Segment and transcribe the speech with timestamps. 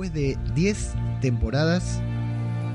[0.00, 2.00] Después de 10 temporadas,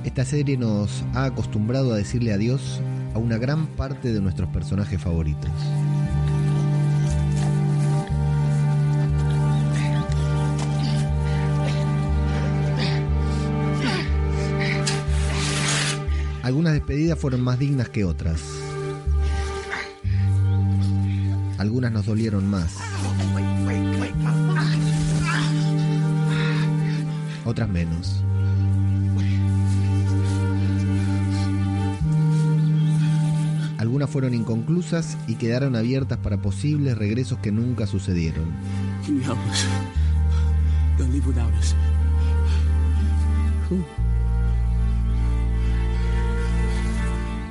[0.04, 2.80] esta serie nos ha acostumbrado a decirle adiós
[3.16, 5.50] a una gran parte de nuestros personajes favoritos.
[16.44, 18.40] Algunas despedidas fueron más dignas que otras.
[21.58, 22.76] Algunas nos dolieron más.
[27.46, 28.24] Otras menos.
[33.78, 38.46] Algunas fueron inconclusas y quedaron abiertas para posibles regresos que nunca sucedieron.
[39.08, 39.66] Us.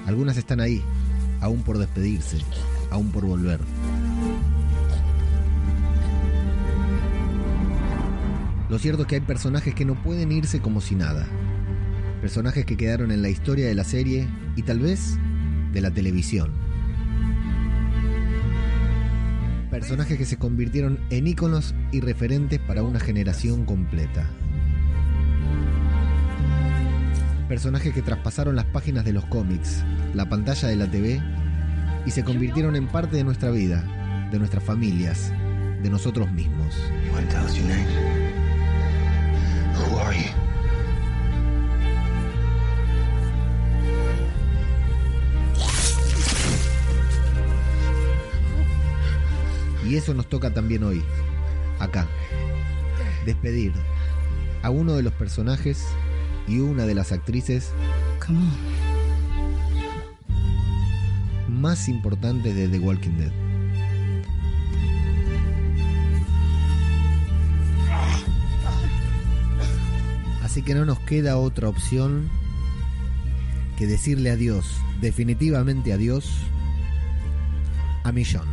[0.06, 0.82] Algunas están ahí,
[1.40, 2.38] aún por despedirse,
[2.90, 3.60] aún por volver.
[8.74, 11.28] Lo cierto es que hay personajes que no pueden irse como si nada.
[12.20, 15.16] Personajes que quedaron en la historia de la serie y tal vez
[15.72, 16.50] de la televisión.
[19.70, 24.28] Personajes que se convirtieron en íconos y referentes para una generación completa.
[27.48, 31.22] Personajes que traspasaron las páginas de los cómics, la pantalla de la TV
[32.06, 35.32] y se convirtieron en parte de nuestra vida, de nuestras familias,
[35.80, 36.74] de nosotros mismos.
[49.86, 51.04] Y eso nos toca también hoy,
[51.78, 52.08] acá.
[53.26, 53.72] Despedir
[54.62, 55.84] a uno de los personajes
[56.48, 57.72] y una de las actrices
[58.24, 58.84] Come on.
[61.60, 63.43] más importantes de The Walking Dead.
[70.54, 72.30] Así que no nos queda otra opción
[73.76, 74.64] que decirle adiós,
[75.00, 76.30] definitivamente adiós,
[78.04, 78.46] a Millón.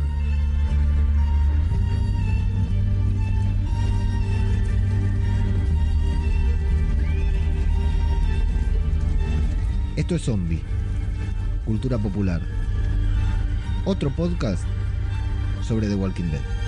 [9.94, 10.60] Esto es Zombie,
[11.64, 12.42] cultura popular.
[13.84, 14.64] Otro podcast
[15.62, 16.61] sobre The Walking Dead.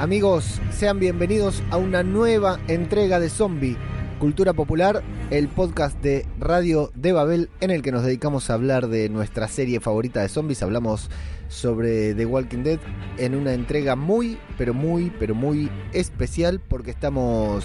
[0.00, 0.60] Amigos?
[0.72, 3.76] Sean bienvenidos a una nueva entrega de Zombie,
[4.18, 8.88] Cultura Popular, el podcast de Radio de Babel en el que nos dedicamos a hablar
[8.88, 10.64] de nuestra serie favorita de zombies.
[10.64, 11.10] Hablamos
[11.46, 12.80] sobre The Walking Dead
[13.18, 17.64] en una entrega muy, pero muy, pero muy especial porque estamos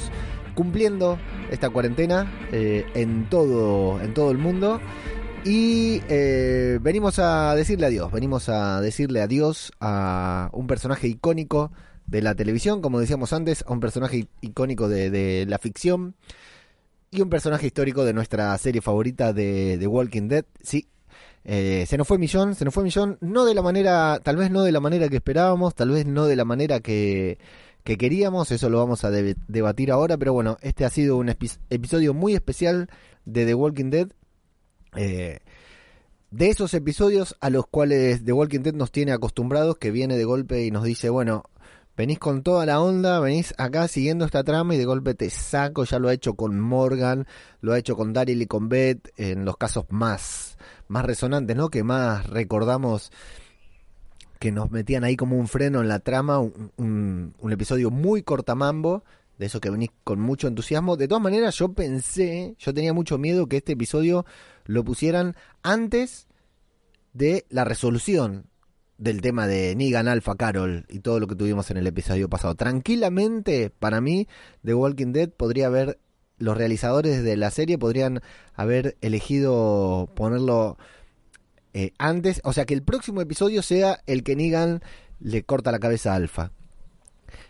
[0.54, 1.18] cumpliendo
[1.50, 4.80] esta cuarentena eh, en, todo, en todo el mundo.
[5.44, 11.72] Y eh, venimos a decirle adiós, venimos a decirle adiós a un personaje icónico
[12.08, 16.16] de la televisión, como decíamos antes, a un personaje icónico de, de la ficción
[17.12, 20.46] y un personaje histórico de nuestra serie favorita de The Walking Dead.
[20.62, 20.88] Sí,
[21.44, 24.52] eh, se nos fue Millón, se nos fue Millón, no de la manera, tal vez
[24.52, 27.38] no de la manera que esperábamos, tal vez no de la manera que,
[27.84, 31.28] que queríamos, eso lo vamos a de- debatir ahora, pero bueno, este ha sido un
[31.28, 32.90] epi- episodio muy especial
[33.26, 34.08] de The Walking Dead.
[34.96, 35.40] Eh,
[36.30, 40.26] de esos episodios a los cuales The Walking Dead nos tiene acostumbrados, que viene de
[40.26, 41.44] golpe y nos dice, bueno,
[41.98, 45.84] venís con toda la onda, venís acá siguiendo esta trama y de golpe te saco,
[45.84, 47.26] ya lo ha hecho con Morgan,
[47.62, 50.58] lo ha hecho con Daryl y con Beth, en los casos más,
[50.88, 51.70] más resonantes, ¿no?
[51.70, 53.12] Que más recordamos
[54.40, 58.22] que nos metían ahí como un freno en la trama, un, un- un episodio muy
[58.22, 59.04] cortamambo,
[59.40, 60.98] de eso que venís con mucho entusiasmo.
[60.98, 64.26] De todas maneras, yo pensé, yo tenía mucho miedo que este episodio
[64.66, 66.28] lo pusieran antes
[67.14, 68.46] de la resolución
[68.98, 72.56] del tema de Negan, Alpha, Carol y todo lo que tuvimos en el episodio pasado.
[72.56, 74.28] Tranquilamente, para mí,
[74.64, 76.00] The Walking Dead podría haber,
[76.38, 78.22] los realizadores de la serie podrían
[78.56, 80.78] haber elegido ponerlo
[81.74, 84.82] eh, antes, o sea, que el próximo episodio sea el que Negan
[85.20, 86.52] le corta la cabeza a Alpha.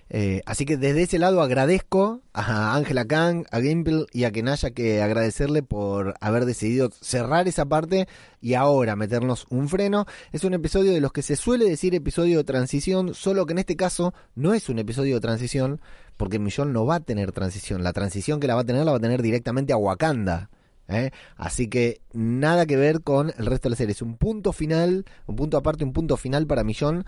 [0.10, 4.72] Eh, así que desde ese lado agradezco a Angela Kang, a Gimple y a Kenaya
[4.72, 8.08] que agradecerle por haber decidido cerrar esa parte
[8.42, 10.06] y ahora meternos un freno.
[10.32, 13.60] Es un episodio de los que se suele decir episodio de transición, solo que en
[13.60, 15.82] este caso no es un episodio de transición
[16.16, 17.84] porque Millón no va a tener transición.
[17.84, 20.50] La transición que la va a tener la va a tener directamente a Wakanda.
[20.88, 21.12] ¿eh?
[21.36, 23.92] Así que nada que ver con el resto de la serie.
[23.92, 27.06] Es un punto final, un punto aparte, un punto final para Millón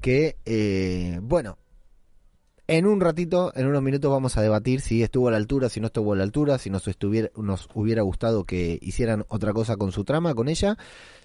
[0.00, 1.58] que, eh, bueno,
[2.68, 5.80] en un ratito, en unos minutos vamos a debatir si estuvo a la altura, si
[5.80, 6.88] no estuvo a la altura, si nos,
[7.74, 10.76] hubiera gustado que hicieran otra cosa con su trama, con ella.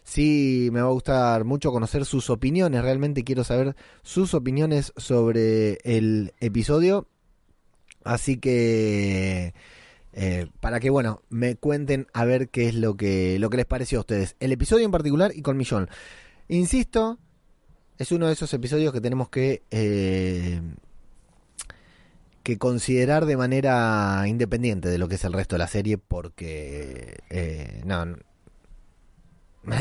[0.04, 5.80] Sí, me va a gustar mucho conocer sus opiniones, realmente quiero saber sus opiniones sobre
[5.84, 7.08] el episodio.
[8.04, 9.54] Así que...
[10.14, 13.66] Eh, para que bueno me cuenten a ver qué es lo que lo que les
[13.66, 15.88] pareció a ustedes el episodio en particular y con Millón
[16.50, 17.18] insisto
[17.98, 20.60] es uno de esos episodios que tenemos que eh,
[22.44, 27.20] que considerar de manera independiente de lo que es el resto de la serie porque
[27.30, 28.16] eh, no,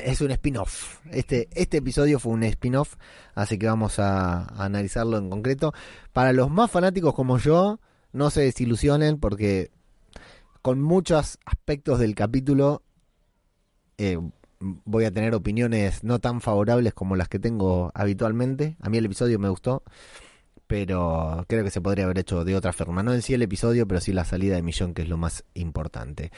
[0.04, 0.98] es un spin-off.
[1.10, 2.96] Este, este episodio fue un spin-off,
[3.34, 5.72] así que vamos a, analizarlo en concreto.
[6.12, 7.80] Para los más fanáticos como yo,
[8.12, 9.70] no se desilusionen porque
[10.62, 12.82] con muchos aspectos del capítulo
[13.96, 14.18] eh,
[14.60, 18.76] voy a tener opiniones no tan favorables como las que tengo habitualmente.
[18.80, 19.82] A mí el episodio me gustó
[20.70, 23.02] pero creo que se podría haber hecho de otra forma.
[23.02, 25.42] No en sí el episodio, pero sí la salida de Millón, que es lo más
[25.54, 26.30] importante.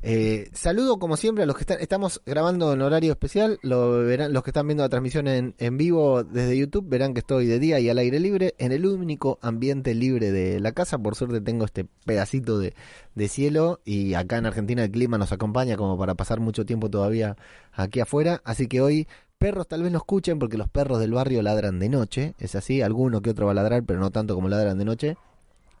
[0.00, 4.32] Eh, saludo como siempre a los que están, estamos grabando en horario especial, lo verán,
[4.32, 7.58] los que están viendo la transmisión en, en vivo desde YouTube verán que estoy de
[7.58, 11.40] día y al aire libre, en el único ambiente libre de la casa, por suerte
[11.40, 12.74] tengo este pedacito de,
[13.16, 16.90] de cielo y acá en Argentina el clima nos acompaña como para pasar mucho tiempo
[16.90, 17.36] todavía
[17.72, 19.08] aquí afuera, así que hoy
[19.40, 22.82] perros tal vez no escuchen porque los perros del barrio ladran de noche, es así,
[22.82, 25.16] alguno que otro va a ladrar, pero no tanto como ladran de noche.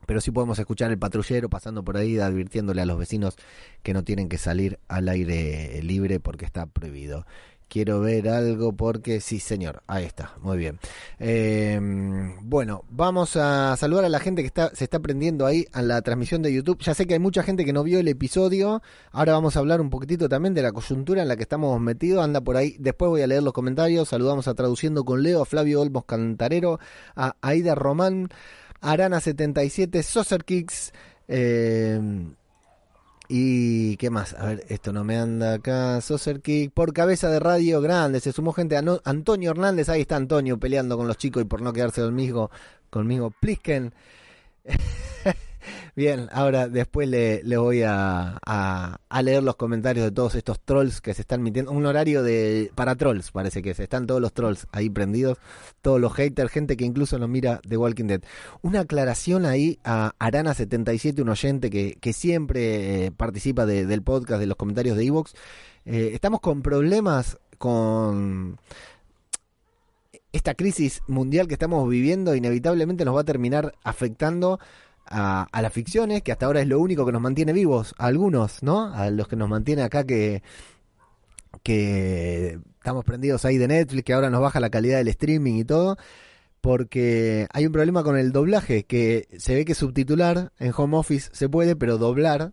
[0.06, 3.36] Pero sí podemos escuchar el patrullero pasando por ahí advirtiéndole a los vecinos
[3.82, 7.26] que no tienen que salir al aire libre porque está prohibido
[7.70, 10.78] quiero ver algo porque sí, señor, ahí está, muy bien.
[11.18, 15.80] Em, bueno, vamos a saludar a la gente que está, se está prendiendo ahí a
[15.80, 16.80] la transmisión de YouTube.
[16.80, 18.82] Ya sé que hay mucha gente que no vio el episodio.
[19.12, 22.22] Ahora vamos a hablar un poquitito también de la coyuntura en la que estamos metidos.
[22.24, 22.76] Anda por ahí.
[22.78, 24.08] Después voy a leer los comentarios.
[24.08, 26.80] Saludamos a Traduciendo con Leo, a Flavio Olmos Cantarero,
[27.14, 28.28] a Aida Román,
[28.82, 30.92] Arana77, Saucer Kicks.
[31.28, 32.00] Eh,
[33.32, 36.00] y qué más, a ver, esto no me anda acá.
[36.00, 38.18] Saucer Kick por cabeza de radio grande.
[38.18, 38.76] Se sumó gente.
[39.04, 42.50] Antonio Hernández, ahí está Antonio peleando con los chicos y por no quedarse conmigo,
[42.90, 43.30] conmigo.
[43.30, 43.94] Plisken.
[45.96, 48.38] Bien, ahora después le, voy a,
[49.22, 51.72] leer los comentarios de todos estos trolls que se están metiendo.
[51.72, 55.38] Un horario de para trolls, parece que se están todos los trolls ahí prendidos.
[55.82, 58.22] Todos los haters, gente que incluso nos mira de Walking Dead.
[58.62, 64.46] Una aclaración ahí a Arana77, un oyente que, que siempre eh, participa del podcast, de
[64.46, 65.34] los comentarios de Evox.
[65.84, 68.58] Eh, estamos con problemas con
[70.32, 74.60] esta crisis mundial que estamos viviendo inevitablemente nos va a terminar afectando
[75.10, 78.62] a, las ficciones, que hasta ahora es lo único que nos mantiene vivos, a algunos,
[78.62, 78.94] ¿no?
[78.94, 80.42] A los que nos mantiene acá que,
[81.62, 85.64] que estamos prendidos ahí de Netflix, que ahora nos baja la calidad del streaming y
[85.64, 85.96] todo,
[86.60, 91.30] porque hay un problema con el doblaje, que se ve que subtitular en home office
[91.32, 92.52] se puede, pero doblar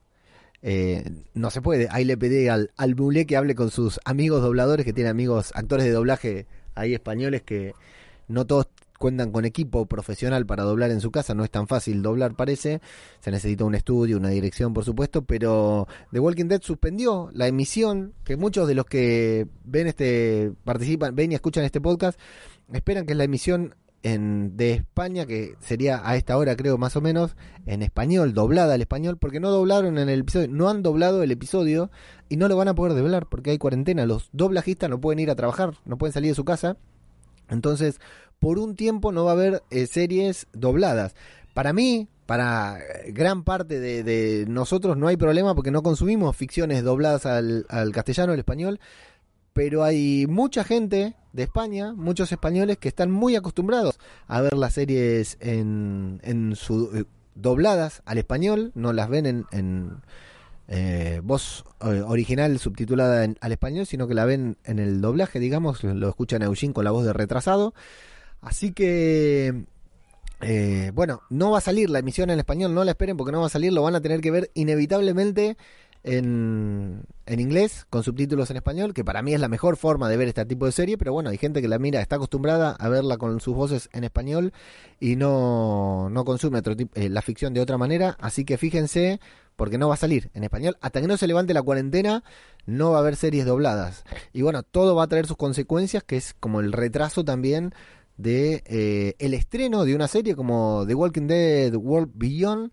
[0.63, 1.87] eh, no se puede.
[1.91, 2.95] Ahí le pedí al, al
[3.27, 7.73] que hable con sus amigos dobladores, que tiene amigos actores de doblaje ahí españoles, que
[8.27, 12.01] no todos cuentan con equipo profesional para doblar en su casa, no es tan fácil
[12.01, 12.81] doblar parece,
[13.19, 18.13] se necesita un estudio, una dirección por supuesto, pero The Walking Dead suspendió la emisión,
[18.23, 22.19] que muchos de los que ven este, participan, ven y escuchan este podcast,
[22.73, 26.95] esperan que es la emisión en, de España, que sería a esta hora creo más
[26.95, 27.35] o menos,
[27.65, 31.31] en español, doblada al español, porque no doblaron en el episodio, no han doblado el
[31.31, 31.91] episodio
[32.29, 35.31] y no lo van a poder doblar porque hay cuarentena, los doblajistas no pueden ir
[35.31, 36.77] a trabajar, no pueden salir de su casa.
[37.49, 38.01] Entonces,
[38.39, 41.15] por un tiempo no va a haber eh, series dobladas.
[41.53, 47.25] Para mí, para gran parte de, nosotros no hay problema porque no consumimos ficciones dobladas
[47.25, 48.79] al, castellano, al español,
[49.53, 54.73] pero hay mucha gente de España, muchos españoles que están muy acostumbrados a ver las
[54.73, 60.01] series en, en su dobladas al español, no las ven en, en
[60.67, 65.39] eh, voz eh, original subtitulada en- al español, sino que la ven en el doblaje,
[65.39, 67.73] digamos, lo escuchan a Eugene con la voz de retrasado.
[68.41, 69.65] Así que,
[70.41, 73.41] eh, bueno, no va a salir la emisión en español, no la esperen porque no
[73.41, 75.57] va a salir, lo van a tener que ver inevitablemente
[76.03, 80.15] en, en inglés, con subtítulos en español, que para mí es la mejor forma de
[80.15, 82.87] ver este tipo de serie, pero bueno, hay gente que la mira, está acostumbrada a
[82.87, 84.53] verla con sus voces en español
[84.99, 89.19] y no, no consume otro tip- eh, la ficción de otra manera, así que fíjense,
[89.57, 92.23] porque no va a salir en español, hasta que no se levante la cuarentena,
[92.67, 94.05] no va a haber series dobladas.
[94.31, 97.73] Y bueno, todo va a traer sus consecuencias, que es como el retraso también
[98.17, 102.71] de eh, el estreno de una serie como The Walking Dead World Beyond,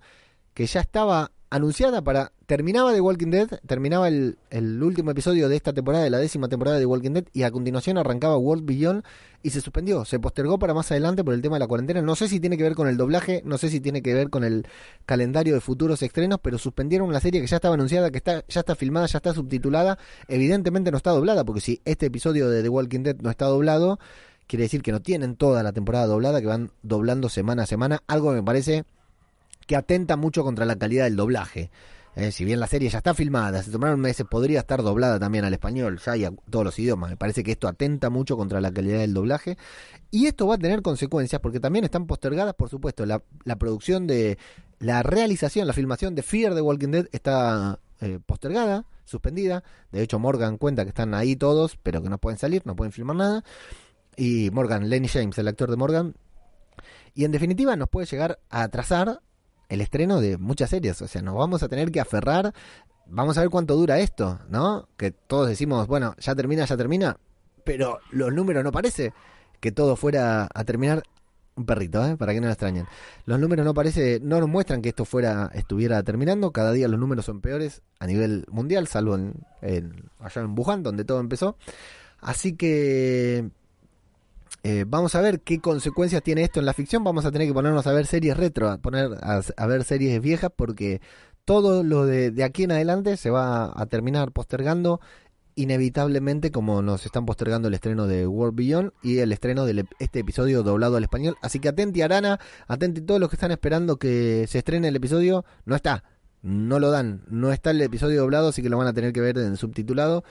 [0.54, 2.32] que ya estaba anunciada para...
[2.46, 6.46] Terminaba The Walking Dead, terminaba el, el último episodio de esta temporada, de la décima
[6.46, 9.02] temporada de The Walking Dead, y a continuación arrancaba World Beyond
[9.42, 12.02] y se suspendió, se postergó para más adelante por el tema de la cuarentena.
[12.02, 14.28] No sé si tiene que ver con el doblaje, no sé si tiene que ver
[14.28, 14.66] con el
[15.06, 18.60] calendario de futuros estrenos, pero suspendieron una serie que ya estaba anunciada, que está, ya
[18.60, 19.98] está filmada, ya está subtitulada.
[20.28, 23.98] Evidentemente no está doblada, porque si este episodio de The Walking Dead no está doblado,
[24.54, 28.04] quiere decir que no tienen toda la temporada doblada, que van doblando semana a semana,
[28.06, 28.84] algo que me parece
[29.66, 31.72] que atenta mucho contra la calidad del doblaje.
[32.14, 35.44] Eh, si bien la serie ya está filmada, se tomaron meses, podría estar doblada también
[35.44, 37.10] al español, ya y a todos los idiomas.
[37.10, 39.58] Me parece que esto atenta mucho contra la calidad del doblaje.
[40.12, 43.20] Y esto va a tener consecuencias porque también están postergadas, por supuesto, la,
[43.58, 44.38] producción de
[44.78, 49.64] la realización, la filmación de Fear the Walking Dead está eh, postergada, suspendida.
[49.90, 52.92] De hecho, Morgan cuenta que están ahí todos, pero que no pueden salir, no pueden
[52.92, 53.44] filmar nada.
[54.16, 56.14] Y Morgan, Lenny James, el actor de Morgan.
[57.14, 59.20] Y en definitiva nos puede llegar a atrasar
[59.68, 61.00] el estreno de muchas series.
[61.02, 62.52] O sea, nos vamos a tener que aferrar.
[63.06, 64.88] Vamos a ver cuánto dura esto, ¿no?
[64.96, 67.16] Que todos decimos, bueno, ya termina, ya termina.
[67.64, 69.12] Pero los números no parece
[69.60, 71.02] que todo fuera a terminar.
[71.56, 72.16] Un perrito, ¿eh?
[72.16, 72.86] Para que no lo extrañen.
[73.26, 76.50] Los números no parece, no nos muestran que esto fuera, estuviera terminando.
[76.50, 79.34] Cada día los números son peores a nivel mundial, salvo en,
[80.18, 81.56] allá en Wuhan, donde todo empezó.
[82.18, 83.50] Así que
[84.62, 87.04] eh, vamos a ver qué consecuencias tiene esto en la ficción.
[87.04, 90.50] Vamos a tener que ponernos a ver series retro, a poner a, ver series viejas,
[90.54, 91.00] porque
[91.44, 95.00] todo lo de, de aquí en adelante se va a terminar postergando
[95.56, 100.20] inevitablemente como nos están postergando el estreno de World Beyond y el estreno de este
[100.20, 101.36] episodio doblado al español.
[101.42, 105.44] Así que atenti Arana, atenti todos los que están esperando que se estrene el episodio.
[105.64, 106.04] No está,
[106.42, 109.20] no lo dan, no está el episodio doblado, así que lo van a tener que
[109.20, 110.24] ver en subtitulado.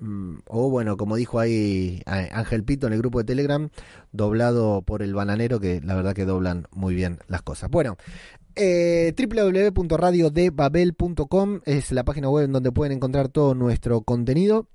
[0.00, 3.68] Mm, O bueno, como dijo ahí Ángel Pito en el grupo de Telegram,
[4.12, 7.70] doblado por el bananero, que la verdad que doblan muy bien las cosas.
[7.70, 7.96] Bueno,
[8.56, 14.66] eh, www.radiodebabel.com es la página web en donde pueden encontrar todo nuestro contenido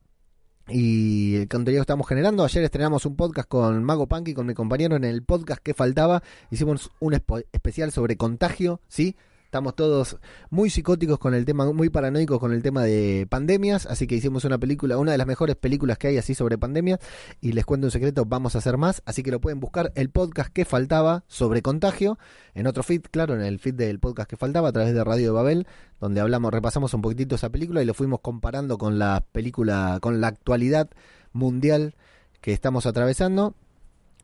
[0.68, 2.44] y el contenido que estamos generando.
[2.44, 6.24] Ayer estrenamos un podcast con Mago Punky, con mi compañero, en el podcast que faltaba.
[6.52, 7.14] Hicimos un
[7.52, 9.16] especial sobre contagio, ¿sí?
[9.56, 10.18] Estamos todos
[10.50, 14.44] muy psicóticos con el tema, muy paranoicos con el tema de pandemias, así que hicimos
[14.44, 17.00] una película, una de las mejores películas que hay así sobre pandemias,
[17.40, 20.10] y les cuento un secreto, vamos a hacer más, así que lo pueden buscar el
[20.10, 22.20] podcast que faltaba sobre contagio,
[22.54, 25.28] en otro feed, claro, en el feed del podcast que faltaba, a través de Radio
[25.28, 25.68] de Babel,
[26.02, 30.20] donde hablamos, repasamos un poquitito esa película y lo fuimos comparando con la película, con
[30.20, 30.90] la actualidad
[31.32, 31.96] mundial
[32.42, 33.56] que estamos atravesando.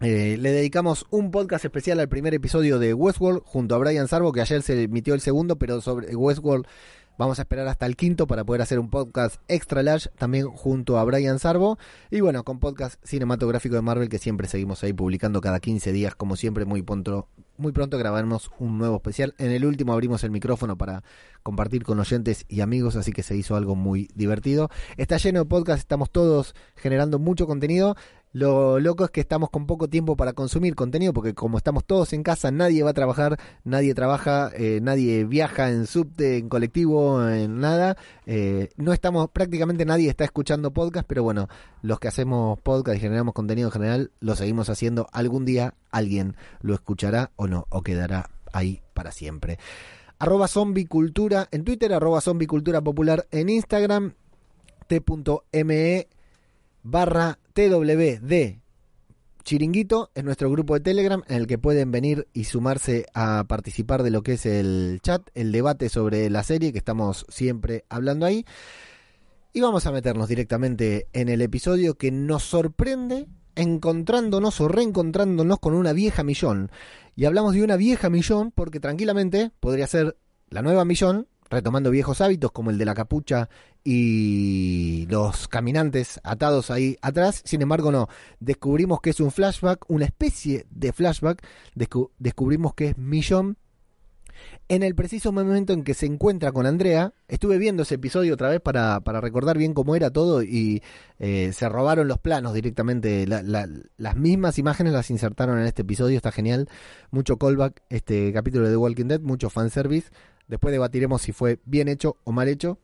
[0.01, 4.31] Eh, le dedicamos un podcast especial al primer episodio de Westworld junto a Brian Sarbo,
[4.31, 6.65] que ayer se emitió el segundo, pero sobre Westworld
[7.19, 10.97] vamos a esperar hasta el quinto para poder hacer un podcast extra large también junto
[10.97, 11.77] a Brian Sarbo.
[12.09, 16.15] Y bueno, con podcast cinematográfico de Marvel que siempre seguimos ahí publicando cada 15 días,
[16.15, 17.27] como siempre, muy pronto,
[17.57, 19.35] muy pronto grabaremos un nuevo especial.
[19.37, 21.03] En el último abrimos el micrófono para
[21.43, 24.71] compartir con oyentes y amigos, así que se hizo algo muy divertido.
[24.97, 27.95] Está lleno de podcast, estamos todos generando mucho contenido.
[28.33, 32.13] Lo loco es que estamos con poco tiempo para consumir contenido porque como estamos todos
[32.13, 37.27] en casa, nadie va a trabajar, nadie trabaja, eh, nadie viaja en subte, en colectivo,
[37.27, 37.97] en nada.
[38.25, 41.49] Eh, no estamos, prácticamente nadie está escuchando podcast, pero bueno,
[41.81, 45.09] los que hacemos podcast y generamos contenido en general, lo seguimos haciendo.
[45.11, 49.59] Algún día alguien lo escuchará o no, o quedará ahí para siempre.
[50.19, 54.13] Arroba zombicultura en Twitter, arroba zombicultura popular en Instagram,
[54.87, 56.07] t.me
[56.83, 58.61] barra TWD
[59.43, 64.03] Chiringuito es nuestro grupo de Telegram en el que pueden venir y sumarse a participar
[64.03, 68.25] de lo que es el chat, el debate sobre la serie que estamos siempre hablando
[68.25, 68.45] ahí.
[69.53, 75.73] Y vamos a meternos directamente en el episodio que nos sorprende encontrándonos o reencontrándonos con
[75.73, 76.71] una vieja millón.
[77.15, 80.17] Y hablamos de una vieja millón porque tranquilamente podría ser
[80.49, 83.49] la nueva millón, retomando viejos hábitos como el de la capucha
[83.83, 87.41] y los caminantes atados ahí atrás.
[87.45, 88.07] Sin embargo, no.
[88.39, 91.45] Descubrimos que es un flashback, una especie de flashback.
[91.75, 93.57] Descu- descubrimos que es Millón
[94.69, 98.49] en el preciso momento en que se encuentra con Andrea, estuve viendo ese episodio otra
[98.49, 100.81] vez para, para recordar bien cómo era todo y
[101.19, 103.27] eh, se robaron los planos directamente.
[103.27, 103.67] La- la-
[103.97, 106.69] las mismas imágenes las insertaron en este episodio, está genial.
[107.11, 110.09] Mucho callback, este capítulo de The Walking Dead, mucho fanservice.
[110.51, 112.77] Después debatiremos si fue bien hecho o mal hecho.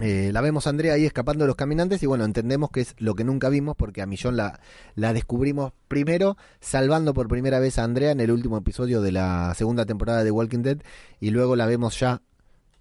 [0.00, 2.94] Eh, la vemos a Andrea ahí escapando de los caminantes y bueno, entendemos que es
[2.98, 4.60] lo que nunca vimos porque a Millón la,
[4.94, 9.52] la descubrimos primero salvando por primera vez a Andrea en el último episodio de la
[9.56, 10.78] segunda temporada de Walking Dead
[11.18, 12.22] y luego la vemos ya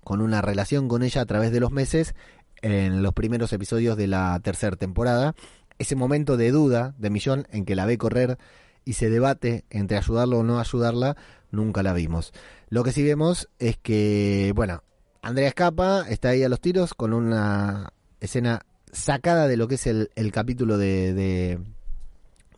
[0.03, 2.13] con una relación con ella a través de los meses
[2.61, 5.33] en los primeros episodios de la tercera temporada.
[5.79, 8.37] Ese momento de duda de Millón en que la ve correr
[8.83, 11.17] y se debate entre ayudarlo o no ayudarla,
[11.49, 12.33] nunca la vimos.
[12.69, 14.83] Lo que sí vemos es que, bueno,
[15.21, 19.87] Andrea escapa, está ahí a los tiros con una escena sacada de lo que es
[19.87, 21.59] el, capítulo de, de-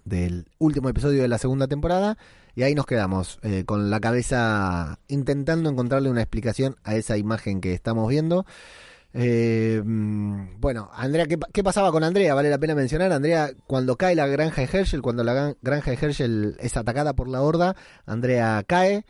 [0.06, 2.18] del último episodio de la segunda temporada
[2.56, 7.60] y ahí nos quedamos eh, con la cabeza intentando encontrarle una explicación a esa imagen
[7.62, 8.46] que estamos viendo.
[9.14, 12.34] Eh, mm, bueno, Andrea, ¿qué, qué pasaba con Andrea?
[12.34, 13.12] Vale la pena mencionar.
[13.12, 17.14] Andrea, cuando cae la granja de Herschel, cuando la gran- granja de Herschel es atacada
[17.14, 19.06] por la horda, Andrea cae,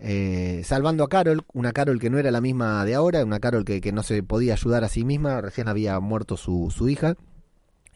[0.00, 3.64] eh, salvando a Carol, una Carol que no era la misma de ahora, una Carol
[3.64, 7.16] que, que no se podía ayudar a sí misma, recién había muerto su, su hija,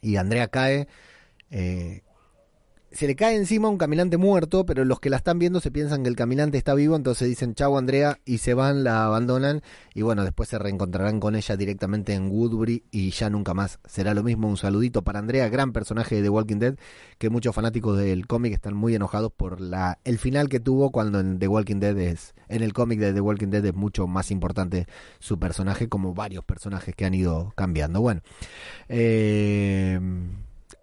[0.01, 0.87] y Andrea cae,
[1.49, 2.03] eh,
[2.95, 6.03] se le cae encima un caminante muerto, pero los que la están viendo se piensan
[6.03, 10.01] que el caminante está vivo, entonces dicen chau Andrea y se van, la abandonan y
[10.01, 14.23] bueno, después se reencontrarán con ella directamente en Woodbury y ya nunca más será lo
[14.23, 14.47] mismo.
[14.47, 16.75] Un saludito para Andrea, gran personaje de The Walking Dead,
[17.17, 21.19] que muchos fanáticos del cómic están muy enojados por la el final que tuvo cuando
[21.19, 24.31] en The Walking Dead es en el cómic de The Walking Dead es mucho más
[24.31, 24.87] importante
[25.19, 27.99] su personaje como varios personajes que han ido cambiando.
[27.99, 28.21] Bueno,
[28.87, 29.99] eh,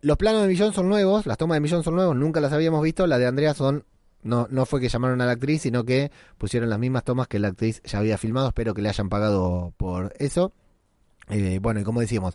[0.02, 2.82] los planos de Millón son nuevos, las tomas de Millón son nuevos, nunca las habíamos
[2.82, 3.84] visto, las de Andrea son
[4.22, 7.38] no, no fue que llamaron a la actriz, sino que pusieron las mismas tomas que
[7.38, 8.48] la actriz ya había filmado.
[8.48, 10.52] Espero que le hayan pagado por eso.
[11.28, 12.34] Eh, bueno, y como decíamos,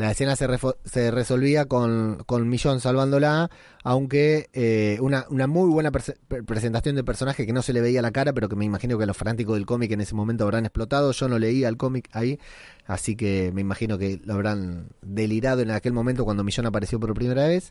[0.00, 0.48] la escena se,
[0.84, 3.50] se resolvía con, con Millón salvándola,
[3.84, 8.10] aunque eh, una, una muy buena presentación de personaje que no se le veía la
[8.10, 11.12] cara, pero que me imagino que los fanáticos del cómic en ese momento habrán explotado.
[11.12, 12.38] Yo no leía el cómic ahí,
[12.86, 17.12] así que me imagino que lo habrán delirado en aquel momento cuando Millón apareció por
[17.12, 17.70] primera vez.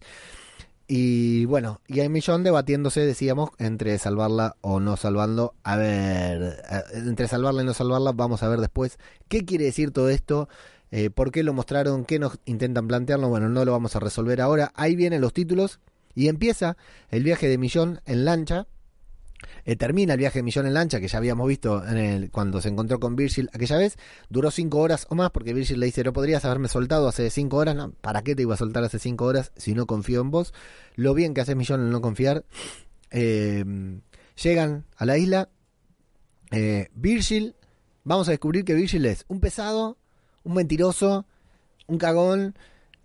[0.88, 5.56] Y bueno, y hay Millón debatiéndose, decíamos, entre salvarla o no salvando.
[5.63, 9.89] A ver, eh, entre salvarla y no salvarla, vamos a ver después qué quiere decir
[9.92, 10.48] todo esto,
[10.91, 13.30] eh, por qué lo mostraron, qué nos intentan plantearlo.
[13.30, 14.71] Bueno, no lo vamos a resolver ahora.
[14.75, 15.80] Ahí vienen los títulos
[16.15, 16.78] y empieza
[17.10, 18.67] el viaje de Millón en lancha.
[19.63, 22.62] Eh, termina el viaje de Millón en lancha, que ya habíamos visto en el, cuando
[22.62, 23.97] se encontró con Virgil aquella vez.
[24.30, 27.58] Duró cinco horas o más, porque Virgil le dice, no podrías haberme soltado hace cinco
[27.58, 27.75] horas.
[27.75, 30.54] No, ¿Para qué te iba a soltar hace cinco horas si no confío en vos?
[30.95, 32.45] Lo bien que hace Millón en no confiar.
[33.12, 33.63] Eh,
[34.41, 35.49] llegan a la isla.
[36.52, 37.56] Eh, Virgil,
[38.04, 39.99] vamos a descubrir que Virgil es un pesado,
[40.43, 41.25] un mentiroso,
[41.88, 42.56] un cagón.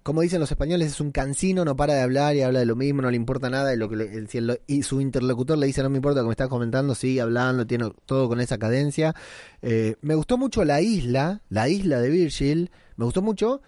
[0.03, 2.77] Como dicen los españoles, es un cansino, no para de hablar y habla de lo
[2.77, 3.73] mismo, no le importa nada.
[3.73, 6.25] Y, lo que le- si el- y su interlocutor le dice, no me importa lo
[6.25, 9.15] que me estás comentando, sigue hablando, tiene todo con esa cadencia.
[9.63, 13.63] Eh, me gustó mucho la isla, la isla de Virgil, me gustó mucho.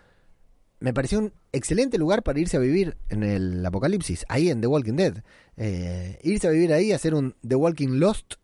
[0.78, 4.66] Me pareció un excelente lugar para irse a vivir en el apocalipsis, ahí en The
[4.66, 5.22] Walking Dead.
[5.56, 8.34] Eh, irse a vivir ahí, hacer un The Walking Lost,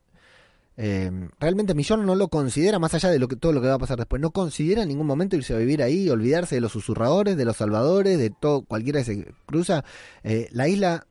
[0.77, 3.75] eh, realmente Millón no lo considera, más allá de lo que, todo lo que va
[3.75, 6.73] a pasar después, no considera en ningún momento irse a vivir ahí, olvidarse de los
[6.73, 9.85] susurradores, de los salvadores, de todo, cualquiera que se cruza.
[10.23, 11.07] Eh, la isla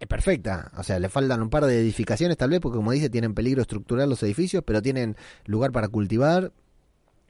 [0.00, 3.08] es perfecta, o sea, le faltan un par de edificaciones tal vez, porque como dice,
[3.08, 6.52] tienen peligro estructural los edificios, pero tienen lugar para cultivar,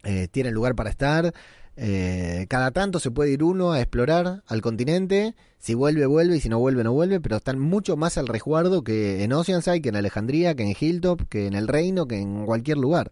[0.04, 1.34] eh, tienen lugar para estar.
[1.76, 5.34] Eh, cada tanto se puede ir uno a explorar al continente.
[5.58, 6.36] Si vuelve, vuelve.
[6.36, 7.20] Y si no vuelve, no vuelve.
[7.20, 11.28] Pero están mucho más al resguardo que en Oceanside, que en Alejandría, que en Hilltop,
[11.28, 13.10] que en el Reino, que en cualquier lugar.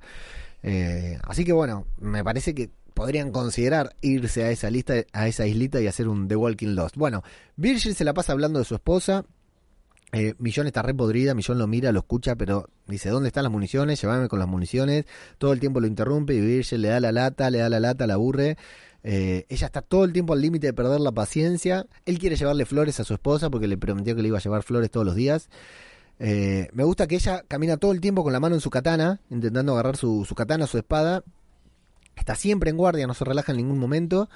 [0.62, 5.46] Eh, así que bueno, me parece que podrían considerar irse a esa lista, a esa
[5.46, 6.96] islita y hacer un The Walking Lost.
[6.96, 7.22] Bueno,
[7.56, 9.24] Virgil se la pasa hablando de su esposa.
[10.14, 13.52] Eh, Millón está re podrida, Millón lo mira, lo escucha, pero dice, ¿dónde están las
[13.52, 14.00] municiones?
[14.00, 15.06] Llévame con las municiones.
[15.38, 18.06] Todo el tiempo lo interrumpe y Virgil le da la lata, le da la lata,
[18.06, 18.58] la aburre.
[19.04, 21.86] Eh, ella está todo el tiempo al límite de perder la paciencia.
[22.04, 24.62] Él quiere llevarle flores a su esposa porque le prometió que le iba a llevar
[24.62, 25.48] flores todos los días.
[26.18, 29.20] Eh, me gusta que ella camina todo el tiempo con la mano en su katana,
[29.30, 31.24] intentando agarrar su, su katana, su espada.
[32.16, 34.28] Está siempre en guardia, no se relaja en ningún momento.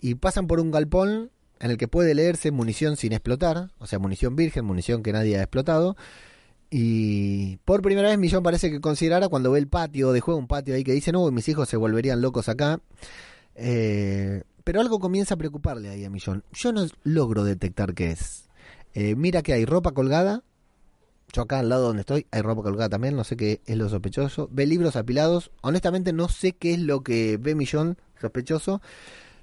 [0.00, 3.98] Y pasan por un galpón en el que puede leerse munición sin explotar, o sea,
[3.98, 5.96] munición virgen, munición que nadie ha explotado.
[6.70, 10.46] Y por primera vez Millón parece que considerara cuando ve el patio de juego, un
[10.46, 12.80] patio ahí que dice, no, mis hijos se volverían locos acá.
[13.56, 16.44] Eh, pero algo comienza a preocuparle ahí a Millón.
[16.52, 18.48] Yo no logro detectar qué es.
[18.94, 20.42] Eh, mira que hay ropa colgada,
[21.32, 23.88] Yo acá al lado donde estoy hay ropa colgada también, no sé qué es lo
[23.88, 24.48] sospechoso.
[24.52, 25.50] Ve libros apilados.
[25.62, 28.80] Honestamente no sé qué es lo que ve Millón sospechoso,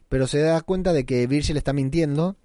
[0.09, 2.35] pero se da cuenta de que Virgil está mintiendo.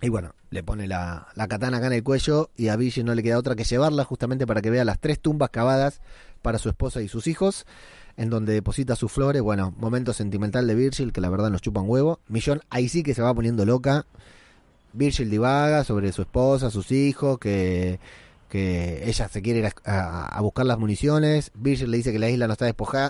[0.00, 3.14] Y bueno, le pone la, la katana acá en el cuello y a Virgil no
[3.14, 6.00] le queda otra que llevarla justamente para que vea las tres tumbas cavadas
[6.42, 7.64] para su esposa y sus hijos,
[8.16, 9.40] en donde deposita sus flores.
[9.40, 12.20] Bueno, momento sentimental de Virgil que la verdad nos chupa un huevo.
[12.28, 14.06] Millón ahí sí que se va poniendo loca.
[14.92, 17.98] Virgil divaga sobre su esposa, sus hijos, que
[18.54, 21.50] que ella se quiere ir a, buscar las municiones.
[21.56, 22.66] Virgil le dice que la isla no está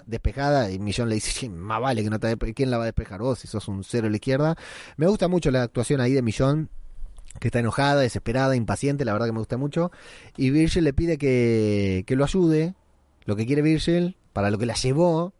[0.06, 3.20] despejada y Millón le dice, más vale que no está ¿quién la va a despejar
[3.20, 4.56] vos si sos un cero a la izquierda?
[4.96, 6.70] Me gusta mucho la actuación ahí de Millón,
[7.40, 9.92] que está enojada, desesperada, impaciente, la verdad que me gusta mucho.
[10.38, 12.72] Y Virgil le pide que, que lo ayude,
[13.26, 15.34] lo que quiere Virgil, para lo que la llevó,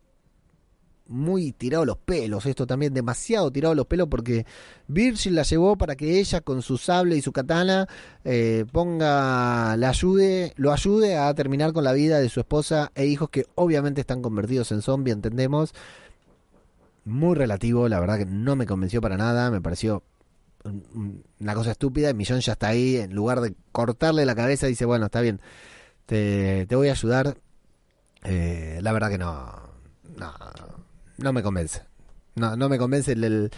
[1.07, 4.47] muy tirado los pelos, esto también demasiado tirado los pelos porque
[4.89, 7.87] Virgil la llevó para que ella con su sable y su katana
[8.25, 13.07] eh, ponga, la ayude, lo ayude a terminar con la vida de su esposa e
[13.07, 15.75] hijos que obviamente están convertidos en zombie, entendemos.
[17.05, 20.03] Muy relativo, la verdad que no me convenció para nada, me pareció
[21.41, 22.11] una cosa estúpida.
[22.11, 25.41] Y Millón ya está ahí, en lugar de cortarle la cabeza, dice: Bueno, está bien,
[26.07, 27.37] te, te voy a ayudar.
[28.25, 29.53] Eh, la verdad que no,
[30.17, 30.33] no,
[31.19, 31.83] no me convence.
[32.35, 33.51] No, no me convence el,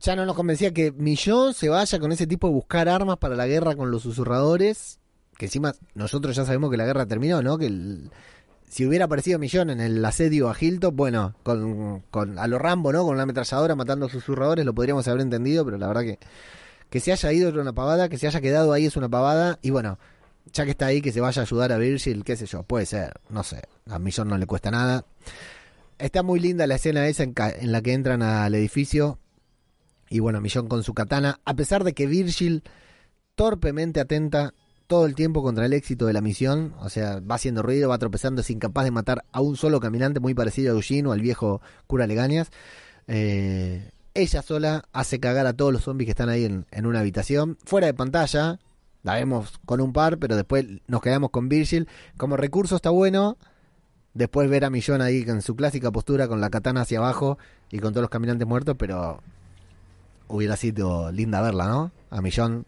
[0.00, 3.36] Ya no nos convencía que Millón se vaya con ese tipo de buscar armas para
[3.36, 4.98] la guerra con los susurradores.
[5.36, 7.56] Que encima nosotros ya sabemos que la guerra terminó, ¿no?
[7.56, 8.10] Que el,
[8.68, 12.92] si hubiera aparecido Millón en el asedio a Hilton, bueno, con, con a lo Rambo,
[12.92, 13.04] ¿no?
[13.04, 16.18] Con una ametralladora matando susurradores, lo podríamos haber entendido, pero la verdad que
[16.90, 19.58] que se haya ido es una pavada, que se haya quedado ahí es una pavada,
[19.62, 19.98] y bueno,
[20.52, 22.84] ya que está ahí, que se vaya a ayudar a Virgil, qué sé yo, puede
[22.84, 25.04] ser, no sé, a Millón no le cuesta nada.
[26.00, 27.34] Está muy linda la escena esa en,
[27.72, 29.18] la que entran al edificio.
[30.08, 31.40] Y bueno, Millón con su katana.
[31.44, 32.62] A pesar de que Virgil
[33.34, 34.54] torpemente atenta
[34.86, 36.74] todo el tiempo contra el éxito de la misión.
[36.80, 40.20] O sea, va haciendo ruido, va tropezando, es incapaz de matar a un solo caminante,
[40.20, 42.50] muy parecido a Eugene o al viejo cura Legañas.
[43.06, 47.00] Eh, ella sola hace cagar a todos los zombies que están ahí en, en una
[47.00, 47.58] habitación.
[47.64, 48.58] Fuera de pantalla,
[49.02, 51.88] la vemos con un par, pero después nos quedamos con Virgil.
[52.16, 53.36] Como recurso está bueno.
[54.14, 57.38] Después ver a Millón ahí en su clásica postura con la katana hacia abajo
[57.70, 59.22] y con todos los caminantes muertos, pero
[60.26, 61.92] hubiera sido linda verla, ¿no?
[62.10, 62.66] A Millón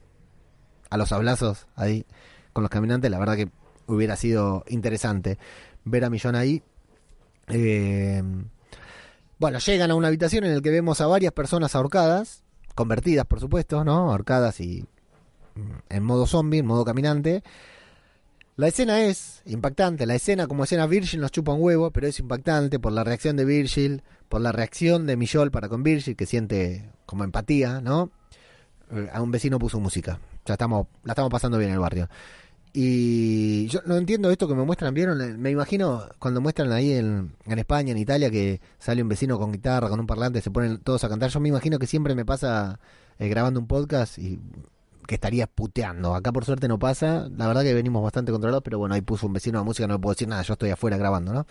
[0.90, 2.06] a los abrazos ahí
[2.52, 3.48] con los caminantes, la verdad que
[3.86, 5.38] hubiera sido interesante
[5.84, 6.62] ver a Millón ahí.
[7.48, 8.22] Eh,
[9.38, 13.40] bueno, llegan a una habitación en la que vemos a varias personas ahorcadas, convertidas por
[13.40, 14.12] supuesto, ¿no?
[14.12, 14.86] Ahorcadas y
[15.88, 17.42] en modo zombie, en modo caminante.
[18.54, 22.18] La escena es impactante, la escena como escena Virgil nos chupa un huevo, pero es
[22.18, 26.26] impactante por la reacción de Virgil, por la reacción de Millol para con Virgil, que
[26.26, 28.10] siente como empatía, ¿no?
[29.12, 32.10] A un vecino puso música, ya estamos, la estamos pasando bien en el barrio.
[32.74, 35.40] Y yo no entiendo esto que me muestran, ¿vieron?
[35.40, 39.52] Me imagino cuando muestran ahí en, en España, en Italia, que sale un vecino con
[39.52, 41.30] guitarra, con un parlante, se ponen todos a cantar.
[41.30, 42.78] Yo me imagino que siempre me pasa
[43.18, 44.38] eh, grabando un podcast y
[45.12, 46.14] que estaría puteando.
[46.14, 47.28] Acá por suerte no pasa.
[47.36, 49.92] La verdad que venimos bastante controlados, pero bueno, ahí puso un vecino de música, no
[49.94, 51.46] le puedo decir nada, yo estoy afuera grabando, ¿no?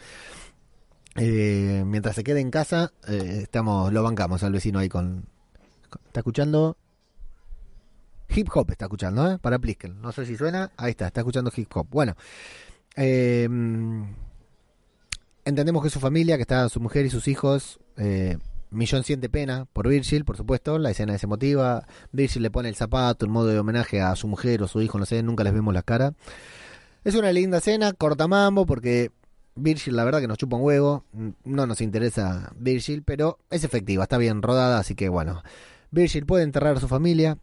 [1.16, 5.28] Eh, mientras se quede en casa, eh, estamos, lo bancamos al vecino ahí con,
[5.92, 6.76] con, ¿Está escuchando?
[8.30, 9.38] Hip hop está escuchando, ¿eh?
[9.38, 10.02] Para Plisken.
[10.02, 10.72] No sé si suena.
[10.76, 11.86] Ahí está, está escuchando hip hop.
[11.92, 12.16] Bueno.
[12.96, 13.48] Eh,
[15.46, 18.40] entendemos que su familia, que está su mujer y sus hijos, eh,
[18.72, 21.86] Millón siente pena por Virgil, por supuesto, la escena es emotiva.
[22.12, 24.98] Virgil le pone el zapato en modo de homenaje a su mujer o su hijo,
[24.98, 26.14] no sé, nunca les vemos la cara.
[27.04, 29.12] Es una linda escena, corta mambo, porque
[29.56, 31.04] Virgil, la verdad que nos chupa un huevo.
[31.44, 35.44] No nos interesa Virgil, pero es efectiva, está bien rodada, así que bueno.
[35.92, 37.38] Virgil puede enterrar a su familia.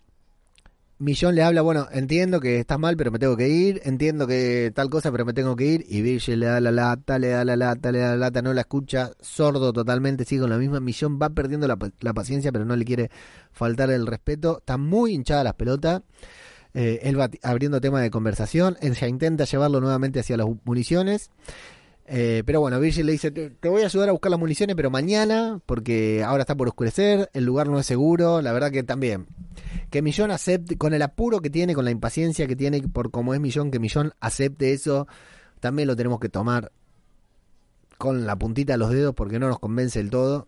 [1.00, 4.72] Millón le habla, bueno, entiendo que estás mal, pero me tengo que ir, entiendo que
[4.74, 7.44] tal cosa, pero me tengo que ir, y Virgil le da la lata, le da
[7.44, 10.80] la lata, le da la lata, no la escucha, sordo totalmente, sigue con la misma,
[10.80, 13.12] Millón va perdiendo la, la paciencia, pero no le quiere
[13.52, 16.02] faltar el respeto, está muy hinchada las pelotas,
[16.74, 21.30] eh, él va abriendo tema de conversación, ella intenta llevarlo nuevamente hacia las municiones,
[22.06, 24.74] eh, pero bueno, Virgil le dice, te, te, voy a ayudar a buscar las municiones,
[24.74, 28.82] pero mañana, porque ahora está por oscurecer, el lugar no es seguro, la verdad que
[28.82, 29.26] también.
[29.90, 33.34] Que Millón acepte, con el apuro que tiene, con la impaciencia que tiene por cómo
[33.34, 35.06] es Millón, que Millón acepte eso,
[35.60, 36.72] también lo tenemos que tomar
[37.96, 40.46] con la puntita de los dedos porque no nos convence del todo.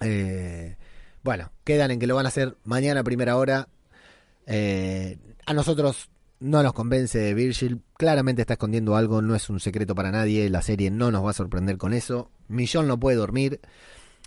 [0.00, 0.76] Eh,
[1.22, 3.68] bueno, quedan en que lo van a hacer mañana a primera hora.
[4.46, 9.94] Eh, a nosotros no nos convence Virgil, claramente está escondiendo algo, no es un secreto
[9.94, 12.30] para nadie, la serie no nos va a sorprender con eso.
[12.48, 13.60] Millón no puede dormir.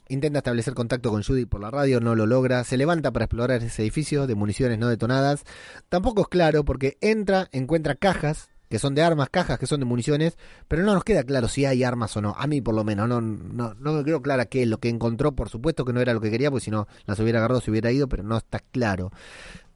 [0.10, 2.64] Intenta establecer contacto con Judy por la radio, no lo logra.
[2.64, 5.44] Se levanta para explorar ese edificio de municiones no detonadas.
[5.90, 9.86] Tampoco es claro porque entra, encuentra cajas que son de armas, cajas que son de
[9.86, 10.36] municiones,
[10.68, 12.36] pero no nos queda claro si hay armas o no.
[12.36, 15.50] A mí por lo menos, no, no, me quedó clara que lo que encontró, por
[15.50, 17.92] supuesto que no era lo que quería, porque si no las hubiera agarrado, se hubiera
[17.92, 19.12] ido, pero no está claro.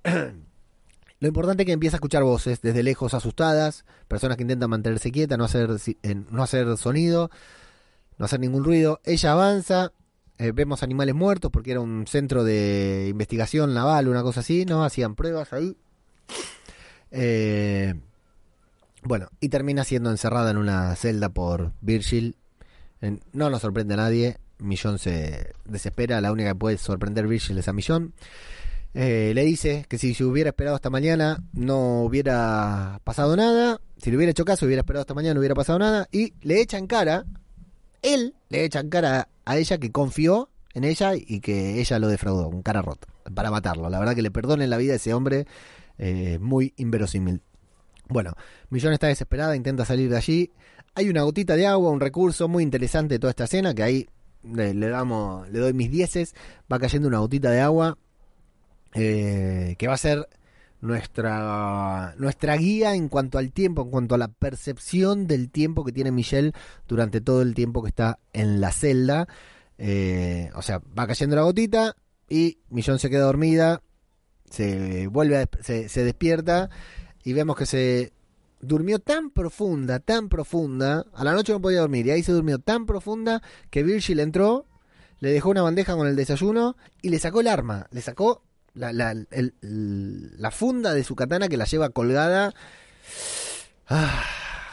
[1.19, 5.11] Lo importante es que empieza a escuchar voces desde lejos asustadas, personas que intentan mantenerse
[5.11, 5.69] quietas, no hacer,
[6.31, 7.29] no hacer sonido,
[8.17, 8.99] no hacer ningún ruido.
[9.03, 9.93] Ella avanza,
[10.39, 14.83] eh, vemos animales muertos porque era un centro de investigación naval, una cosa así, ¿no?
[14.83, 15.75] Hacían pruebas ahí.
[17.11, 17.95] Eh,
[19.03, 22.35] bueno, y termina siendo encerrada en una celda por Virgil.
[23.33, 24.37] no nos sorprende a nadie.
[24.59, 26.21] Millón se desespera.
[26.21, 28.13] La única que puede sorprender Virgil es a Millón.
[28.93, 33.79] Eh, le dice que si se hubiera esperado hasta mañana no hubiera pasado nada.
[33.97, 36.07] Si le hubiera hecho caso, hubiera esperado hasta mañana no hubiera pasado nada.
[36.11, 37.25] Y le echa en cara,
[38.01, 42.07] él le echa en cara a ella que confió en ella y que ella lo
[42.07, 43.89] defraudó, un cara roto, para matarlo.
[43.89, 45.47] La verdad que le perdonen la vida a ese hombre,
[45.97, 47.41] eh, muy inverosímil.
[48.09, 48.33] Bueno,
[48.69, 50.51] Millón está desesperada, intenta salir de allí.
[50.95, 54.07] Hay una gotita de agua, un recurso muy interesante de toda esta escena, que ahí
[54.43, 56.35] le, damos, le doy mis dieces,
[56.71, 57.97] va cayendo una gotita de agua
[58.93, 60.27] eh, que va a ser
[60.81, 65.91] nuestra, nuestra guía en cuanto al tiempo, en cuanto a la percepción del tiempo que
[65.91, 66.53] tiene Michelle
[66.87, 69.27] durante todo el tiempo que está en la celda.
[69.77, 71.95] Eh, o sea, va cayendo la gotita
[72.29, 73.81] y Millón se queda dormida,
[74.49, 76.69] se vuelve, a, se, se despierta
[77.23, 78.13] y vemos que se
[78.59, 82.59] durmió tan profunda, tan profunda, a la noche no podía dormir y ahí se durmió
[82.59, 84.65] tan profunda que Virgil entró,
[85.19, 88.43] le dejó una bandeja con el desayuno y le sacó el arma, le sacó
[88.77, 89.15] la, la,
[89.61, 92.53] la funda de su katana que la lleva colgada.
[93.87, 94.23] Ah,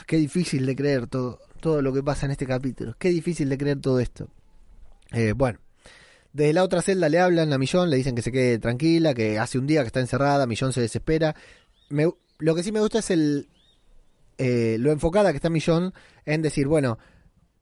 [0.06, 3.58] qué difícil de creer todo, todo lo que pasa en este capítulo, qué difícil de
[3.58, 4.28] creer todo esto.
[5.12, 5.58] Eh, bueno,
[6.32, 9.38] desde la otra celda le hablan a Millón, le dicen que se quede tranquila, que
[9.38, 11.34] hace un día que está encerrada, Millón se desespera.
[11.88, 13.48] Me, lo que sí me gusta es el
[14.38, 16.98] eh, lo enfocada que está Millón en decir, bueno,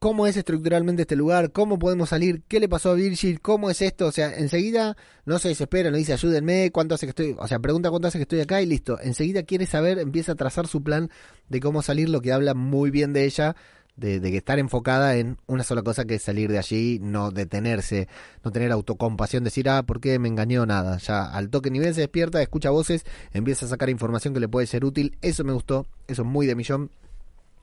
[0.03, 1.53] ¿cómo es estructuralmente este lugar?
[1.53, 2.43] ¿Cómo podemos salir?
[2.49, 3.41] ¿Qué le pasó a Virgil?
[3.41, 4.09] ¿Cómo es esto?
[4.09, 7.61] O sea, enseguida no se desespera, no dice ayúdenme, cuánto hace que estoy, o sea,
[7.61, 8.99] pregunta cuánto hace que estoy acá y listo.
[9.01, 11.09] Enseguida quiere saber, empieza a trazar su plan
[11.49, 13.55] de cómo salir, lo que habla muy bien de ella
[13.95, 18.09] de, que estar enfocada en una sola cosa que es salir de allí, no detenerse,
[18.43, 20.67] no tener autocompasión, decir, ah, ¿por qué me engañó?
[20.67, 20.99] Nada.
[20.99, 24.67] Ya al toque nivel se despierta, escucha voces, empieza a sacar información que le puede
[24.67, 25.17] ser útil.
[25.23, 26.91] Eso me gustó, eso es muy de millón.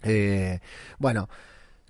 [0.03, 0.61] Eh,
[0.99, 1.27] bueno,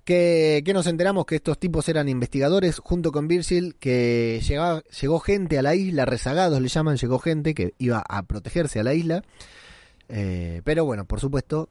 [0.04, 5.58] que, nos enteramos que estos tipos eran investigadores junto con Virgil, que llegaba, llegó gente
[5.58, 9.22] a la isla, rezagados le llaman, llegó gente que iba a protegerse a la isla.
[10.08, 11.68] Eh, pero bueno, por supuesto,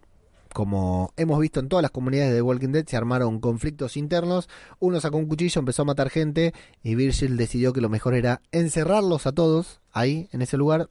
[0.54, 4.50] como hemos visto en todas las comunidades de Walking Dead, se armaron conflictos internos.
[4.80, 8.42] Uno sacó un cuchillo, empezó a matar gente y Virgil decidió que lo mejor era
[8.52, 10.90] encerrarlos a todos ahí, en ese lugar,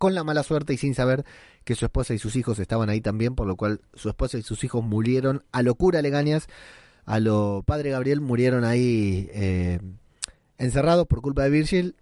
[0.00, 1.26] con la mala suerte y sin saber
[1.64, 4.42] que su esposa y sus hijos estaban ahí también, por lo cual su esposa y
[4.42, 6.48] sus hijos murieron a locura legañas.
[7.04, 9.78] A lo padre Gabriel murieron ahí eh,
[10.56, 11.96] encerrados por culpa de Virgil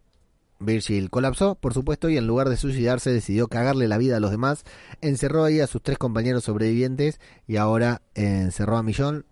[0.60, 4.30] Virgil colapsó, por supuesto, y en lugar de suicidarse decidió cagarle la vida a los
[4.30, 4.62] demás,
[5.00, 9.24] encerró ahí a sus tres compañeros sobrevivientes y ahora encerró a Millón.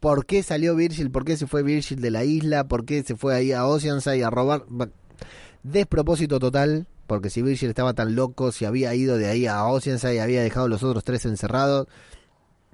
[0.00, 1.10] ¿Por qué salió Virgil?
[1.10, 2.68] ¿Por qué se fue Virgil de la isla?
[2.68, 4.64] ¿Por qué se fue ahí a Oceanside a robar?
[5.62, 10.16] Despropósito total, porque si Virgil estaba tan loco, si había ido de ahí a Oceanside
[10.16, 11.88] y había dejado a los otros tres encerrados,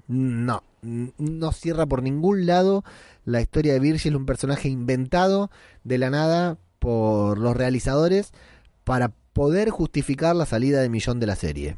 [0.07, 2.83] no, no cierra por ningún lado
[3.25, 5.51] la historia de Virgil, un personaje inventado
[5.83, 8.31] de la nada por los realizadores
[8.83, 11.77] para poder justificar la salida de Millón de la serie.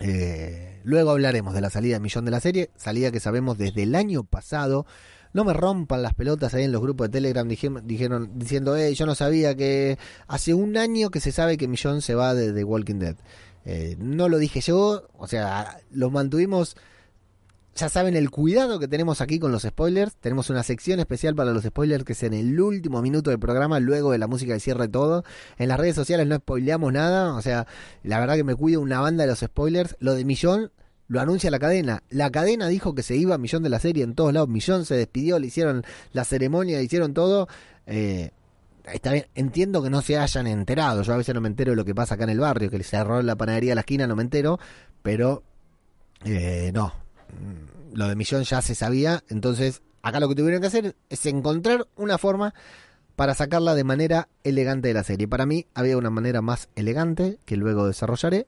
[0.00, 3.82] Eh, luego hablaremos de la salida de Millón de la serie, salida que sabemos desde
[3.82, 4.86] el año pasado.
[5.32, 9.06] No me rompan las pelotas ahí en los grupos de Telegram dijeron, diciendo, eh, yo
[9.06, 12.64] no sabía que hace un año que se sabe que Millón se va de The
[12.64, 13.16] Walking Dead.
[13.64, 16.76] Eh, no lo dije yo, o sea, lo mantuvimos
[17.76, 20.14] ya saben el cuidado que tenemos aquí con los spoilers.
[20.16, 23.80] Tenemos una sección especial para los spoilers que es en el último minuto del programa,
[23.80, 25.24] luego de la música de cierre todo.
[25.56, 27.34] En las redes sociales no spoileamos nada.
[27.34, 27.66] O sea,
[28.02, 29.96] la verdad que me cuido una banda de los spoilers.
[30.00, 30.72] Lo de Millón
[31.10, 32.02] lo anuncia la cadena.
[32.08, 34.48] La cadena dijo que se iba Millón de la serie en todos lados.
[34.48, 37.48] Millón se despidió, le hicieron la ceremonia, le hicieron todo.
[37.86, 38.30] Eh,
[38.90, 41.02] está bien, entiendo que no se hayan enterado.
[41.02, 42.78] Yo a veces no me entero de lo que pasa acá en el barrio, que
[42.78, 44.58] se cerró la panadería a la esquina, no me entero.
[45.02, 45.42] Pero
[46.24, 46.92] eh, no,
[47.38, 51.26] Mm, lo de Millón ya se sabía, entonces acá lo que tuvieron que hacer es
[51.26, 52.54] encontrar una forma
[53.16, 55.28] para sacarla de manera elegante de la serie.
[55.28, 58.46] Para mí había una manera más elegante que luego desarrollaré,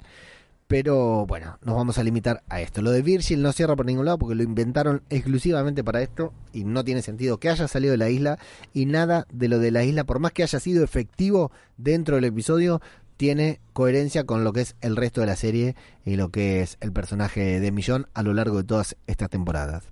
[0.72, 2.80] Pero bueno, nos vamos a limitar a esto.
[2.80, 6.64] Lo de Virgil no cierra por ningún lado porque lo inventaron exclusivamente para esto y
[6.64, 8.38] no tiene sentido que haya salido de la isla
[8.72, 12.24] y nada de lo de la isla, por más que haya sido efectivo dentro del
[12.24, 12.80] episodio,
[13.18, 16.78] tiene coherencia con lo que es el resto de la serie y lo que es
[16.80, 19.84] el personaje de Millón a lo largo de todas estas temporadas.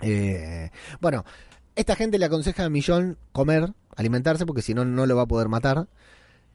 [0.00, 0.70] Eh,
[1.02, 1.26] bueno,
[1.76, 5.28] esta gente le aconseja a Millón comer, alimentarse, porque si no, no lo va a
[5.28, 5.88] poder matar.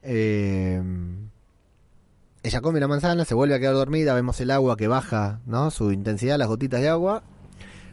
[0.02, 0.82] Eh,
[2.46, 5.72] ella come la manzana, se vuelve a quedar dormida, vemos el agua que baja, ¿no?
[5.72, 7.24] Su intensidad, las gotitas de agua.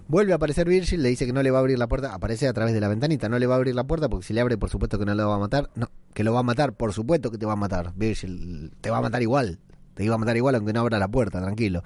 [0.07, 2.47] Vuelve a aparecer Virgil, le dice que no le va a abrir la puerta, aparece
[2.47, 4.41] a través de la ventanita, no le va a abrir la puerta porque si le
[4.41, 6.73] abre por supuesto que no lo va a matar, no, que lo va a matar,
[6.73, 9.59] por supuesto que te va a matar, Virgil, te va a matar igual,
[9.95, 11.81] te iba a matar igual aunque no abra la puerta, tranquilo.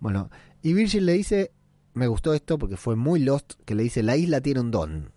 [0.00, 0.30] Bueno,
[0.62, 1.52] y Virgil le dice,
[1.92, 5.12] me gustó esto porque fue muy Lost, que le dice, la isla tiene un don.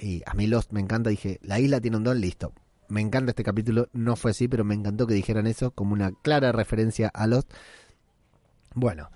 [0.00, 2.54] Y a mí Lost me encanta, dije, la isla tiene un don, listo.
[2.90, 6.10] Me encanta este capítulo, no fue así, pero me encantó que dijeran eso como una
[6.10, 7.48] clara referencia a Lost.
[8.74, 9.10] Bueno,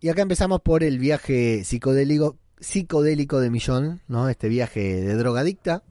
[0.00, 4.28] y acá empezamos por el viaje psicodélico, psicodélico de Millón, ¿no?
[4.28, 5.82] Este viaje de drogadicta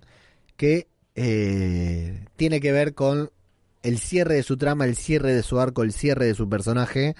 [0.55, 3.31] que eh, tiene que ver con
[3.81, 7.15] el cierre de su trama, el cierre de su arco, el cierre de su personaje.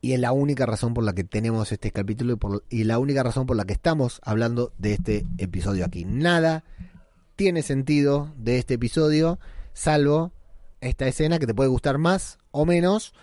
[0.00, 3.46] Y es la única razón por la que tenemos este capítulo y la única razón
[3.46, 6.04] por la que estamos hablando de este episodio aquí.
[6.04, 6.64] Nada
[7.36, 9.38] tiene sentido de este episodio,
[9.72, 10.32] salvo
[10.80, 13.14] esta escena que te puede gustar más o menos,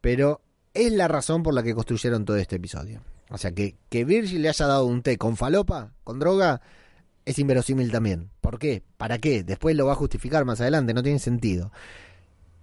[0.00, 0.40] pero
[0.74, 3.00] es la razón por la que construyeron todo este episodio.
[3.30, 6.60] O sea, que, que Virgil le haya dado un té con falopa, con droga,
[7.24, 8.30] es inverosímil también.
[8.40, 8.82] ¿Por qué?
[8.96, 9.44] ¿Para qué?
[9.44, 11.72] Después lo va a justificar más adelante, no tiene sentido.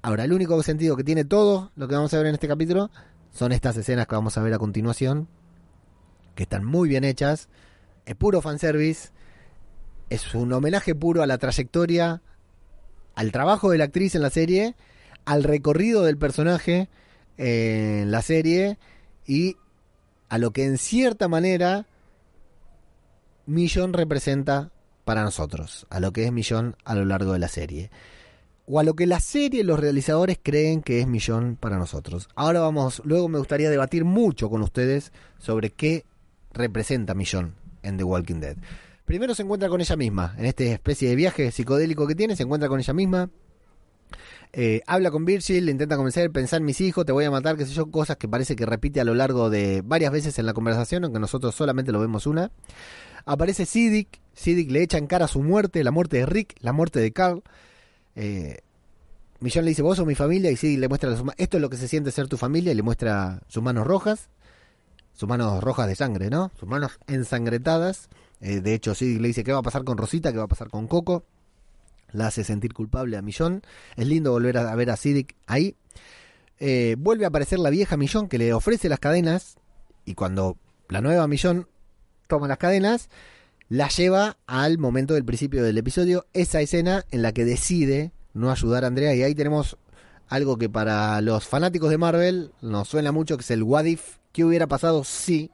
[0.01, 2.91] Ahora, el único sentido que tiene todo lo que vamos a ver en este capítulo
[3.31, 5.27] son estas escenas que vamos a ver a continuación,
[6.35, 7.49] que están muy bien hechas,
[8.05, 9.09] es puro fanservice,
[10.11, 12.21] es un homenaje puro a la trayectoria,
[13.15, 14.75] al trabajo de la actriz en la serie,
[15.23, 16.89] al recorrido del personaje
[17.37, 18.77] en la serie
[19.25, 19.55] y
[20.27, 21.85] a lo que en cierta manera
[23.45, 24.71] Millón representa
[25.05, 27.89] para nosotros, a lo que es Millón a lo largo de la serie.
[28.67, 32.27] O a lo que la serie, los realizadores creen que es Millón para nosotros.
[32.35, 36.03] Ahora vamos, luego me gustaría debatir mucho con ustedes sobre qué
[36.51, 38.57] representa Millón en The Walking Dead.
[39.11, 42.43] Primero se encuentra con ella misma, en esta especie de viaje psicodélico que tiene, se
[42.43, 43.29] encuentra con ella misma,
[44.53, 47.57] eh, habla con Virgil, le intenta convencer, pensar en mis hijos, te voy a matar,
[47.57, 50.45] qué sé yo, cosas que parece que repite a lo largo de varias veces en
[50.45, 52.51] la conversación, aunque nosotros solamente lo vemos una.
[53.25, 57.01] Aparece Siddiq, Siddiq le echa en cara su muerte, la muerte de Rick, la muerte
[57.01, 57.43] de Carl.
[58.15, 58.59] Eh,
[59.41, 61.75] Millón le dice, vos sos mi familia, y Siddiq le muestra, esto es lo que
[61.75, 64.29] se siente ser tu familia, y le muestra sus manos rojas,
[65.11, 66.49] sus manos rojas de sangre, ¿no?
[66.57, 68.07] Sus manos ensangretadas.
[68.41, 70.31] Eh, de hecho, Siddiq le dice, ¿qué va a pasar con Rosita?
[70.31, 71.23] ¿Qué va a pasar con Coco?
[72.11, 73.61] La hace sentir culpable a Millón.
[73.95, 75.75] Es lindo volver a ver a Siddiq ahí.
[76.59, 79.57] Eh, vuelve a aparecer la vieja Millón que le ofrece las cadenas.
[80.05, 80.57] Y cuando
[80.89, 81.67] la nueva Millón
[82.27, 83.09] toma las cadenas,
[83.69, 88.51] la lleva al momento del principio del episodio, esa escena en la que decide no
[88.51, 89.13] ayudar a Andrea.
[89.15, 89.77] Y ahí tenemos
[90.27, 94.17] algo que para los fanáticos de Marvel nos suena mucho, que es el what if.
[94.31, 95.51] ¿Qué hubiera pasado si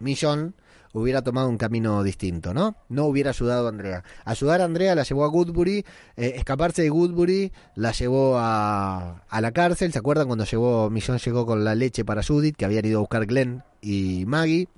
[0.00, 0.54] Millón
[0.94, 2.76] hubiera tomado un camino distinto, ¿no?
[2.88, 4.04] No hubiera ayudado a Andrea.
[4.24, 5.84] Ayudar a Andrea la llevó a Goodbury,
[6.16, 9.92] eh, escaparse de Goodbury la llevó a, a, la cárcel.
[9.92, 13.00] ¿Se acuerdan cuando llegó, Millón llegó con la leche para Judith, que habían ido a
[13.00, 14.68] buscar Glenn y Maggie?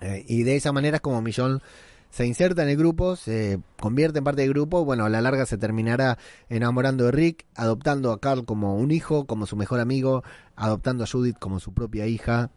[0.00, 1.62] Eh, y de esa manera es como Millón
[2.08, 5.46] se inserta en el grupo, se convierte en parte del grupo, bueno, a la larga
[5.46, 6.16] se terminará
[6.48, 10.22] enamorando de Rick, adoptando a Carl como un hijo, como su mejor amigo,
[10.54, 12.50] adoptando a Judith como su propia hija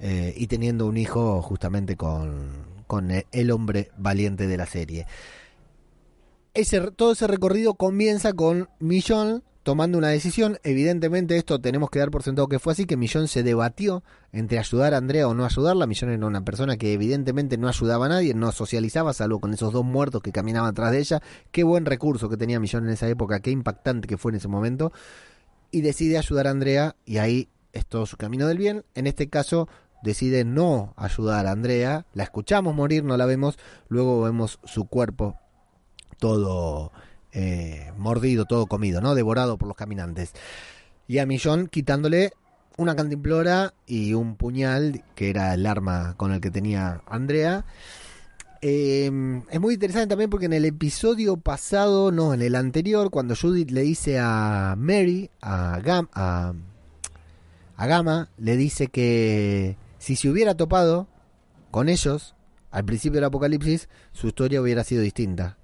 [0.00, 5.06] eh, y teniendo un hijo justamente con, con el hombre valiente de la serie.
[6.54, 10.58] Ese, todo ese recorrido comienza con Millón tomando una decisión.
[10.64, 14.58] Evidentemente esto tenemos que dar por sentado que fue así, que Millón se debatió entre
[14.58, 15.86] ayudar a Andrea o no ayudarla.
[15.86, 19.74] Millón era una persona que evidentemente no ayudaba a nadie, no socializaba, salvo con esos
[19.74, 21.22] dos muertos que caminaban atrás de ella.
[21.50, 24.48] Qué buen recurso que tenía Millón en esa época, qué impactante que fue en ese
[24.48, 24.90] momento.
[25.70, 28.84] Y decide ayudar a Andrea y ahí es todo su camino del bien.
[28.94, 29.68] En este caso
[30.02, 32.06] decide no ayudar a Andrea.
[32.14, 33.58] La escuchamos morir, no la vemos.
[33.88, 35.38] Luego vemos su cuerpo
[36.18, 36.92] todo
[37.32, 39.14] eh, mordido, todo comido, ¿no?
[39.14, 40.32] Devorado por los caminantes.
[41.06, 42.32] Y a Millón quitándole
[42.76, 47.64] una cantimplora y un puñal, que era el arma con el que tenía Andrea.
[48.60, 49.10] Eh,
[49.50, 53.70] es muy interesante también porque en el episodio pasado, no, en el anterior, cuando Judith
[53.70, 55.80] le dice a Mary, a
[57.78, 61.08] Gama, le dice que si se hubiera topado
[61.70, 62.34] con ellos
[62.70, 65.58] al principio del apocalipsis, su historia hubiera sido distinta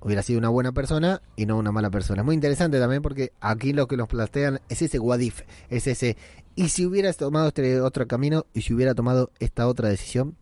[0.00, 2.22] hubiera sido una buena persona y no una mala persona.
[2.22, 6.16] Es muy interesante también porque aquí lo que nos plantean es ese wadif, es ese,
[6.54, 10.36] y si hubieras tomado este otro camino y si hubiera tomado esta otra decisión.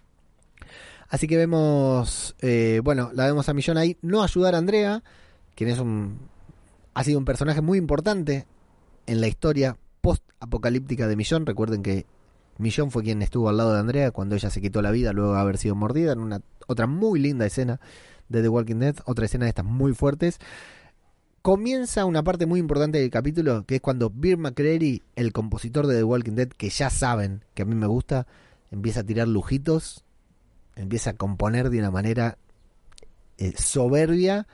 [1.08, 5.02] Así que vemos, eh, bueno, la vemos a Millón ahí, no ayudar a Andrea,
[5.54, 6.18] quien es un,
[6.94, 8.46] ha sido un personaje muy importante
[9.06, 11.46] en la historia post-apocalíptica de Millón.
[11.46, 12.06] Recuerden que
[12.58, 15.34] Millón fue quien estuvo al lado de Andrea cuando ella se quitó la vida luego
[15.34, 17.80] de haber sido mordida en una otra muy linda escena
[18.28, 20.38] de The Walking Dead, otra escena de estas muy fuertes.
[21.40, 25.96] Comienza una parte muy importante del capítulo, que es cuando Bill McCreary, el compositor de
[25.96, 28.26] The Walking Dead, que ya saben que a mí me gusta,
[28.70, 30.04] empieza a tirar lujitos,
[30.74, 32.38] empieza a componer de una manera
[33.38, 34.48] eh, soberbia.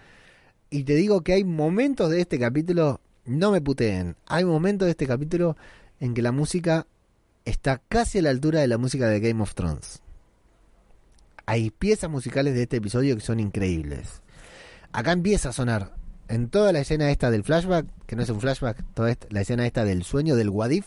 [0.69, 4.91] Y te digo que hay momentos de este capítulo, no me puteen, hay momentos de
[4.91, 5.57] este capítulo
[6.01, 6.87] en que la música
[7.45, 10.05] está casi a la altura de la música de Game of Thrones
[11.47, 14.23] hay piezas musicales de este episodio que son increíbles.
[14.93, 15.95] Acá empieza a sonar
[16.29, 19.67] en toda la escena esta del flashback, que no es un flashback, toda la escena
[19.67, 20.87] esta del sueño del Wadif,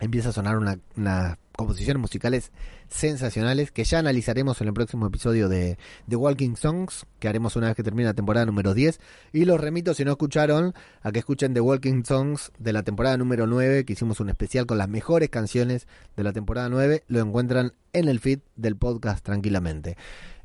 [0.00, 2.50] empieza a sonar una, una composiciones musicales
[2.88, 5.78] sensacionales que ya analizaremos en el próximo episodio de
[6.08, 9.00] The Walking Songs, que haremos una vez que termine la temporada número 10.
[9.32, 13.16] Y los remito, si no escucharon, a que escuchen The Walking Songs de la temporada
[13.16, 17.04] número 9, que hicimos un especial con las mejores canciones de la temporada 9.
[17.08, 19.96] Lo encuentran en el feed del podcast tranquilamente.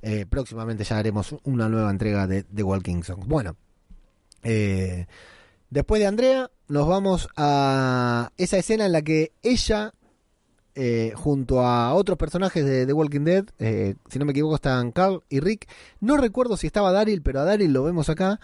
[0.02, 3.28] Eh, próximamente ya haremos una nueva entrega de The Walking Songs.
[3.28, 3.58] Bueno,
[4.44, 5.08] eh,
[5.70, 9.94] después de Andrea, nos vamos a esa escena en la que ella
[10.82, 13.46] eh, junto a otros personajes de The Walking Dead.
[13.60, 15.68] Eh, si no me equivoco, están Carl y Rick.
[16.00, 18.40] No recuerdo si estaba Daryl, pero a Daryl lo vemos acá.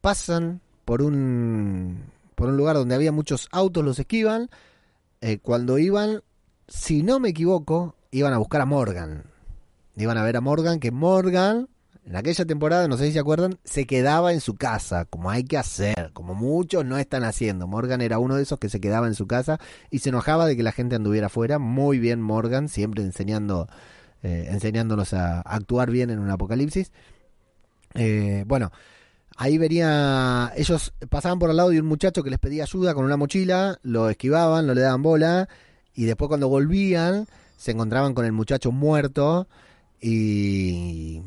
[0.00, 2.04] Pasan por un,
[2.36, 4.48] por un lugar donde había muchos autos, los esquivan.
[5.20, 6.22] Eh, cuando iban,
[6.68, 9.24] si no me equivoco, iban a buscar a Morgan.
[9.96, 11.68] Iban a ver a Morgan, que Morgan
[12.04, 15.44] en aquella temporada, no sé si se acuerdan, se quedaba en su casa, como hay
[15.44, 17.66] que hacer, como muchos no están haciendo.
[17.66, 20.56] Morgan era uno de esos que se quedaba en su casa y se enojaba de
[20.56, 21.58] que la gente anduviera afuera.
[21.58, 23.68] Muy bien Morgan, siempre enseñando,
[24.22, 26.90] eh, enseñándonos a actuar bien en un apocalipsis.
[27.94, 28.72] Eh, bueno,
[29.36, 33.04] ahí vería, ellos pasaban por al lado de un muchacho que les pedía ayuda con
[33.04, 35.48] una mochila, lo esquivaban, no le daban bola
[35.94, 37.26] y después cuando volvían
[37.56, 39.46] se encontraban con el muchacho muerto
[40.00, 41.22] y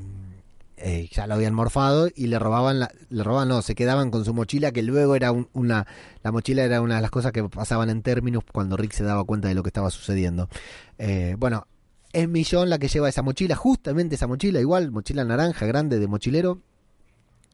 [0.77, 4.25] eh, ya lo habían morfado y le robaban, la, le robaban, no, se quedaban con
[4.25, 5.87] su mochila, que luego era una,
[6.23, 9.23] la mochila era una de las cosas que pasaban en términos cuando Rick se daba
[9.23, 10.49] cuenta de lo que estaba sucediendo.
[10.97, 11.67] Eh, bueno,
[12.11, 16.07] es Millón la que lleva esa mochila, justamente esa mochila, igual, mochila naranja grande de
[16.07, 16.59] mochilero.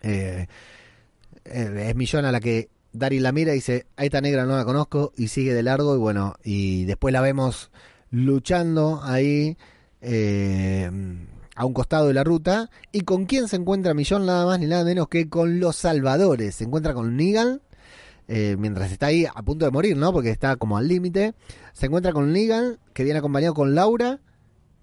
[0.01, 0.47] Eh,
[1.45, 4.65] es Millón a la que Dari la mira y dice, a esta negra no la
[4.65, 7.71] conozco, y sigue de largo, y bueno, y después la vemos
[8.09, 9.57] luchando ahí.
[10.01, 10.91] Eh,
[11.55, 12.69] a un costado de la ruta.
[12.91, 14.25] ¿Y con quién se encuentra Millón?
[14.25, 16.55] Nada más ni nada menos que con los salvadores.
[16.55, 17.61] Se encuentra con Negan.
[18.27, 20.13] Eh, mientras está ahí a punto de morir, ¿no?
[20.13, 21.33] Porque está como al límite.
[21.73, 24.21] Se encuentra con Negan, que viene acompañado con Laura,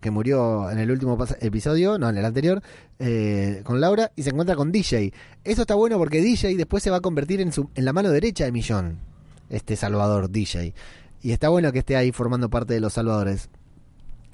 [0.00, 2.62] que murió en el último episodio, no, en el anterior,
[2.98, 5.12] eh, con Laura, y se encuentra con DJ.
[5.44, 8.10] Eso está bueno porque DJ después se va a convertir en, su, en la mano
[8.10, 9.00] derecha de Millón,
[9.48, 10.74] este Salvador DJ.
[11.22, 13.48] Y está bueno que esté ahí formando parte de los Salvadores.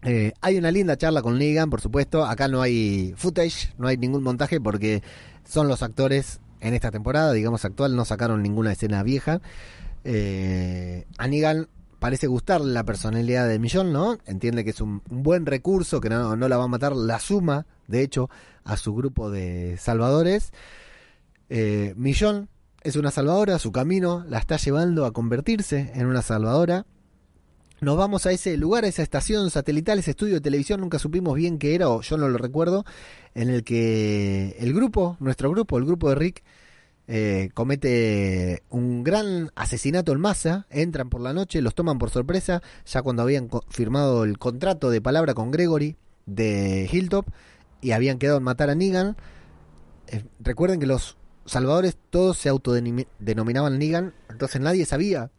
[0.05, 2.25] Eh, hay una linda charla con Negan, por supuesto.
[2.25, 5.03] Acá no hay footage, no hay ningún montaje porque
[5.45, 9.41] son los actores en esta temporada, digamos actual, no sacaron ninguna escena vieja.
[10.05, 14.19] Eh, a Negan parece gustarle la personalidad de Millón, ¿no?
[14.27, 18.03] Entiende que es un, buen recurso, que no, la va a matar, la suma, de
[18.03, 18.29] hecho,
[18.65, 20.53] a su grupo de salvadores.
[21.49, 22.49] Eh, Millón
[22.83, 26.87] es una salvadora, su camino la está llevando a convertirse en una salvadora
[27.85, 31.35] nos vamos a ese lugar, a esa estación satelital, ese estudio de televisión, nunca supimos
[31.37, 32.85] bien qué era, o yo no lo recuerdo,
[33.35, 36.43] en el que el grupo, nuestro grupo, el grupo de Rick,
[37.07, 42.63] eh, comete un gran asesinato en masa, entran por la noche, los toman por sorpresa,
[42.87, 47.27] ya cuando habían firmado el contrato de palabra con Gregory de Hilltop
[47.83, 49.17] y habían quedado en matar a Negan.
[50.07, 55.31] Eh, recuerden que los salvadores todos se autodenominaban Negan, entonces nadie sabía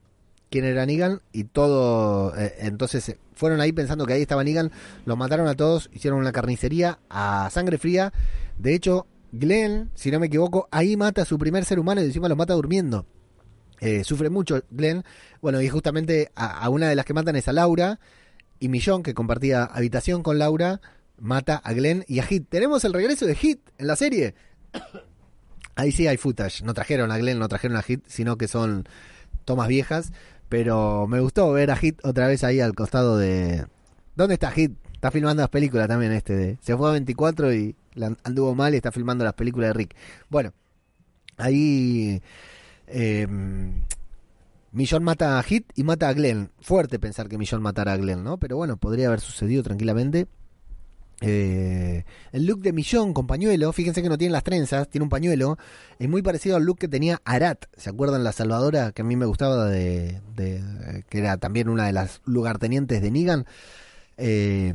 [0.56, 2.34] quién era Negan y todo.
[2.38, 4.72] Eh, entonces eh, fueron ahí pensando que ahí estaba Negan,
[5.04, 8.14] los mataron a todos, hicieron una carnicería a sangre fría.
[8.58, 12.06] De hecho, Glenn, si no me equivoco, ahí mata a su primer ser humano y
[12.06, 13.06] encima lo mata durmiendo.
[13.82, 15.04] Eh, sufre mucho Glenn.
[15.42, 18.00] Bueno, y justamente a, una de las que matan es a Laura.
[18.58, 20.80] Y Millón, que compartía habitación con Laura,
[21.20, 22.48] mata a Glenn y a Hit.
[22.48, 24.36] Tenemos el regreso de Hit en la serie.
[25.76, 26.64] Ahí sí hay footage.
[26.64, 28.88] No trajeron a Glenn, no trajeron a Hit, sino que son
[29.46, 30.12] tomas viejas.
[30.50, 33.66] Pero me gustó ver a Hit otra vez ahí al costado de...
[34.16, 34.74] ¿Dónde está Hit?
[34.94, 36.36] Está filmando las películas también este.
[36.36, 36.58] De...
[36.62, 37.76] Se fue a 24 y
[38.24, 39.96] anduvo mal y está filmando las películas de Rick.
[40.30, 40.54] Bueno,
[41.38, 42.22] ahí
[42.88, 43.28] eh,
[44.72, 46.52] Millón mata a Hit y mata a Glenn.
[46.60, 48.38] Fuerte pensar que Millón matara a Glenn, ¿no?
[48.38, 50.28] Pero bueno, podría haber sucedido tranquilamente.
[51.22, 52.04] Eh,
[52.34, 55.58] el look de Millón con pañuelo, fíjense que no tiene las trenzas, tiene un pañuelo,
[55.98, 59.16] es muy parecido al look que tenía Arat, ¿se acuerdan la salvadora que a mí
[59.16, 60.22] me gustaba de,
[61.10, 63.46] que era también una de las lugartenientes de Negan?
[64.18, 64.74] Eh,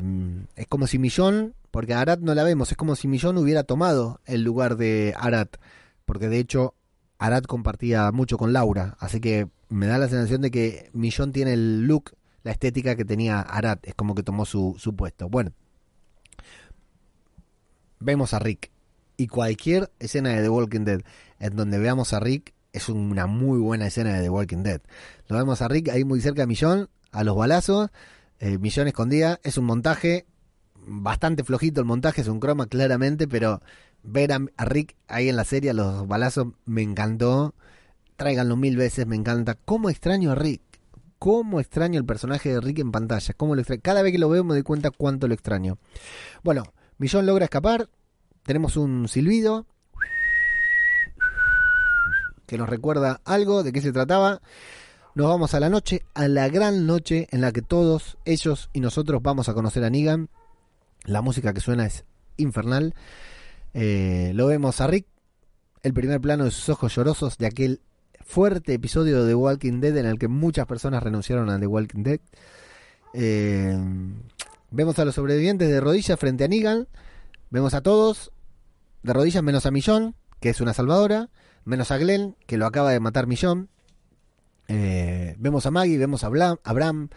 [0.55, 3.63] es como si Millón, porque a Arat no la vemos, es como si Millón hubiera
[3.63, 5.57] tomado el lugar de Arat,
[6.05, 6.73] porque de hecho
[7.19, 11.53] Arat compartía mucho con Laura, así que me da la sensación de que Millón tiene
[11.53, 15.29] el look, la estética que tenía Arat, es como que tomó su, su puesto.
[15.29, 15.51] Bueno,
[18.01, 18.71] vemos a Rick.
[19.17, 21.01] Y cualquier escena de The Walking Dead
[21.39, 24.81] en donde veamos a Rick es una muy buena escena de The Walking Dead.
[25.27, 27.89] Lo vemos a Rick ahí muy cerca de Millón, a los balazos.
[28.39, 29.39] Eh, Millón escondida.
[29.43, 30.25] Es un montaje
[30.85, 33.61] bastante flojito el montaje, es un croma claramente, pero
[34.03, 37.53] ver a, Rick ahí en la serie, a los balazos, me encantó.
[38.15, 39.55] Tráiganlo mil veces, me encanta.
[39.65, 40.61] ¿Cómo extraño a Rick?
[41.17, 43.33] ¿Cómo extraño el personaje de Rick en pantalla?
[43.35, 43.63] ¿Cómo lo?
[43.81, 45.77] Cada vez que lo veo me doy cuenta cuánto lo extraño.
[46.43, 46.63] Bueno,
[47.01, 47.89] Millón logra escapar.
[48.43, 49.65] Tenemos un silbido
[52.45, 54.39] que nos recuerda algo de qué se trataba.
[55.15, 58.81] Nos vamos a la noche, a la gran noche en la que todos ellos y
[58.81, 60.29] nosotros vamos a conocer a Negan.
[61.03, 62.05] La música que suena es
[62.37, 62.93] infernal.
[63.73, 65.07] Eh, lo vemos a Rick,
[65.81, 67.81] el primer plano de sus ojos llorosos de aquel
[68.23, 72.03] fuerte episodio de The Walking Dead en el que muchas personas renunciaron a The Walking
[72.03, 72.19] Dead.
[73.15, 73.75] Eh,
[74.71, 76.87] vemos a los sobrevivientes de rodillas frente a Negan.
[77.49, 78.31] Vemos a todos
[79.03, 81.29] de rodillas menos a Millón, que es una salvadora.
[81.63, 83.69] Menos a Glenn, que lo acaba de matar Millón.
[84.67, 87.09] Eh, vemos a Maggie, vemos a Blam- a Bram.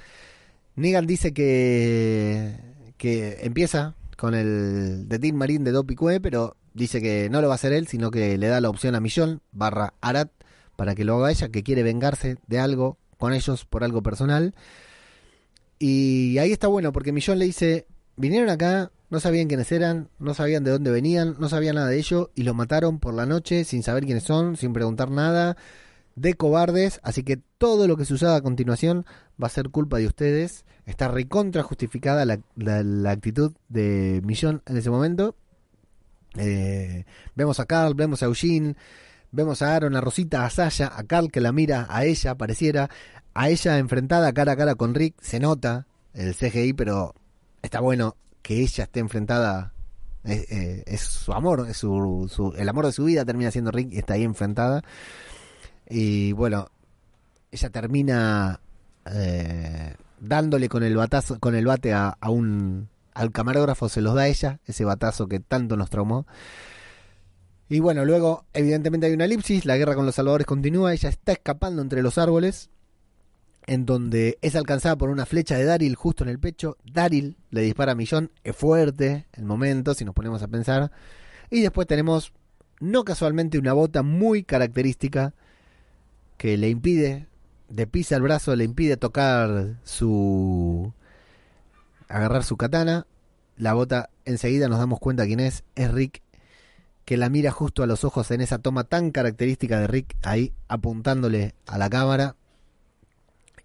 [0.77, 2.59] Negan dice que,
[2.99, 7.55] que empieza con el de Team Marine de Dopicue, pero dice que no lo va
[7.55, 10.31] a hacer él, sino que le da la opción a Millón barra Arat
[10.77, 14.55] para que lo haga ella, que quiere vengarse de algo con ellos por algo personal.
[15.79, 20.35] Y ahí está bueno, porque Millón le dice, vinieron acá, no sabían quiénes eran, no
[20.35, 23.65] sabían de dónde venían, no sabían nada de ello, y los mataron por la noche
[23.65, 25.57] sin saber quiénes son, sin preguntar nada,
[26.17, 29.05] de cobardes, así que todo lo que suceda a continuación
[29.43, 30.65] va a ser culpa de ustedes.
[30.87, 35.35] Está recontra justificada la, la- la actitud de Millón en ese momento.
[36.37, 37.05] Eh,
[37.35, 38.77] vemos a Carl, vemos a Eugene,
[39.31, 42.91] vemos a Aaron, a Rosita, a Sasha, a Carl que la mira a ella, pareciera,
[43.35, 47.15] a ella enfrentada cara a cara con Rick, se nota el CGI, pero
[47.63, 49.73] está bueno que ella esté enfrentada,
[50.23, 54.15] es, eh, su amor, es el amor de su vida termina siendo Rick y está
[54.15, 54.83] ahí enfrentada.
[55.89, 56.69] Y bueno,
[57.51, 58.61] ella termina
[59.07, 64.15] eh, dándole con el batazo, con el bate a, a un al camarógrafo se los
[64.15, 66.27] da ella, ese batazo que tanto nos traumó.
[67.69, 71.33] Y bueno, luego evidentemente hay una elipsis, la guerra con los salvadores continúa, ella está
[71.33, 72.71] escapando entre los árboles,
[73.67, 76.77] en donde es alcanzada por una flecha de Daryl justo en el pecho.
[76.85, 80.91] Daryl le dispara a Millón, es fuerte el momento, si nos ponemos a pensar.
[81.51, 82.33] Y después tenemos,
[82.81, 85.35] no casualmente, una bota muy característica
[86.37, 87.29] que le impide,
[87.69, 90.93] de pisa el brazo, le impide tocar su...
[92.09, 93.07] agarrar su katana.
[93.57, 96.23] La bota enseguida nos damos cuenta quién es, es Rick,
[97.05, 100.53] que la mira justo a los ojos en esa toma tan característica de Rick, ahí
[100.69, 102.35] apuntándole a la cámara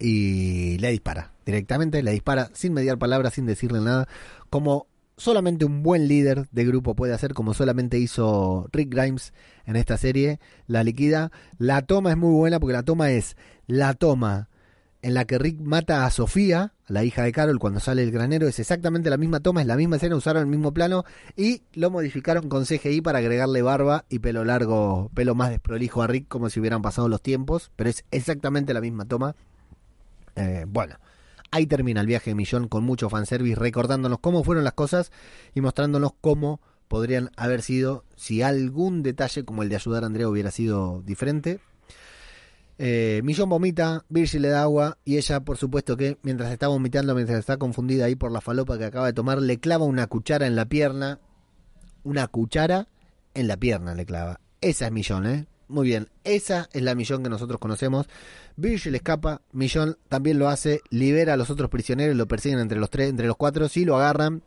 [0.00, 4.08] y le dispara directamente, le dispara sin mediar palabras, sin decirle nada,
[4.48, 4.86] como
[5.16, 9.34] solamente un buen líder de grupo puede hacer, como solamente hizo Rick Grimes
[9.66, 11.30] en esta serie, la liquida.
[11.58, 13.36] La toma es muy buena porque la toma es
[13.66, 14.48] la toma
[15.02, 18.48] en la que Rick mata a Sofía, la hija de Carol, cuando sale el granero,
[18.48, 21.04] es exactamente la misma toma, es la misma escena, usaron el mismo plano
[21.36, 26.06] y lo modificaron con CGI para agregarle barba y pelo largo, pelo más desprolijo a
[26.06, 29.36] Rick, como si hubieran pasado los tiempos, pero es exactamente la misma toma.
[30.40, 30.96] Eh, bueno,
[31.50, 35.12] ahí termina el viaje de Millón con mucho fanservice, recordándonos cómo fueron las cosas
[35.54, 40.28] y mostrándonos cómo podrían haber sido si algún detalle como el de ayudar a Andrea
[40.28, 41.60] hubiera sido diferente.
[42.78, 47.14] Eh, Millón vomita, Virgil le da agua y ella, por supuesto que mientras está vomitando,
[47.14, 50.46] mientras está confundida ahí por la falopa que acaba de tomar, le clava una cuchara
[50.46, 51.20] en la pierna.
[52.02, 52.88] Una cuchara
[53.34, 54.40] en la pierna le clava.
[54.62, 55.46] Esa es Millón, ¿eh?
[55.70, 58.08] Muy bien, esa es la Millón que nosotros conocemos.
[58.56, 62.90] Virgil escapa, Millón también lo hace, libera a los otros prisioneros, lo persiguen entre los
[62.90, 64.42] tres, entre los cuatro, sí lo agarran.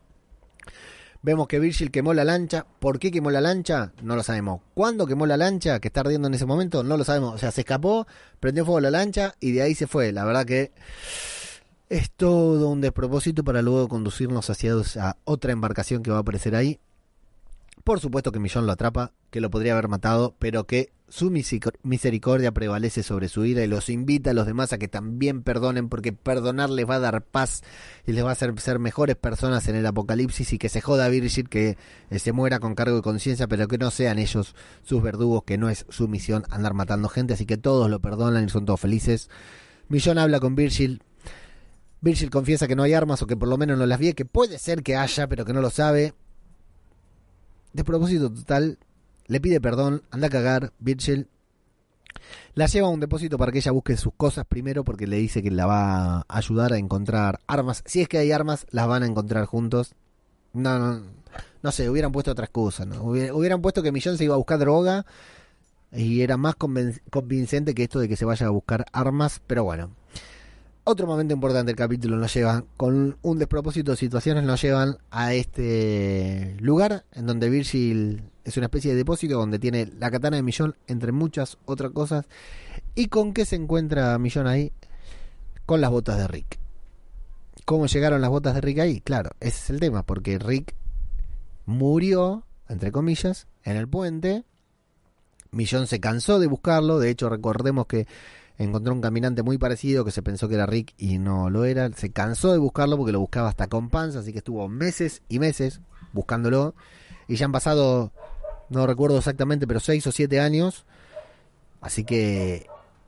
[1.22, 2.66] Vemos que Virgil quemó la lancha.
[2.78, 3.92] ¿Por qué quemó la lancha?
[4.02, 4.60] No lo sabemos.
[4.74, 5.80] ¿Cuándo quemó la lancha?
[5.80, 7.34] Que está ardiendo en ese momento, no lo sabemos.
[7.34, 8.06] O sea, se escapó,
[8.38, 10.12] prendió fuego la lancha y de ahí se fue.
[10.12, 10.72] La verdad que
[11.88, 14.74] es todo un despropósito para luego conducirnos hacia
[15.24, 16.78] otra embarcación que va a aparecer ahí.
[17.84, 22.50] Por supuesto que Millón lo atrapa, que lo podría haber matado, pero que su misericordia
[22.50, 26.12] prevalece sobre su ira y los invita a los demás a que también perdonen, porque
[26.12, 27.62] perdonar les va a dar paz
[28.04, 31.08] y les va a hacer ser mejores personas en el apocalipsis y que se joda
[31.08, 31.78] Virgil que
[32.10, 35.56] eh, se muera con cargo de conciencia, pero que no sean ellos sus verdugos, que
[35.56, 38.80] no es su misión andar matando gente, así que todos lo perdonan y son todos
[38.80, 39.30] felices.
[39.88, 41.00] Millón habla con Virgil.
[42.00, 44.24] Virgil confiesa que no hay armas o que por lo menos no las vi, que
[44.24, 46.12] puede ser que haya, pero que no lo sabe.
[47.72, 48.78] De propósito total,
[49.26, 51.28] le pide perdón, anda a cagar, Virgil.
[52.54, 55.42] La lleva a un depósito para que ella busque sus cosas primero porque le dice
[55.42, 57.82] que la va a ayudar a encontrar armas.
[57.86, 59.94] Si es que hay armas, las van a encontrar juntos.
[60.52, 61.02] No, no,
[61.62, 63.02] no sé, hubieran puesto otra excusa, ¿no?
[63.04, 65.04] Hubier- Hubieran puesto que Millón se iba a buscar droga
[65.92, 69.90] y era más convincente que esto de que se vaya a buscar armas, pero bueno.
[70.86, 75.32] Otro momento importante del capítulo nos lleva, con un despropósito de situaciones, nos llevan a
[75.32, 80.42] este lugar en donde Virgil es una especie de depósito donde tiene la katana de
[80.42, 82.26] Millón, entre muchas otras cosas.
[82.94, 84.72] ¿Y con qué se encuentra Millón ahí?
[85.64, 86.58] Con las botas de Rick.
[87.64, 89.00] ¿Cómo llegaron las botas de Rick ahí?
[89.00, 90.74] Claro, ese es el tema, porque Rick
[91.64, 94.44] murió, entre comillas, en el puente.
[95.50, 98.06] Millón se cansó de buscarlo, de hecho recordemos que
[98.58, 101.90] encontró un caminante muy parecido que se pensó que era Rick y no lo era.
[101.92, 105.38] Se cansó de buscarlo porque lo buscaba hasta con panza, así que estuvo meses y
[105.38, 105.80] meses
[106.12, 106.74] buscándolo.
[107.26, 108.12] Y ya han pasado,
[108.68, 110.84] no recuerdo exactamente, pero seis o siete años.
[111.80, 112.66] Así que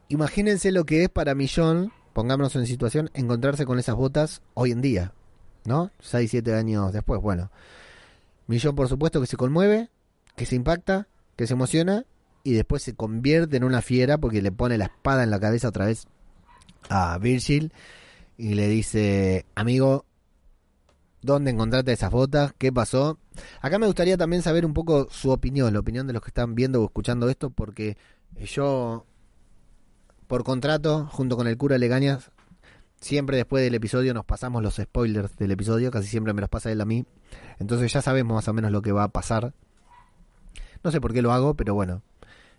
[0.09, 4.81] imagínense lo que es para Millón, pongámonos en situación, encontrarse con esas botas hoy en
[4.81, 5.13] día,
[5.65, 5.91] ¿no?
[6.01, 7.51] Seis, siete años después, bueno.
[8.47, 9.91] Millón, por supuesto, que se conmueve,
[10.37, 12.05] que se impacta, que se emociona
[12.47, 15.67] y después se convierte en una fiera porque le pone la espada en la cabeza
[15.67, 16.07] otra vez
[16.89, 17.73] a Virgil
[18.39, 20.05] y le dice, amigo,
[21.23, 22.55] ¿dónde encontraste esas botas?
[22.57, 23.19] ¿Qué pasó?
[23.61, 26.55] Acá me gustaría también saber un poco su opinión, la opinión de los que están
[26.55, 27.97] viendo o escuchando esto, porque
[28.37, 29.05] yo,
[30.29, 32.31] por contrato, junto con el cura Legañas,
[33.01, 36.71] siempre después del episodio nos pasamos los spoilers del episodio, casi siempre me los pasa
[36.71, 37.07] él a mí,
[37.59, 39.53] entonces ya sabemos más o menos lo que va a pasar.
[40.85, 42.03] No sé por qué lo hago, pero bueno,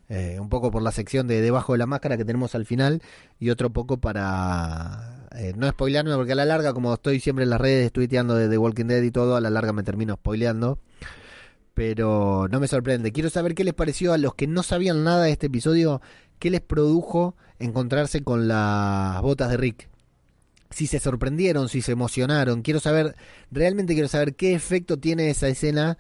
[0.10, 3.02] eh, un poco por la sección de debajo de la máscara que tenemos al final
[3.40, 7.50] y otro poco para eh, no spoilearme porque a la larga como estoy siempre en
[7.50, 10.80] las redes tuiteando de The Walking Dead y todo a la larga me termino spoileando.
[11.74, 13.12] Pero no me sorprende.
[13.12, 16.02] Quiero saber qué les pareció a los que no sabían nada de este episodio
[16.40, 19.90] qué les produjo encontrarse con las botas de Rick.
[20.70, 22.62] Si se sorprendieron si se emocionaron.
[22.62, 23.16] Quiero saber
[23.52, 25.98] realmente quiero saber qué efecto tiene esa escena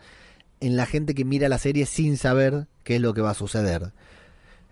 [0.61, 3.33] en la gente que mira la serie sin saber qué es lo que va a
[3.33, 3.91] suceder.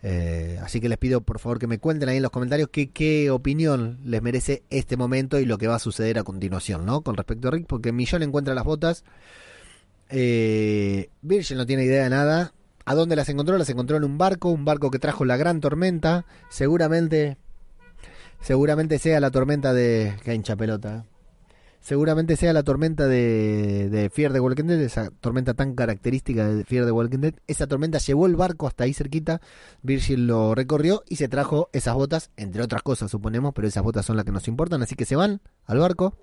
[0.02, 2.90] Eh, así que les pido por favor que me cuenten ahí en los comentarios qué,
[2.90, 7.02] qué opinión les merece este momento y lo que va a suceder a continuación, ¿no?
[7.02, 9.04] Con respecto a Rick, porque Millón encuentra las botas.
[10.10, 12.54] Eh, Virgil no tiene idea de nada.
[12.86, 13.58] ¿A dónde las encontró?
[13.58, 16.26] Las encontró en un barco, un barco que trajo la gran tormenta.
[16.50, 17.36] Seguramente,
[18.40, 20.16] seguramente sea la tormenta de...
[20.24, 21.04] Que hincha pelota.
[21.86, 26.86] Seguramente sea la tormenta de, de Fear Walking Dead, esa tormenta tan característica de Fear
[26.86, 27.36] the Walking Dead.
[27.46, 29.40] Esa tormenta llevó el barco hasta ahí cerquita,
[29.84, 34.04] Virgil lo recorrió y se trajo esas botas, entre otras cosas suponemos, pero esas botas
[34.04, 36.18] son las que nos importan, así que se van al barco.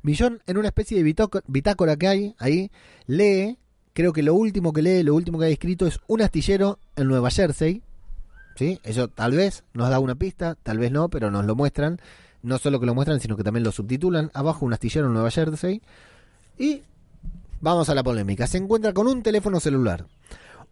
[0.00, 1.14] Millón, en una especie de
[1.46, 2.70] bitácora, que hay ahí,
[3.06, 3.58] lee,
[3.92, 7.06] creo que lo último que lee, lo último que hay escrito es un astillero en
[7.08, 7.82] Nueva Jersey.
[8.56, 8.80] ¿Sí?
[8.82, 12.00] Eso tal vez nos da una pista, tal vez no, pero nos lo muestran
[12.42, 14.30] no solo que lo muestran, sino que también lo subtitulan.
[14.34, 15.82] Abajo un astillero en Nueva Jersey.
[16.58, 16.82] Y
[17.60, 18.46] vamos a la polémica.
[18.46, 20.06] Se encuentra con un teléfono celular.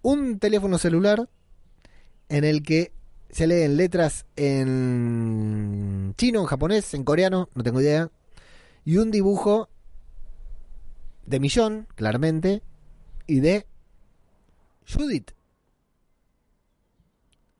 [0.03, 1.29] Un teléfono celular
[2.29, 2.93] en el que
[3.31, 8.11] se leen letras en chino, en japonés, en coreano, no tengo idea.
[8.85, 9.69] Y un dibujo
[11.27, 12.62] de Millón, claramente,
[13.27, 13.67] y de
[14.91, 15.33] Judith.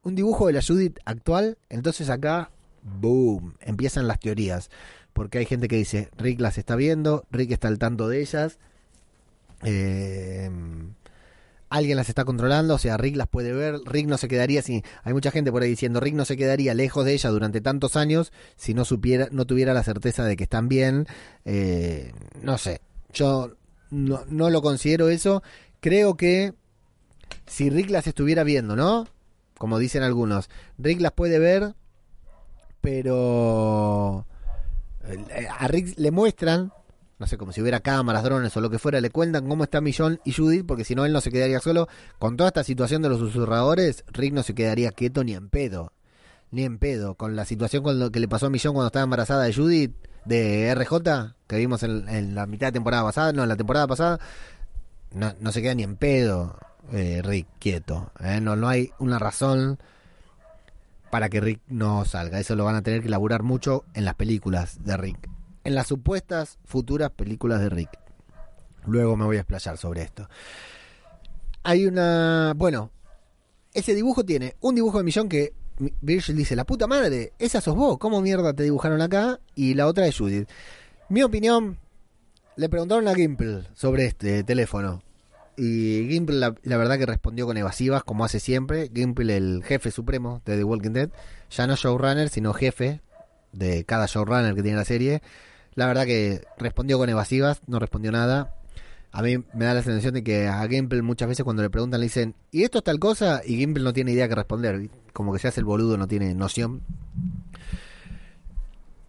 [0.03, 1.59] Un dibujo de la Judith actual.
[1.69, 2.51] Entonces acá
[2.87, 4.71] boom, empiezan las teorías.
[5.13, 8.59] Porque hay gente que dice, Rick las está viendo, Rick está al tanto de ellas,
[9.65, 10.51] eh,
[11.71, 14.83] alguien las está controlando, o sea, Rick las puede ver, Rick no se quedaría si,
[15.03, 17.97] hay mucha gente por ahí diciendo, Rick no se quedaría lejos de ella durante tantos
[17.97, 21.07] años si no supiera, no tuviera la certeza de que están bien,
[21.45, 22.13] eh,
[22.43, 22.81] no sé,
[23.13, 23.57] yo
[23.91, 25.43] no, no lo considero eso,
[25.81, 26.55] creo que
[27.47, 29.09] si Rick las estuviera viendo, ¿no?
[29.59, 31.75] Como dicen algunos, Rick las puede ver,
[32.87, 34.25] pero
[35.59, 36.73] a Rick le muestran,
[37.19, 39.81] no sé, como si hubiera cámaras, drones o lo que fuera, le cuentan cómo está
[39.81, 41.89] Millón y Judith, porque si no él no se quedaría solo.
[42.21, 45.93] Con toda esta situación de los susurradores, Rick no se quedaría quieto ni en pedo.
[46.53, 47.17] Ni en pedo.
[47.17, 49.97] Con la situación con lo que le pasó a Millón cuando estaba embarazada de Judith,
[50.25, 54.21] de RJ, que vimos en, la mitad de temporada pasada, no, en la temporada pasada,
[55.13, 56.57] no, no se queda ni en pedo
[56.93, 58.13] eh, Rick quieto.
[58.21, 58.41] ¿eh?
[58.41, 59.81] No, no hay una razón
[61.11, 62.41] para que Rick no salga.
[62.41, 65.29] Eso lo van a tener que laburar mucho en las películas de Rick.
[65.65, 67.91] En las supuestas futuras películas de Rick.
[68.87, 70.29] Luego me voy a explayar sobre esto.
[71.63, 72.55] Hay una...
[72.57, 72.91] Bueno,
[73.75, 75.53] ese dibujo tiene un dibujo de millón que
[76.01, 79.41] Virgil dice, la puta madre, esa sos vos, ¿cómo mierda te dibujaron acá?
[79.55, 80.49] Y la otra es Judith.
[81.09, 81.79] Mi opinión,
[82.57, 85.03] le preguntaron a Gimple sobre este teléfono.
[85.57, 88.91] Y Gimple la, verdad que respondió con evasivas, como hace siempre.
[88.95, 91.11] Gimple, el jefe supremo de The Walking Dead,
[91.51, 93.01] ya no showrunner, sino jefe
[93.53, 95.23] de cada showrunner que tiene la serie.
[95.75, 98.55] La verdad que respondió con evasivas, no respondió nada.
[99.13, 102.01] A mí me da la sensación de que a Gimple muchas veces cuando le preguntan
[102.01, 103.41] le dicen, ¿y esto es tal cosa?
[103.45, 104.91] Y Gimple no tiene idea que responder.
[105.15, 106.83] Como que se hace el boludo, no tiene noción.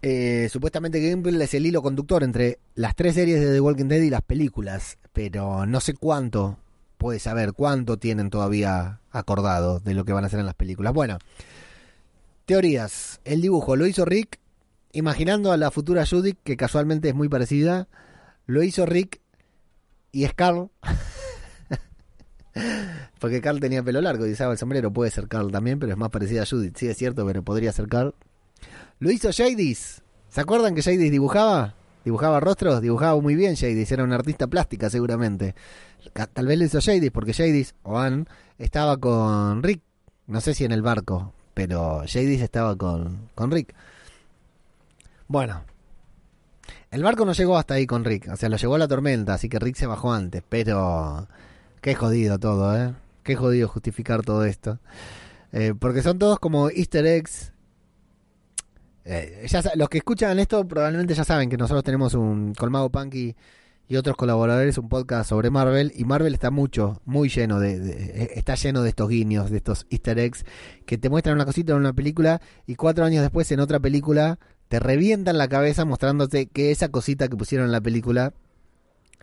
[0.00, 4.02] Eh, supuestamente Gimple es el hilo conductor entre las tres series de The Walking Dead
[4.02, 6.58] y las películas, pero no sé cuánto
[6.98, 10.92] puede saber, cuánto tienen todavía acordado de lo que van a hacer en las películas.
[10.92, 11.18] Bueno,
[12.44, 13.20] teorías.
[13.24, 14.38] El dibujo lo hizo Rick,
[14.92, 17.88] imaginando a la futura Judith, que casualmente es muy parecida.
[18.46, 19.20] Lo hizo Rick
[20.12, 20.70] y es Carl.
[23.20, 24.92] Porque Carl tenía pelo largo y usaba el sombrero.
[24.92, 26.76] Puede ser Carl también, pero es más parecida a Judith.
[26.76, 28.14] Sí, es cierto, pero podría ser Carl.
[28.98, 30.02] Lo hizo Jadis.
[30.28, 31.74] ¿Se acuerdan que Jadis dibujaba?
[32.04, 33.90] Dibujaba rostros, dibujaba muy bien Jadis.
[33.92, 35.54] Era un artista plástica seguramente.
[36.32, 38.28] Tal vez lo hizo Jadis porque Jadis, o Ann,
[38.58, 39.82] estaba con Rick.
[40.26, 43.74] No sé si en el barco, pero Jadis estaba con, con Rick.
[45.26, 45.62] Bueno,
[46.90, 49.34] el barco no llegó hasta ahí con Rick, o sea, lo llevó a la tormenta,
[49.34, 51.28] así que Rick se bajó antes, pero
[51.82, 52.94] qué jodido todo, ¿eh?
[53.22, 54.78] Qué jodido justificar todo esto.
[55.52, 57.52] Eh, porque son todos como easter eggs.
[59.10, 63.34] Eh, ya los que escuchan esto probablemente ya saben que nosotros tenemos un Colmado Punky
[63.88, 68.32] y otros colaboradores, un podcast sobre Marvel, y Marvel está mucho, muy lleno de, de,
[68.34, 70.44] está lleno de estos guiños, de estos easter eggs,
[70.84, 74.38] que te muestran una cosita en una película y cuatro años después en otra película
[74.68, 78.34] te revientan la cabeza mostrándote que esa cosita que pusieron en la película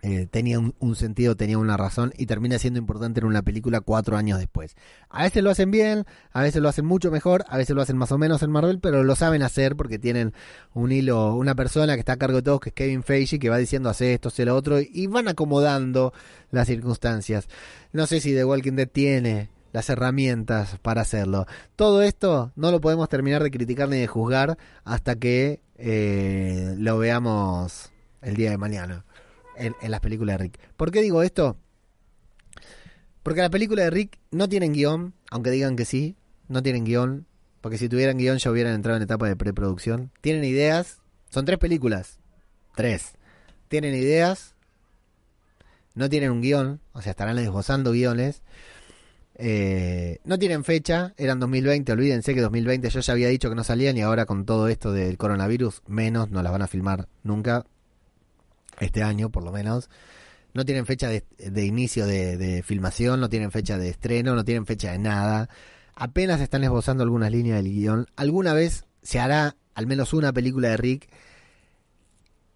[0.02, 4.16] eh, tenía un, sentido, tenía una razón y termina siendo importante en una película cuatro
[4.16, 4.76] años después.
[5.08, 7.96] A veces lo hacen bien, a veces lo hacen mucho mejor, a veces lo hacen
[7.96, 10.34] más o menos en Marvel, pero lo saben hacer porque tienen
[10.74, 13.48] un hilo, una persona que está a cargo de todo, que es Kevin Feige, que
[13.48, 16.12] va diciendo hace esto, hace lo otro, y van acomodando
[16.50, 17.48] las circunstancias.
[17.92, 21.46] No sé si The Walking Dead tiene las herramientas para hacerlo.
[21.74, 26.98] Todo esto no lo podemos terminar de criticar ni de juzgar hasta que eh, lo
[26.98, 27.90] veamos
[28.22, 29.04] el día de mañana
[29.58, 30.58] en, las películas de Rick.
[30.76, 31.56] ¿Por qué digo esto?
[33.22, 36.16] Porque las películas de Rick no tienen guion, aunque digan que sí,
[36.48, 37.26] no tienen guion,
[37.60, 40.12] porque si tuvieran guion ya hubieran entrado en etapa de preproducción.
[40.20, 41.00] Tienen ideas,
[41.30, 42.20] son tres películas,
[42.74, 43.14] tres.
[43.68, 44.54] Tienen ideas,
[45.94, 48.42] no tienen un guion, o sea, estarán esbozando guiones.
[49.38, 53.64] Eh, no tienen fecha, eran 2020, olvídense que 2020 yo ya había dicho que no
[53.64, 57.66] salían y ahora con todo esto del coronavirus, menos, no las van a filmar nunca,
[58.80, 59.90] este año por lo menos.
[60.54, 64.64] No tienen fecha de, inicio de, de, filmación, no tienen fecha de estreno, no tienen
[64.64, 65.50] fecha de nada.
[65.94, 68.06] Apenas están esbozando algunas líneas del guion.
[68.16, 71.08] Alguna vez se hará al menos una película de Rick.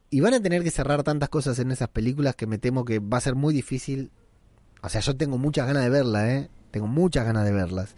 [0.09, 2.99] Y van a tener que cerrar tantas cosas en esas películas que me temo que
[2.99, 4.11] va a ser muy difícil.
[4.83, 6.51] O sea, yo tengo muchas ganas de verla, ¿eh?
[6.73, 7.95] Tengo muchas ganas de verlas.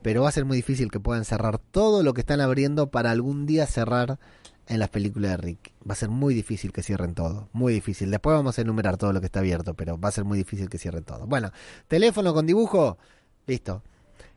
[0.00, 3.10] Pero va a ser muy difícil que puedan cerrar todo lo que están abriendo para
[3.10, 4.18] algún día cerrar
[4.66, 5.72] en las películas de Rick.
[5.88, 7.48] Va a ser muy difícil que cierren todo.
[7.52, 8.10] Muy difícil.
[8.10, 10.68] Después vamos a enumerar todo lo que está abierto, pero va a ser muy difícil
[10.68, 11.26] que cierren todo.
[11.26, 11.50] Bueno,
[11.88, 12.98] teléfono con dibujo.
[13.46, 13.82] Listo.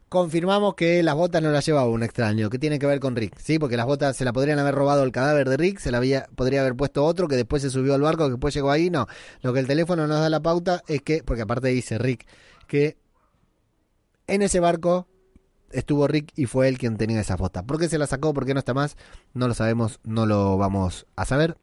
[0.10, 3.38] Confirmamos que las botas no las llevaba un extraño, que tiene que ver con Rick,
[3.40, 3.58] ¿sí?
[3.58, 6.28] Porque las botas se la podrían haber robado el cadáver de Rick, se la había,
[6.36, 9.08] podría haber puesto otro que después se subió al barco, que después llegó ahí, no.
[9.42, 12.28] Lo que el teléfono nos da la pauta es que, porque aparte dice Rick,
[12.68, 12.98] que
[14.28, 15.08] en ese barco
[15.72, 17.64] estuvo Rick y fue él quien tenía esas botas.
[17.64, 18.34] ¿Por qué se las sacó?
[18.34, 18.98] ¿Por qué no está más?
[19.34, 21.58] No lo sabemos, no lo vamos a saber.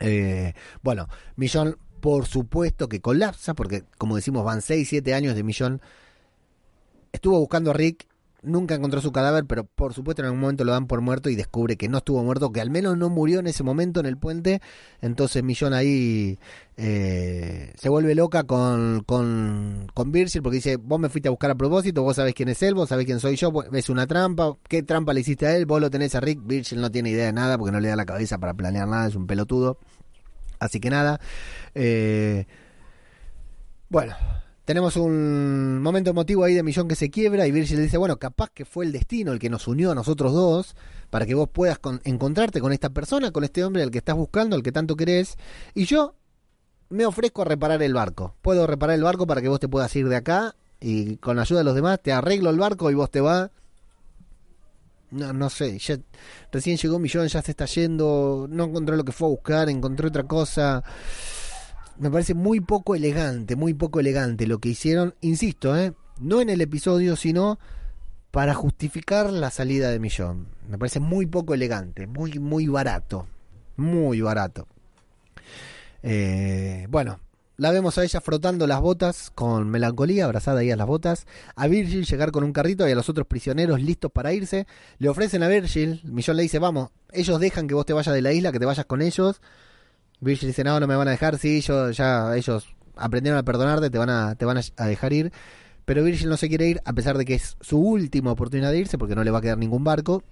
[0.00, 5.42] Eh, bueno, Millón, por supuesto que colapsa, porque como decimos, van 6, 7 años de
[5.42, 5.80] Millón.
[7.12, 8.06] Estuvo buscando a Rick
[8.42, 11.36] nunca encontró su cadáver, pero por supuesto en algún momento lo dan por muerto y
[11.36, 14.16] descubre que no estuvo muerto, que al menos no murió en ese momento en el
[14.16, 14.60] puente.
[15.00, 16.38] Entonces Millón ahí
[16.76, 21.50] eh, se vuelve loca con, con, con Virgil porque dice, vos me fuiste a buscar
[21.50, 24.56] a propósito, vos sabés quién es él, vos sabés quién soy yo, es una trampa,
[24.68, 25.66] ¿qué trampa le hiciste a él?
[25.66, 27.96] Vos lo tenés a Rick, Virgil no tiene idea de nada porque no le da
[27.96, 29.78] la cabeza para planear nada, es un pelotudo.
[30.58, 31.20] Así que nada.
[31.74, 32.46] Eh,
[33.88, 34.14] bueno,
[34.66, 38.50] tenemos un momento emotivo ahí de Millón que se quiebra y Virgil dice, bueno, capaz
[38.50, 40.74] que fue el destino el que nos unió a nosotros dos
[41.08, 44.16] para que vos puedas con, encontrarte con esta persona, con este hombre al que estás
[44.16, 45.36] buscando, al que tanto querés.
[45.72, 46.16] Y yo
[46.88, 48.34] me ofrezco a reparar el barco.
[48.42, 51.42] Puedo reparar el barco para que vos te puedas ir de acá y con la
[51.42, 53.50] ayuda de los demás te arreglo el barco y vos te vas.
[55.12, 55.78] No, no sé,
[56.50, 60.08] recién llegó Millón, ya se está yendo, no encontró lo que fue a buscar, encontró
[60.08, 60.82] otra cosa.
[61.98, 65.94] Me parece muy poco elegante, muy poco elegante lo que hicieron, insisto, ¿eh?
[66.20, 67.58] no en el episodio, sino
[68.30, 70.48] para justificar la salida de Millón.
[70.68, 73.26] Me parece muy poco elegante, muy, muy barato,
[73.76, 74.66] muy barato.
[76.02, 77.18] Eh, bueno,
[77.56, 81.26] la vemos a ella frotando las botas con melancolía, abrazada ahí a las botas.
[81.54, 84.66] A Virgil llegar con un carrito y a los otros prisioneros listos para irse.
[84.98, 88.20] Le ofrecen a Virgil, Millón le dice, vamos, ellos dejan que vos te vayas de
[88.20, 89.40] la isla, que te vayas con ellos.
[90.20, 93.90] Virgil dice, no, no me van a dejar, sí, yo, ya ellos aprendieron a perdonarte,
[93.90, 95.32] te van a, te van a dejar ir.
[95.86, 98.78] Pero Virgil no se quiere ir, a pesar de que es su última oportunidad de
[98.78, 100.24] irse, porque no le va a quedar ningún barco.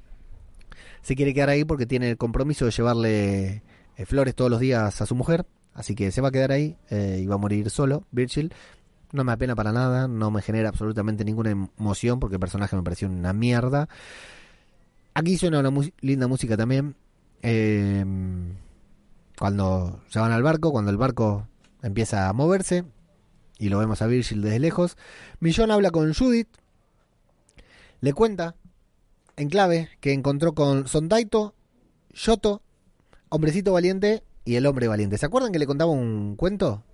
[1.00, 3.62] Se quiere quedar ahí porque tiene el compromiso de llevarle
[3.96, 5.46] eh, flores todos los días a su mujer.
[5.72, 8.52] Así que se va a quedar ahí eh, y va a morir solo, Virgil.
[9.12, 12.82] No me apena para nada, no me genera absolutamente ninguna emoción porque el personaje me
[12.82, 13.88] pareció una mierda.
[15.14, 15.70] Aquí suena una
[16.00, 16.96] linda música también.
[17.42, 18.54] Em,
[19.38, 21.48] cuando se van al barco, cuando el barco
[21.82, 22.84] empieza a moverse
[23.58, 24.96] y lo vemos a Virgil desde lejos.
[25.40, 26.48] Millón habla con Judith,
[28.00, 28.56] le cuenta
[29.36, 31.54] en clave que encontró con Sondaito,
[32.12, 32.62] Yoto,
[33.28, 35.18] Hombrecito Valiente y el Hombre Valiente.
[35.18, 36.84] ¿Se acuerdan que le contaba un cuento?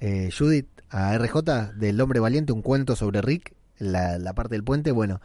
[0.00, 4.64] Eh, Judith a RJ del Hombre Valiente, un cuento sobre Rick, la, la parte del
[4.64, 4.92] puente.
[4.92, 5.20] Bueno,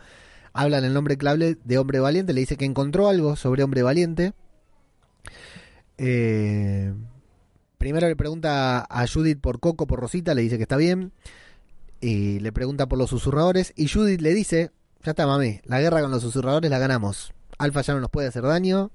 [0.53, 3.84] habla en el nombre clave de Hombre Valiente, le dice que encontró algo sobre Hombre
[3.84, 4.34] Valiente.
[6.03, 6.95] Eh,
[7.77, 11.11] primero le pregunta a Judith por Coco, por Rosita, le dice que está bien.
[11.99, 13.71] Y le pregunta por los susurradores.
[13.75, 14.71] Y Judith le dice,
[15.03, 17.33] ya está mami, la guerra con los susurradores la ganamos.
[17.59, 18.89] Alfa ya no nos puede hacer daño.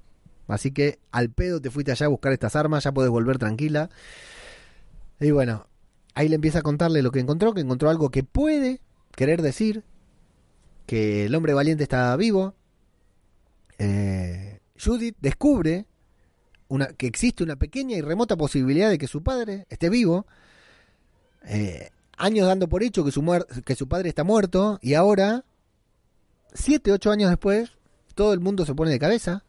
[0.49, 3.89] Así que al pedo te fuiste allá a buscar estas armas, ya puedes volver tranquila.
[5.21, 5.67] Y bueno,
[6.13, 8.81] ahí le empieza a contarle lo que encontró, que encontró algo que puede
[9.15, 9.83] querer decir
[10.85, 12.53] que el hombre valiente está vivo.
[13.77, 15.85] Eh, Judith descubre
[16.69, 20.25] una, que existe una pequeña y remota posibilidad de que su padre esté vivo.
[21.45, 23.23] Eh, años dando por hecho que su,
[23.65, 25.45] que su padre está muerto y ahora,
[26.53, 27.71] siete, ocho años después,
[28.15, 29.43] todo el mundo se pone de cabeza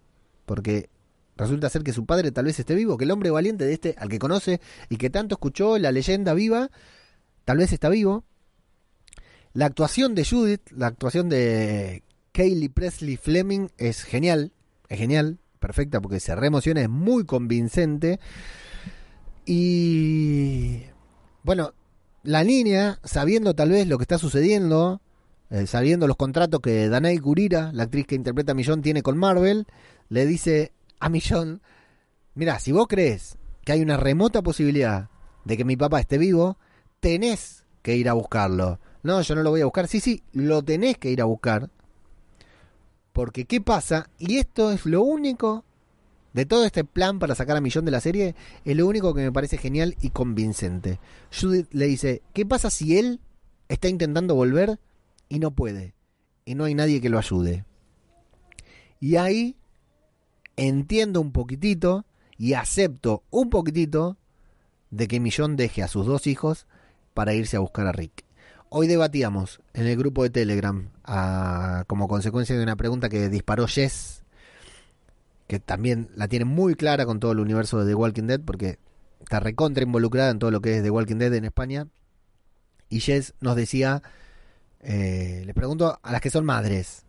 [0.44, 0.90] porque
[1.36, 3.94] resulta ser que su padre tal vez esté vivo, que el hombre valiente de este,
[3.98, 6.70] al que conoce y que tanto escuchó la leyenda viva,
[7.44, 8.24] tal vez está vivo.
[9.54, 12.02] La actuación de Judith, la actuación de
[12.32, 14.52] Kaylee Presley Fleming es genial,
[14.88, 18.20] es genial perfecta porque se reemociona, es muy convincente.
[19.44, 20.82] Y
[21.42, 21.72] bueno,
[22.22, 25.00] la niña, sabiendo tal vez lo que está sucediendo,
[25.50, 29.16] eh, sabiendo los contratos que Danae Gurira, la actriz que interpreta a Millón, tiene con
[29.16, 29.66] Marvel,
[30.08, 31.62] le dice a Millón,
[32.34, 35.08] mira, si vos crees que hay una remota posibilidad
[35.44, 36.58] de que mi papá esté vivo,
[37.00, 38.78] tenés que ir a buscarlo.
[39.02, 39.88] No, yo no lo voy a buscar.
[39.88, 41.70] Sí, sí, lo tenés que ir a buscar.
[43.18, 44.10] Porque, ¿qué pasa?
[44.16, 45.64] Y esto es lo único
[46.34, 49.22] de todo este plan para sacar a Millón de la serie, es lo único que
[49.22, 51.00] me parece genial y convincente.
[51.32, 53.18] Judith le dice, ¿qué pasa si él
[53.68, 54.78] está intentando volver
[55.28, 55.96] y no puede?
[56.44, 57.64] Y no hay nadie que lo ayude.
[59.00, 59.56] Y ahí
[60.54, 62.04] entiendo un poquitito
[62.36, 64.16] y acepto un poquitito
[64.92, 66.68] de que Millón deje a sus dos hijos
[67.14, 68.27] para irse a buscar a Rick.
[68.70, 70.90] Hoy debatíamos en el grupo de Telegram
[71.86, 74.22] como consecuencia de una pregunta que disparó Jess,
[75.46, 78.78] que también la tiene muy clara con todo el universo de The Walking Dead, porque
[79.20, 81.88] está recontra involucrada en todo lo que es The Walking Dead en España.
[82.90, 84.02] Y Jess nos decía,
[84.80, 87.06] eh, les pregunto a las que son madres,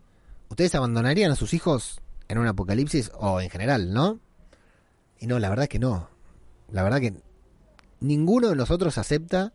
[0.48, 2.00] ¿ustedes abandonarían a sus hijos
[2.30, 4.22] en un apocalipsis o en general, no?
[5.20, 6.10] Y no, la verdad es que no.
[6.72, 7.16] La verdad que
[8.00, 9.52] ninguno de nosotros acepta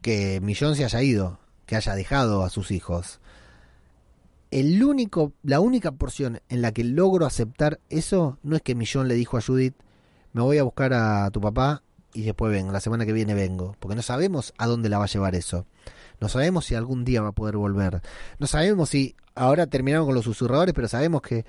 [0.00, 3.20] que Millón se haya ido, que haya dejado a sus hijos.
[4.50, 9.08] El único, la única porción en la que logro aceptar eso no es que Millón
[9.08, 9.74] le dijo a Judith,
[10.32, 11.82] me voy a buscar a tu papá
[12.14, 15.04] y después vengo, la semana que viene vengo, porque no sabemos a dónde la va
[15.04, 15.66] a llevar eso.
[16.20, 18.00] No sabemos si algún día va a poder volver.
[18.38, 21.44] No sabemos si ahora terminaron con los susurradores, pero sabemos que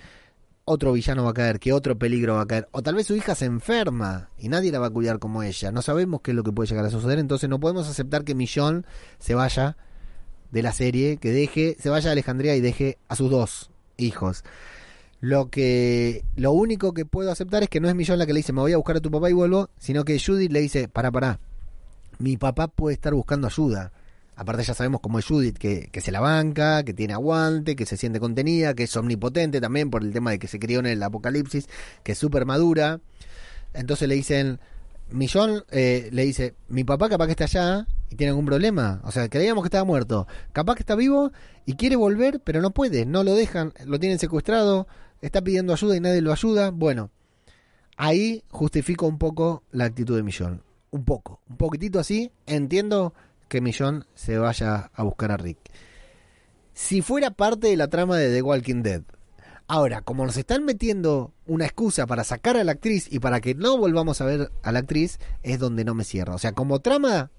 [0.70, 2.68] otro villano va a caer, que otro peligro va a caer.
[2.72, 5.72] O tal vez su hija se enferma y nadie la va a cuidar como ella.
[5.72, 8.36] No sabemos qué es lo que puede llegar a suceder, entonces no podemos aceptar que
[8.36, 8.86] Millón
[9.18, 9.78] se vaya
[10.52, 14.44] de la serie, que deje, se vaya a Alejandría y deje a sus dos hijos.
[15.22, 18.40] Lo que lo único que puedo aceptar es que no es Millón la que le
[18.40, 20.88] dice, "Me voy a buscar a tu papá y vuelvo", sino que Judy le dice,
[20.88, 21.40] "Para, para.
[22.20, 23.92] Mi papá puede estar buscando ayuda."
[24.40, 27.98] Aparte ya sabemos cómo es Judith, que, se la banca, que tiene aguante, que se
[27.98, 31.04] siente contenida, que es omnipotente también por el tema de que se crió en el
[31.04, 31.68] apocalipsis,
[32.04, 33.02] que es súper madura.
[33.74, 34.62] Entonces le dicen,
[35.12, 39.02] Millón eh, le dice, mi papá capaz que está allá y tiene algún problema.
[39.04, 40.26] O sea, creíamos que estaba muerto.
[40.54, 41.34] Capaz que está vivo
[41.66, 43.06] y quiere volver, pero no puede.
[43.06, 44.88] No lo dejan, lo tienen secuestrado,
[45.22, 46.72] está pidiendo ayuda y nadie lo ayuda.
[46.72, 47.10] Bueno,
[47.98, 50.64] ahí justifico un poco la actitud de Millón.
[50.92, 52.32] Un poco, un poquitito así.
[52.46, 53.14] Entiendo
[53.50, 55.60] que Millón se vaya a buscar a Rick.
[56.74, 59.04] Si fuera parte de la trama de The Walking Dead,
[59.72, 63.54] Ahora, como nos están metiendo una excusa para sacar a la actriz y para que
[63.54, 66.34] no volvamos a ver a la actriz, es donde no me cierra.
[66.34, 67.30] O sea, como trama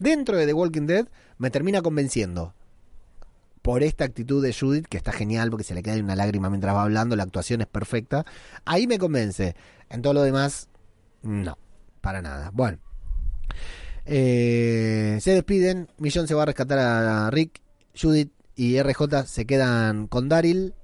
[0.00, 1.06] dentro de The Walking Dead,
[1.38, 2.54] me termina convenciendo.
[3.62, 6.74] Por esta actitud de Judith, que está genial porque se le queda una lágrima mientras
[6.74, 8.26] va hablando, la actuación es perfecta.
[8.64, 9.54] Ahí me convence.
[9.88, 10.68] En todo lo demás,
[11.22, 11.56] no,
[12.00, 12.50] para nada.
[12.52, 12.78] Bueno,
[14.06, 15.88] eh, se despiden.
[15.98, 17.60] Millón se va a rescatar a Rick.
[18.00, 20.74] Judith y RJ se quedan con Daryl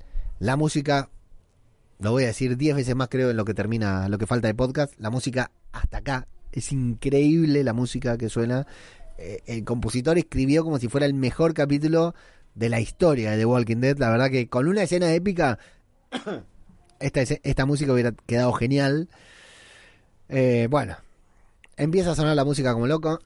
[0.42, 1.08] la música,
[2.00, 4.48] lo voy a decir 10 veces más creo en lo que termina, lo que falta
[4.48, 8.66] de podcast, la música hasta acá, es increíble la música que suena.
[9.18, 12.16] Eh, el compositor escribió como si fuera el mejor capítulo
[12.56, 15.60] de la historia de The Walking Dead, la verdad que con una escena épica,
[16.98, 19.08] esta, esta música hubiera quedado genial.
[20.28, 20.96] Eh, bueno,
[21.76, 23.20] empieza a sonar la música como loco.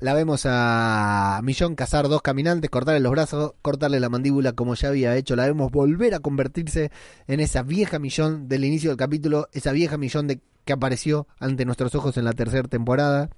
[0.00, 4.88] La vemos a Millón cazar dos caminantes, cortarle los brazos, cortarle la mandíbula como ya
[4.88, 5.36] había hecho.
[5.36, 6.90] La vemos volver a convertirse
[7.26, 11.66] en esa vieja Millón del inicio del capítulo, esa vieja Millón de, que apareció ante
[11.66, 13.28] nuestros ojos en la tercera temporada.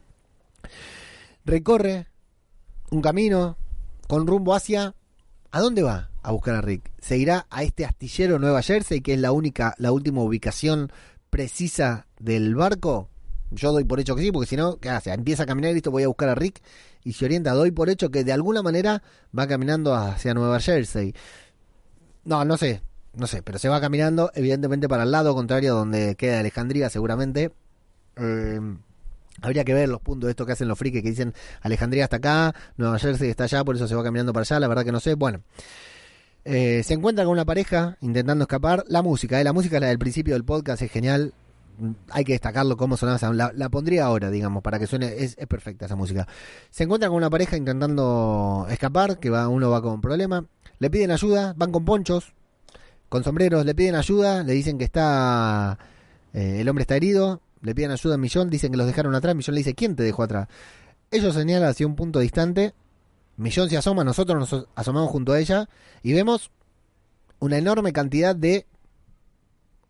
[1.44, 2.06] Recorre
[2.90, 3.56] un camino
[4.06, 4.94] con rumbo hacia...
[5.50, 6.90] ¿A dónde va a buscar a Rick?
[7.00, 10.90] ¿Se irá a este astillero Nueva Jersey, que es la única, la última ubicación
[11.28, 13.11] precisa del barco?
[13.55, 15.12] Yo doy por hecho que sí, porque si no, ¿qué hace?
[15.12, 16.61] Empieza a caminar y listo, voy a buscar a Rick
[17.05, 17.53] y se orienta.
[17.53, 19.03] Doy por hecho que de alguna manera
[19.36, 21.14] va caminando hacia Nueva Jersey.
[22.24, 22.82] No, no sé,
[23.14, 27.53] no sé, pero se va caminando evidentemente para el lado contrario donde queda Alejandría seguramente.
[28.16, 28.61] Eh,
[29.40, 32.16] habría que ver los puntos de esto que hacen los frikis que dicen Alejandría está
[32.16, 34.92] acá, Nueva Jersey está allá, por eso se va caminando para allá, la verdad que
[34.92, 35.14] no sé.
[35.14, 35.42] Bueno,
[36.44, 38.84] eh, se encuentra con una pareja intentando escapar.
[38.88, 41.34] La música, eh, la música la del principio del podcast es genial
[42.11, 43.33] hay que destacarlo cómo sonaba.
[43.33, 45.14] La, la pondría ahora, digamos, para que suene.
[45.18, 46.27] Es, perfecta esa música.
[46.70, 50.47] Se encuentra con una pareja intentando escapar, que va uno va con problema.
[50.79, 52.35] Le piden ayuda, van con ponchos,
[53.09, 55.79] con sombreros, le piden ayuda, le dicen que está.
[56.33, 59.35] Eh, el hombre está herido, le piden ayuda a Millón, dicen que los dejaron atrás.
[59.35, 60.49] Millón le dice: ¿Quién te dejó atrás?
[61.11, 62.75] Ellos señalan hacia un punto distante.
[63.37, 65.68] Millón se asoma, nosotros nos asomamos junto a ella
[66.03, 66.51] y vemos
[67.39, 68.66] una enorme cantidad de.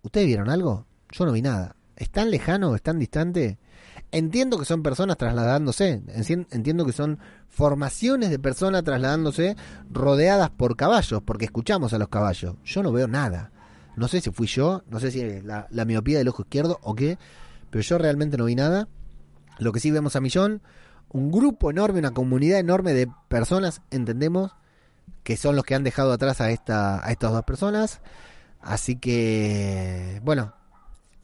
[0.03, 0.87] ¿Ustedes vieron algo?
[1.13, 1.77] Yo no vi nada.
[1.97, 3.59] ¿Es tan lejano, es tan distante?
[4.11, 6.03] Entiendo que son personas trasladándose,
[6.51, 9.57] entiendo que son formaciones de personas trasladándose
[9.91, 12.57] rodeadas por caballos, porque escuchamos a los caballos.
[12.65, 13.53] Yo no veo nada.
[13.97, 16.95] No sé si fui yo, no sé si la, la miopía del ojo izquierdo o
[16.95, 17.19] qué,
[17.71, 18.89] pero yo realmente no vi nada.
[19.59, 20.63] Lo que sí vemos a Millón,
[21.11, 24.53] un grupo enorme, una comunidad enorme de personas, entendemos,
[25.23, 28.01] que son los que han dejado atrás a, esta, a estas dos personas.
[28.61, 30.55] Así que, bueno,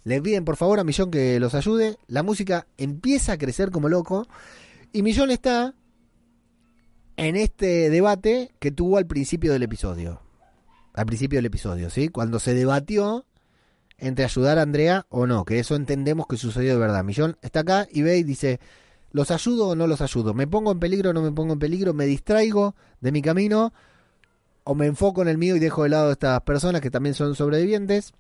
[0.09, 1.99] le piden por favor a Millón que los ayude.
[2.07, 4.27] La música empieza a crecer como loco.
[4.91, 5.75] Y Millón está
[7.19, 10.23] en este debate que tuvo al principio del episodio.
[10.95, 12.09] Al principio del episodio, ¿sí?
[12.09, 13.27] Cuando se debatió
[13.99, 17.05] entre ayudar a Andrea o no, que eso entendemos que sucedió de verdad.
[17.05, 18.61] Millón está acá y ve y dice,
[19.13, 20.33] ¿los ayudo o no los ayudo?
[20.33, 21.93] ¿Me pongo en peligro o no me pongo en peligro?
[21.93, 23.75] ¿Me distraigo de mi camino?
[24.65, 27.15] ¿O me enfoco en el mío y dejo de lado a estas personas que también
[27.15, 28.15] son sobrevivientes?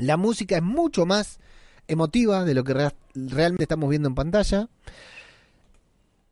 [0.00, 1.40] La música es mucho más
[1.86, 4.70] emotiva de lo que realmente estamos viendo en pantalla.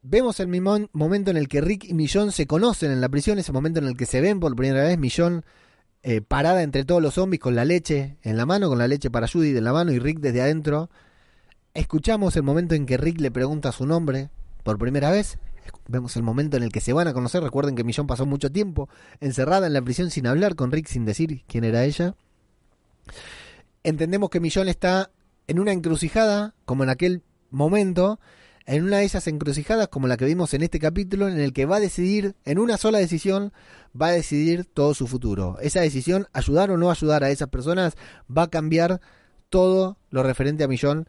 [0.00, 3.38] Vemos el mismo momento en el que Rick y Millón se conocen en la prisión,
[3.38, 5.44] ese momento en el que se ven por primera vez, Millón
[6.02, 9.10] eh, parada entre todos los zombies con la leche en la mano, con la leche
[9.10, 10.88] para Judith en la mano y Rick desde adentro.
[11.74, 14.30] Escuchamos el momento en que Rick le pregunta su nombre
[14.62, 15.38] por primera vez.
[15.88, 17.42] Vemos el momento en el que se van a conocer.
[17.42, 18.88] Recuerden que Millón pasó mucho tiempo
[19.20, 22.14] encerrada en la prisión sin hablar con Rick, sin decir quién era ella
[23.82, 25.10] entendemos que Millón está
[25.46, 28.20] en una encrucijada, como en aquel momento,
[28.66, 31.64] en una de esas encrucijadas como la que vimos en este capítulo, en el que
[31.64, 33.52] va a decidir, en una sola decisión,
[34.00, 35.56] va a decidir todo su futuro.
[35.62, 37.94] Esa decisión, ayudar o no ayudar a esas personas,
[38.30, 39.00] va a cambiar
[39.48, 41.08] todo lo referente a Millón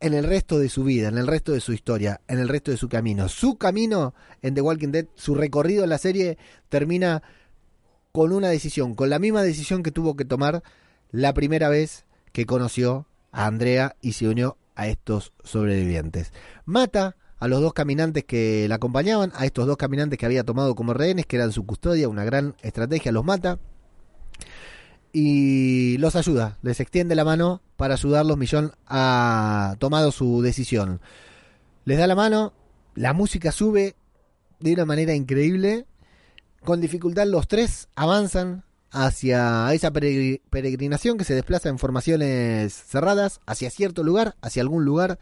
[0.00, 2.72] en el resto de su vida, en el resto de su historia, en el resto
[2.72, 3.28] de su camino.
[3.28, 6.38] Su camino en The Walking Dead, su recorrido en la serie,
[6.68, 7.22] termina
[8.10, 10.62] con una decisión, con la misma decisión que tuvo que tomar
[11.10, 16.32] la primera vez que conoció a Andrea y se unió a estos sobrevivientes.
[16.64, 20.74] Mata a los dos caminantes que la acompañaban, a estos dos caminantes que había tomado
[20.74, 23.58] como rehenes, que eran su custodia, una gran estrategia, los mata.
[25.12, 28.36] y los ayuda, les extiende la mano para ayudarlos.
[28.38, 31.00] Millón ha tomado su decisión.
[31.84, 32.52] Les da la mano,
[32.94, 33.96] la música sube
[34.60, 35.86] de una manera increíble.
[36.64, 43.40] Con dificultad los tres avanzan hacia esa peregri- peregrinación que se desplaza en formaciones cerradas,
[43.46, 45.18] hacia cierto lugar, hacia algún lugar.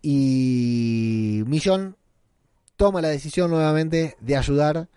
[0.00, 1.96] Y Millón
[2.76, 4.88] toma la decisión nuevamente de ayudar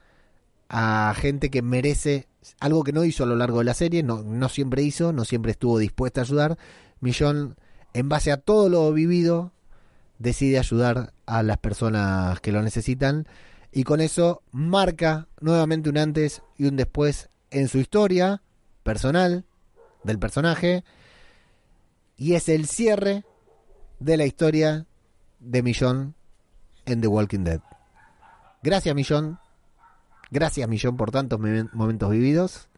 [0.69, 2.27] a gente que merece
[2.59, 5.25] algo que no hizo a lo largo de la serie, no, no siempre hizo, no
[5.25, 6.57] siempre estuvo dispuesta a ayudar.
[6.99, 7.55] Millón,
[7.93, 9.51] en base a todo lo vivido,
[10.19, 13.27] decide ayudar a las personas que lo necesitan
[13.75, 18.41] y con eso marca nuevamente un antes y un después en su historia
[18.83, 19.43] personal
[20.03, 20.83] del personaje
[22.15, 23.25] y es el cierre
[23.99, 24.85] de la historia
[25.39, 26.15] de Millón
[26.85, 27.59] en The Walking Dead.
[28.63, 29.39] Gracias Millón,
[30.31, 32.69] gracias Millón por tantos momen- momentos vividos.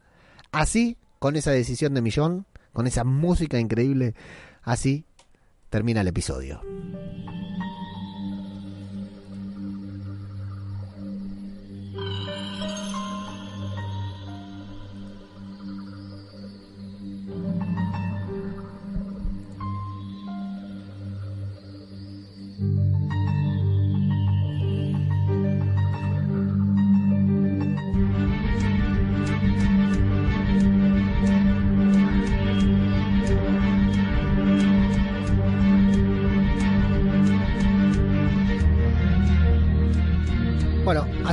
[0.50, 4.14] Así, con esa decisión de Millón, con esa música increíble,
[4.62, 5.04] así
[5.70, 6.60] termina el episodio.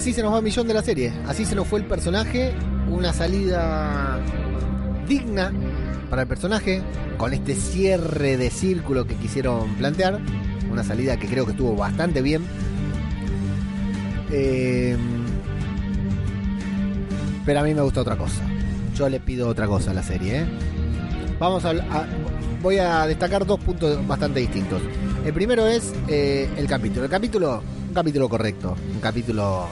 [0.05, 1.11] Así se nos va Millón de la serie.
[1.27, 2.53] Así se nos fue el personaje.
[2.91, 4.19] Una salida
[5.07, 5.51] digna
[6.11, 6.83] para el personaje.
[7.17, 10.19] Con este cierre de círculo que quisieron plantear.
[10.71, 12.43] Una salida que creo que estuvo bastante bien.
[14.31, 14.95] Eh,
[17.43, 18.43] pero a mí me gusta otra cosa.
[18.95, 20.41] Yo le pido otra cosa a la serie.
[20.41, 20.45] ¿eh?
[21.39, 22.05] Vamos a, a-
[22.61, 24.83] voy a destacar dos puntos bastante distintos.
[25.25, 27.05] El primero es eh, el capítulo.
[27.05, 29.65] El capítulo, un capítulo correcto, un capítulo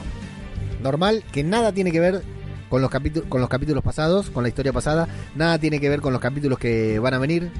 [0.83, 2.21] normal que nada tiene que ver
[2.69, 2.91] con los
[3.29, 6.59] con los capítulos pasados, con la historia pasada, nada tiene que ver con los capítulos
[6.59, 7.51] que van a venir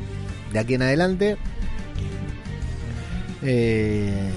[0.51, 1.37] de aquí en adelante.
[3.41, 4.31] Eh,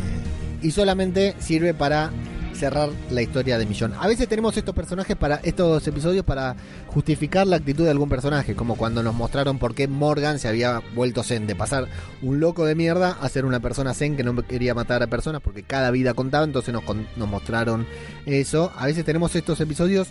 [0.62, 2.10] y solamente sirve para
[2.56, 3.94] cerrar la historia de Millón.
[4.00, 6.56] A veces tenemos estos personajes para estos episodios para
[6.88, 10.82] justificar la actitud de algún personaje, como cuando nos mostraron por qué Morgan se había
[10.94, 11.88] vuelto zen, de pasar
[12.22, 15.42] un loco de mierda a ser una persona zen que no quería matar a personas
[15.42, 16.84] porque cada vida contaba, entonces nos,
[17.16, 17.86] nos mostraron
[18.24, 18.72] eso.
[18.76, 20.08] A veces tenemos estos episodios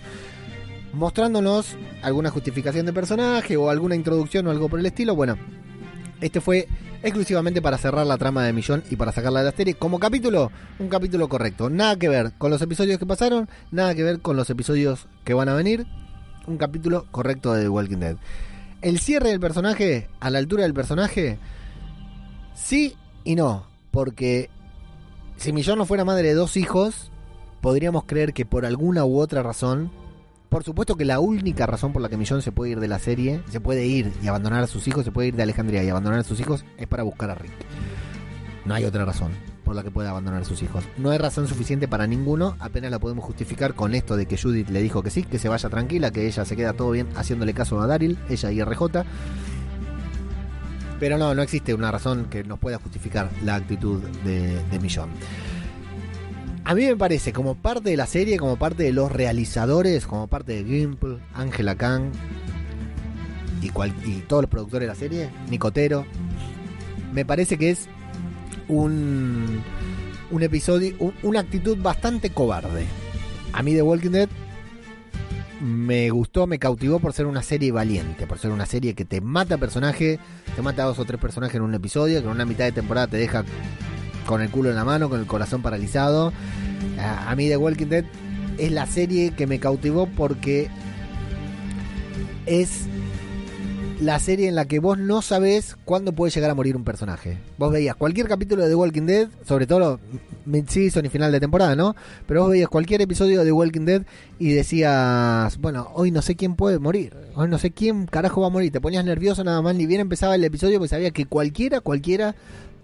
[0.93, 5.16] mostrándonos alguna justificación de personaje o alguna introducción o algo por el estilo.
[5.16, 5.38] Bueno,
[6.22, 6.68] este fue
[7.03, 9.76] exclusivamente para cerrar la trama de Millón y para sacarla de la serie.
[9.76, 11.70] Como capítulo, un capítulo correcto.
[11.70, 15.34] Nada que ver con los episodios que pasaron, nada que ver con los episodios que
[15.34, 15.86] van a venir.
[16.47, 18.18] Un capítulo correcto de The Walking Dead.
[18.82, 21.38] El cierre del personaje, a la altura del personaje,
[22.53, 23.68] sí y no.
[23.91, 24.49] Porque
[25.38, 27.11] si Millón no fuera madre de dos hijos,
[27.61, 29.91] podríamos creer que por alguna u otra razón
[30.56, 32.97] por supuesto que la única razón por la que Millón se puede ir de la
[32.97, 35.89] serie, se puede ir y abandonar a sus hijos, se puede ir de Alejandría y
[35.89, 37.51] abandonar a sus hijos, es para buscar a Rick.
[38.64, 39.34] No hay otra razón
[39.66, 40.86] por la que pueda abandonar a sus hijos.
[40.97, 44.70] No hay razón suficiente para ninguno, apenas la podemos justificar con esto de que Judith
[44.70, 47.53] le dijo que sí, que se vaya tranquila, que ella se queda todo bien haciéndole
[47.53, 49.03] caso a Daryl, ella y RJ.
[51.01, 55.10] Pero no, no existe una razón que nos pueda justificar la actitud de, de Millón.
[56.66, 60.28] A mí me parece, como parte de la serie, como parte de los realizadores, como
[60.28, 62.12] parte de Gimple, Angela Kang
[63.62, 63.67] y,
[64.09, 66.05] y todos los productores de la serie, Nicotero,
[67.13, 67.87] me parece que es
[68.67, 69.62] un,
[70.42, 72.86] episodio, un- una actitud bastante cobarde.
[73.54, 74.29] A mí The Walking Dead
[75.62, 79.21] me gustó, me cautivó por ser una serie valiente, por ser una serie que te
[79.21, 80.20] mata personaje,
[80.55, 82.71] te mata a dos o tres personajes en un episodio, que en una mitad de
[82.71, 83.43] temporada te deja
[84.26, 86.34] con el culo en la mano, con el corazón paralizado.
[87.00, 88.06] A, mí The Walking Dead
[88.58, 90.70] es la serie que me cautivó porque
[92.46, 92.88] es
[94.00, 97.38] la serie en la que vos no sabés cuándo puede llegar a morir un personaje.
[97.58, 100.00] Vos veías cualquier capítulo de The Walking Dead, sobre todo
[100.46, 101.96] mid-season y final de temporada, ¿no?
[102.28, 104.04] Pero vos veías cualquier episodio de The Walking Dead
[104.38, 108.47] y decías, bueno, hoy no sé quién puede morir, hoy no sé quién carajo va
[108.47, 108.72] a morir.
[108.72, 112.36] Te ponías nervioso nada más, ni bien empezaba el episodio, porque sabías que cualquiera, cualquiera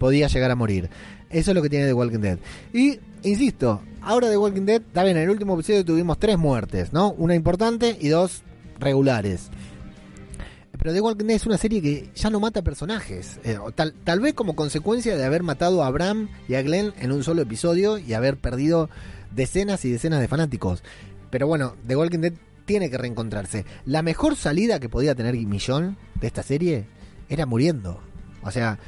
[0.01, 0.89] podía llegar a morir.
[1.29, 2.39] Eso es lo que tiene The Walking Dead.
[2.73, 6.91] Y, insisto, ahora The Walking Dead, está bien, en el último episodio tuvimos tres muertes,
[6.91, 7.11] ¿no?
[7.11, 8.41] Una importante y dos
[8.79, 9.51] regulares.
[10.71, 13.39] Pero The Walking Dead es una serie que ya no mata personajes.
[13.43, 17.11] Eh, tal, tal vez como consecuencia de haber matado a Abraham y a Glenn en
[17.11, 18.89] un solo episodio y haber perdido
[19.35, 20.81] decenas y decenas de fanáticos.
[21.29, 22.33] Pero bueno, The Walking Dead
[22.65, 23.65] tiene que reencontrarse.
[23.85, 26.85] La mejor salida que podía tener Millón de esta serie
[27.29, 28.01] era muriendo.
[28.41, 28.79] O sea,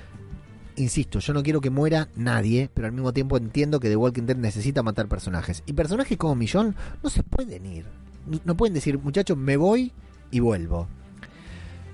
[0.76, 4.24] insisto, yo no quiero que muera nadie, pero al mismo tiempo entiendo que The Walking
[4.24, 5.64] Dead necesita matar personajes.
[5.66, 7.86] Y personajes como Millón no se pueden ir.
[8.45, 9.91] No pueden decir, muchachos, me voy
[10.32, 10.88] y vuelvo.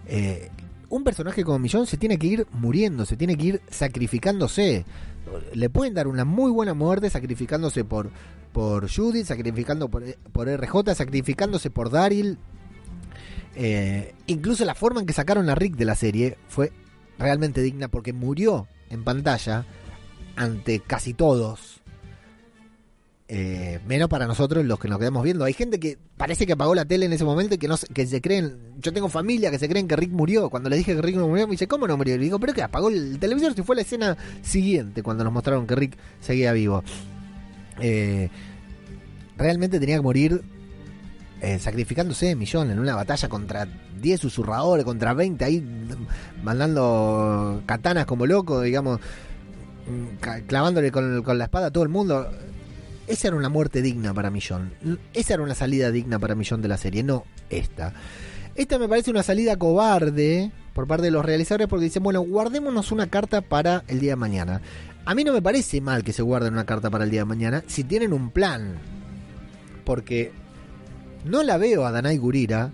[0.08, 0.50] Eh,
[0.90, 4.86] un personaje como Millón se tiene que ir muriendo, se tiene que ir sacrificándose.
[5.54, 8.10] Le pueden dar una muy buena muerte sacrificándose por,
[8.52, 12.38] por Judith, sacrificando por, por RJ, sacrificándose por Daryl.
[13.56, 16.72] Eh, incluso la forma en que sacaron a Rick de la serie fue
[17.20, 19.66] realmente digna porque murió en pantalla
[20.36, 21.82] ante casi todos.
[23.32, 25.46] Eh, menos para nosotros los que nos quedamos viendo.
[25.46, 28.22] Hay gente que parece que apagó la tele en ese momento y que no se
[28.22, 28.58] creen.
[28.80, 30.50] Yo tengo familia que se creen que Rick murió.
[30.50, 32.18] Cuando le dije que Rick no murió, me dice, ¿cómo no murió?
[32.18, 35.68] Le digo, pero que apagó el televisor si fue la escena siguiente cuando nos mostraron
[35.68, 36.84] que Rick seguía vivo.
[37.80, 38.30] Eh,
[39.38, 40.42] realmente tenía que morir
[41.42, 43.68] eh, sacrificándose Millón en una batalla contra
[44.02, 45.64] 10 susurradores, contra 20 ahí
[46.44, 52.28] mandando katanas como loco, digamos, mm, clavándole con, con la espada a todo el mundo
[53.10, 54.72] esa era una muerte digna para Millón.
[55.16, 57.92] Esa era una salida digna para Millón de la serie, no esta.
[58.54, 62.92] Esta me parece una salida cobarde por parte de los realizadores porque dicen, bueno, guardémonos
[62.92, 64.62] una carta para el día de mañana.
[65.06, 67.26] A mí no me parece mal que se guarden una carta para el día de
[67.26, 68.76] mañana si tienen un plan.
[69.86, 70.32] Porque
[71.26, 72.70] no la veo a Danai Gurira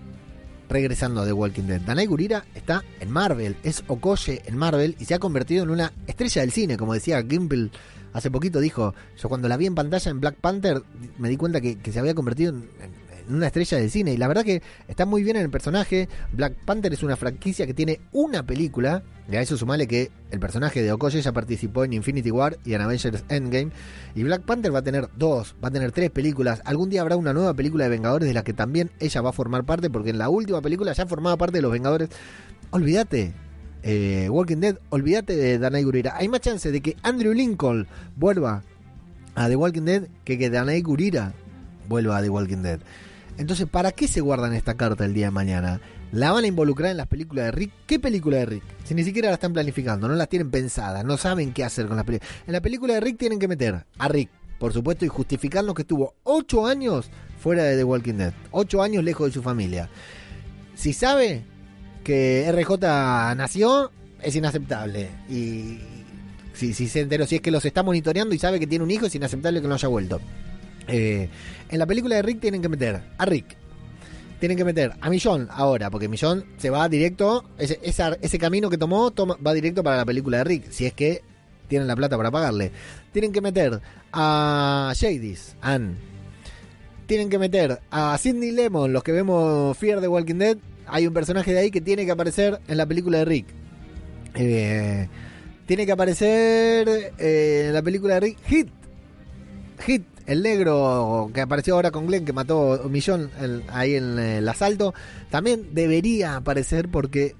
[0.68, 1.80] regresando a The Walking Dead.
[1.80, 5.92] Danai Gurira está en Marvel, es Okoye en Marvel y se ha convertido en una
[6.06, 7.70] estrella del cine, como decía Gimple
[8.16, 10.82] hace poquito dijo, yo cuando la vi en pantalla en Black Panther
[11.18, 12.96] me di cuenta que, se había convertido en,
[13.28, 16.08] una estrella de cine y la verdad que está muy bien en el personaje.
[16.32, 20.38] Black Panther es una franquicia que tiene una película, y a eso sumale que el
[20.38, 23.70] personaje de Okoye ya participó en Infinity War y en Avengers Endgame
[24.14, 26.62] y Black Panther va a tener dos, va a tener tres películas.
[26.64, 29.32] Algún día habrá una nueva película de Vengadores de la que también ella va a
[29.32, 32.08] formar parte porque en la última película ya formaba parte de los Vengadores.
[32.70, 33.32] Olvídate,
[33.82, 36.16] eh, Walking Dead, olvídate de Danai Gurira.
[36.16, 37.86] Hay más chance de que Andrew Lincoln
[38.16, 38.62] vuelva
[39.34, 41.32] a The Walking Dead que que Danai Gurira
[41.88, 42.80] vuelva a The Walking Dead.
[43.38, 45.80] Entonces, ¿para qué se guardan esta carta el día de mañana?
[46.12, 47.72] ¿La van a involucrar en las películas de Rick?
[47.86, 48.62] ¿Qué película de Rick?
[48.84, 51.96] Si ni siquiera la están planificando, no las tienen pensadas, no saben qué hacer con
[51.96, 52.32] las películas.
[52.46, 55.82] En la película de Rick tienen que meter a Rick, por supuesto, y justificarnos que
[55.82, 58.32] estuvo 8 años fuera de The Walking Dead.
[58.52, 59.90] 8 años lejos de su familia.
[60.74, 61.44] Si sabe,
[62.06, 63.90] que RJ nació
[64.22, 65.10] es inaceptable.
[65.28, 65.80] Y
[66.54, 68.90] si, si se enteró, si es que los está monitoreando y sabe que tiene un
[68.92, 70.20] hijo, es inaceptable que no haya vuelto.
[70.88, 71.28] Eh,
[71.68, 73.56] en la película de Rick tienen que meter a Rick.
[74.38, 78.76] Tienen que meter a Millón ahora, porque Millón se va directo, ese, ese camino que
[78.76, 81.22] tomó va directo para la película de Rick, si es que
[81.68, 82.70] tienen la plata para pagarle.
[83.12, 83.80] Tienen que meter
[84.12, 85.96] a Jadis, Ann.
[87.06, 91.14] Tienen que meter a Sidney Lemon, los que vemos Fear the Walking Dead, hay un
[91.14, 93.46] personaje de ahí que tiene que aparecer en la película de Rick.
[94.34, 95.08] Eh,
[95.66, 98.68] tiene que aparecer eh, en la película de Rick Hit.
[99.84, 103.30] Hit, el negro que apareció ahora con Glenn, que mató un millón
[103.68, 104.94] ahí en el asalto.
[105.30, 107.34] También debería aparecer porque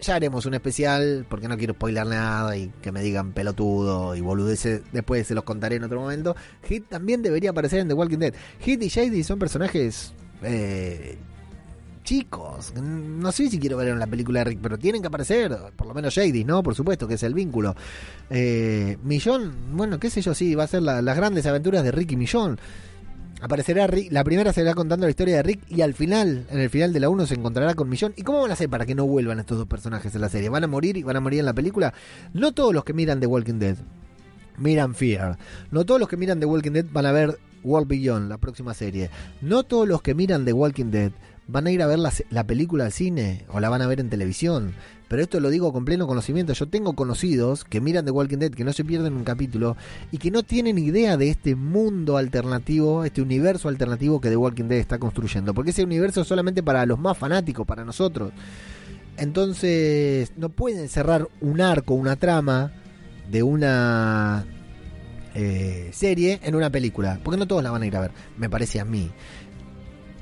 [0.00, 4.20] ya haremos un especial, porque no quiero spoiler nada y que me digan pelotudo y
[4.20, 6.34] boludeces, después se los contaré en otro momento.
[6.64, 8.34] Hit también debería aparecer en The Walking Dead.
[8.60, 10.12] Hit y Shady son personajes
[10.42, 11.18] eh,
[12.02, 12.72] chicos.
[12.74, 15.86] No sé si quiero ver en la película de Rick, pero tienen que aparecer, por
[15.86, 16.62] lo menos Shady, ¿no?
[16.62, 17.74] Por supuesto, que es el vínculo.
[18.28, 22.12] Eh, Millón, bueno, qué sé yo, sí, va a ser las grandes aventuras de Rick
[22.12, 22.58] y Millón.
[23.42, 26.58] Aparecerá Rick, la primera se irá contando la historia de Rick y al final, en
[26.58, 28.12] el final de la 1 se encontrará con Millón.
[28.16, 30.50] ¿Y cómo van a hacer para que no vuelvan estos dos personajes en la serie?
[30.50, 31.94] ¿Van a morir y van a morir en la película?
[32.34, 33.76] No todos los que miran The Walking Dead
[34.60, 35.38] miran Fear.
[35.70, 38.74] No todos los que miran The Walking Dead van a ver World Beyond, la próxima
[38.74, 39.10] serie.
[39.40, 41.12] No todos los que miran The Walking Dead
[41.50, 44.08] van a ir a ver la, película al cine o la van a ver en
[44.08, 44.74] televisión.
[45.08, 46.52] Pero esto lo digo con pleno conocimiento.
[46.52, 49.76] Yo tengo conocidos que miran The Walking Dead, que no se pierden un capítulo
[50.12, 54.68] y que no tienen idea de este mundo alternativo, este universo alternativo que The Walking
[54.68, 55.52] Dead está construyendo.
[55.52, 58.32] Porque ese universo es solamente para los más fanáticos, para nosotros.
[59.16, 62.72] Entonces, no pueden cerrar un arco, una trama
[63.30, 64.44] de una
[65.34, 67.18] eh, serie en una película.
[67.22, 69.10] Porque no todos la van a ir a ver, me parece a mí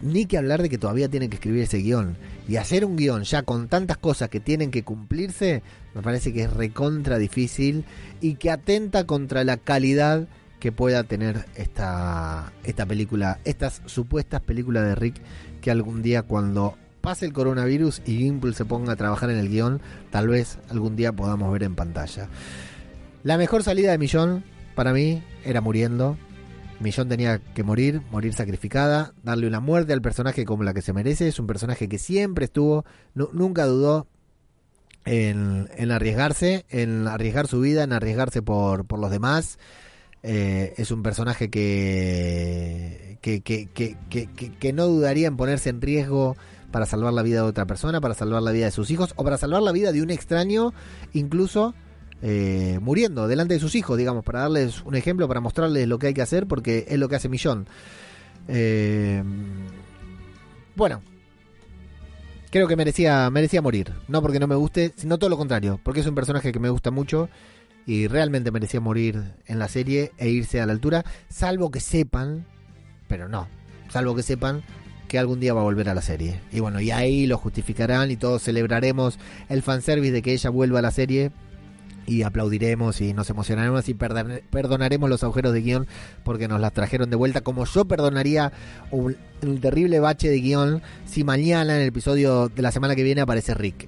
[0.02, 2.16] ni que hablar de que todavía tienen que escribir ese guion.
[2.48, 5.62] Y hacer un guion ya con tantas cosas que tienen que cumplirse,
[5.94, 7.84] me parece que es recontra difícil
[8.20, 10.28] y que atenta contra la calidad
[10.60, 15.20] que pueda tener esta, esta película, estas supuestas películas de Rick
[15.60, 19.48] que algún día cuando pase el coronavirus y Gimple se ponga a trabajar en el
[19.48, 19.80] guion,
[20.10, 22.28] tal vez algún día podamos ver en pantalla.
[23.22, 24.44] La mejor salida de Millón
[24.74, 26.16] para mí era muriendo,
[26.80, 30.92] Millón tenía que morir, morir sacrificada, darle una muerte al personaje como la que se
[30.92, 31.26] merece.
[31.28, 32.84] Es un personaje que siempre estuvo,
[33.14, 34.06] nu- nunca dudó
[35.04, 39.58] en, arriesgarse, en arriesgar su vida, en arriesgarse por, por los demás.
[40.22, 43.68] Eh, es un personaje que, que, que,
[44.08, 44.28] que-
[44.58, 46.36] que no dudaría en ponerse en riesgo
[46.70, 49.24] para salvar la vida de otra persona, para salvar la vida de sus hijos o
[49.24, 50.72] para salvar la vida de un extraño,
[51.12, 51.74] incluso
[52.22, 56.08] eh, muriendo delante de sus hijos, digamos, para darles un ejemplo, para mostrarles lo que
[56.08, 57.66] hay que hacer, porque es lo que hace Millón.
[58.48, 59.22] Eh,
[60.74, 61.02] bueno,
[62.50, 63.92] creo que merecía, merecía morir.
[64.08, 66.70] No porque no me guste, sino todo lo contrario, porque es un personaje que me
[66.70, 67.28] gusta mucho
[67.86, 72.46] y realmente merecía morir en la serie e irse a la altura, salvo que sepan,
[73.06, 73.48] pero no,
[73.88, 74.62] salvo que sepan
[75.08, 76.40] que algún día va a volver a la serie.
[76.52, 79.18] Y bueno, y ahí lo justificarán y todos celebraremos
[79.48, 81.32] el fanservice de que ella vuelva a la serie
[82.08, 85.86] y aplaudiremos y nos emocionaremos y perdon- perdonaremos los agujeros de guion
[86.24, 88.50] porque nos las trajeron de vuelta, como yo perdonaría
[88.90, 93.02] un, un terrible bache de guion si mañana en el episodio de la semana que
[93.02, 93.86] viene aparece Rick.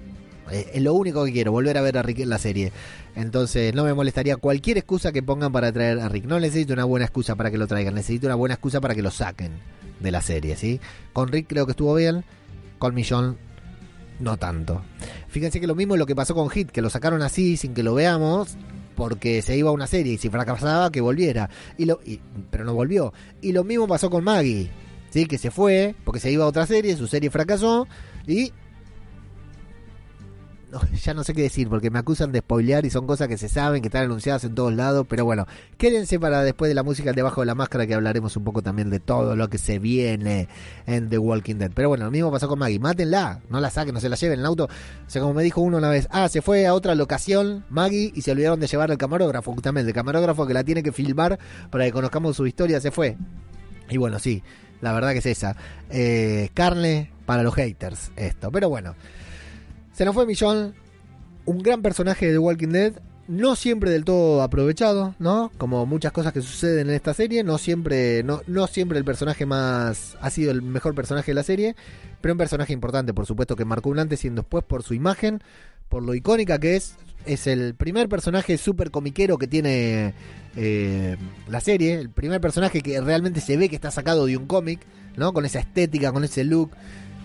[0.51, 2.71] Eh, es lo único que quiero, volver a ver a Rick en la serie.
[3.15, 6.25] Entonces no me molestaría cualquier excusa que pongan para traer a Rick.
[6.25, 9.01] No necesito una buena excusa para que lo traigan, necesito una buena excusa para que
[9.01, 9.51] lo saquen
[9.99, 10.79] de la serie, ¿sí?
[11.11, 12.23] Con Rick creo que estuvo bien,
[12.77, 13.37] con Millón
[14.21, 14.81] no tanto.
[15.27, 17.73] Fíjense que lo mismo es lo que pasó con Hit, que lo sacaron así sin
[17.73, 18.55] que lo veamos
[18.95, 21.49] porque se iba a una serie y si fracasaba que volviera.
[21.77, 22.19] Y lo, y-
[22.49, 23.13] pero no volvió.
[23.41, 24.69] Y lo mismo pasó con Maggie,
[25.09, 25.25] ¿sí?
[25.25, 27.87] que se fue porque se iba a otra serie, su serie fracasó
[28.27, 28.53] y...
[31.03, 33.49] Ya no sé qué decir porque me acusan de spoilear y son cosas que se
[33.49, 35.45] saben, que están anunciadas en todos lados, pero bueno,
[35.77, 38.89] quédense para después de la música debajo de la máscara que hablaremos un poco también
[38.89, 40.47] de todo lo que se viene
[40.85, 41.71] en The Walking Dead.
[41.73, 44.35] Pero bueno, lo mismo pasó con Maggie, mátenla, no la saquen, no se la lleven
[44.35, 44.65] en el auto.
[44.65, 48.11] O sea, como me dijo uno una vez, ah, se fue a otra locación Maggie
[48.15, 51.39] y se olvidaron de llevar al camarógrafo, justamente, el camarógrafo que la tiene que filmar
[51.69, 53.17] para que conozcamos su historia, se fue.
[53.89, 54.41] Y bueno, sí,
[54.79, 55.55] la verdad que es esa.
[55.89, 58.51] Eh, carne para los haters, esto.
[58.51, 58.95] Pero bueno,
[60.01, 60.73] se nos fue Millón,
[61.45, 62.93] un gran personaje de The Walking Dead,
[63.27, 65.51] no siempre del todo aprovechado, ¿no?
[65.59, 70.17] Como muchas cosas que suceden en esta serie, no siempre, no, siempre el personaje más
[70.19, 71.75] ha sido el mejor personaje de la serie,
[72.19, 74.95] pero un personaje importante, por supuesto, que marcó un antes y un después por su
[74.95, 75.43] imagen,
[75.87, 76.95] por lo icónica que es.
[77.27, 80.15] Es el primer personaje súper comiquero que tiene
[80.55, 81.15] eh,
[81.47, 84.79] la serie, el primer personaje que realmente se ve que está sacado de un cómic,
[85.15, 85.31] ¿no?
[85.31, 86.71] Con esa estética, con ese look,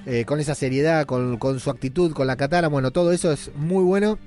[0.06, 3.50] eh, con esa seriedad, con, con su actitud, con la katana, bueno, todo eso es
[3.56, 4.18] muy bueno.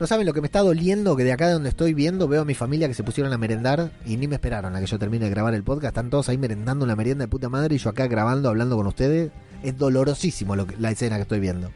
[0.00, 2.42] No saben lo que me está doliendo, que de acá de donde estoy viendo veo
[2.42, 4.98] a mi familia que se pusieron a merendar y ni me esperaron a que yo
[4.98, 5.92] termine de grabar el podcast.
[5.96, 8.86] Están todos ahí merendando una merienda de puta madre y yo acá grabando, hablando con
[8.88, 9.30] ustedes.
[9.62, 11.70] Es dolorosísimo lo que- la escena que estoy viendo.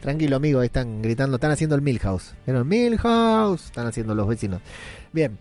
[0.00, 2.34] Tranquilo, amigo, están gritando, están haciendo el Milhouse.
[2.46, 2.68] ¿Vieron?
[2.68, 4.60] Milhouse, están haciendo los vecinos.
[5.12, 5.36] Bien.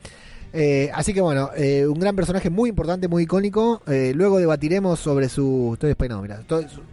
[0.58, 3.82] Eh, así que bueno, eh, un gran personaje muy importante, muy icónico.
[3.88, 5.78] Eh, luego debatiremos sobre su.
[6.22, 6.40] Mira.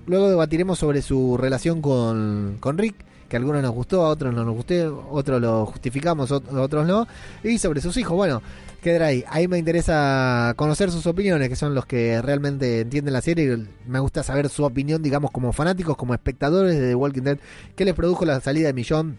[0.07, 2.97] Luego debatiremos sobre su relación con, con Rick,
[3.29, 6.87] que a algunos nos gustó, a otros no nos gustó, otros lo justificamos, ot- otros
[6.89, 7.07] no.
[7.45, 8.43] Y sobre sus hijos, bueno,
[8.83, 9.25] quedará ahí.
[9.29, 13.57] Ahí me interesa conocer sus opiniones, que son los que realmente entienden la serie.
[13.87, 17.39] Me gusta saber su opinión, digamos, como fanáticos, como espectadores de The Walking Dead.
[17.77, 19.19] ¿Qué les produjo la salida de Millón?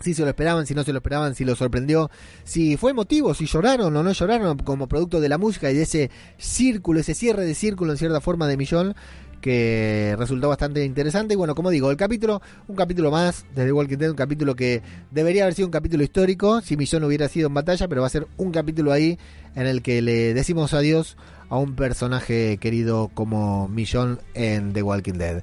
[0.00, 2.10] Si se lo esperaban, si no se lo esperaban, si lo sorprendió,
[2.44, 5.82] si fue emotivo, si lloraron o no lloraron como producto de la música y de
[5.82, 8.94] ese círculo, ese cierre de círculo en cierta forma de Millón
[9.40, 11.34] que resultó bastante interesante.
[11.34, 14.56] Y bueno, como digo, el capítulo, un capítulo más de The Walking Dead, un capítulo
[14.56, 18.08] que debería haber sido un capítulo histórico si Millón hubiera sido en batalla, pero va
[18.08, 19.18] a ser un capítulo ahí
[19.54, 21.16] en el que le decimos adiós
[21.48, 25.42] a un personaje querido como Millón en The Walking Dead.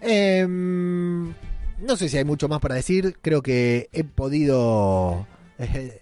[0.00, 1.34] Em,
[1.82, 5.26] no sé si hay mucho más para decir, creo que he podido
[5.58, 6.00] eh,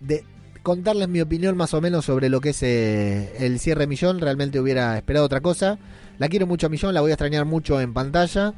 [0.00, 0.24] de,
[0.62, 4.60] contarles mi opinión más o menos sobre lo que es eh, el cierre Millón, realmente
[4.60, 5.78] hubiera esperado otra cosa.
[6.18, 8.54] La quiero mucho a Millón, la voy a extrañar mucho en pantalla.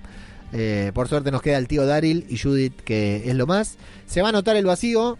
[0.53, 3.77] Eh, por suerte nos queda el tío Daryl y Judith, que es lo más.
[4.07, 5.19] Se va a notar el vacío,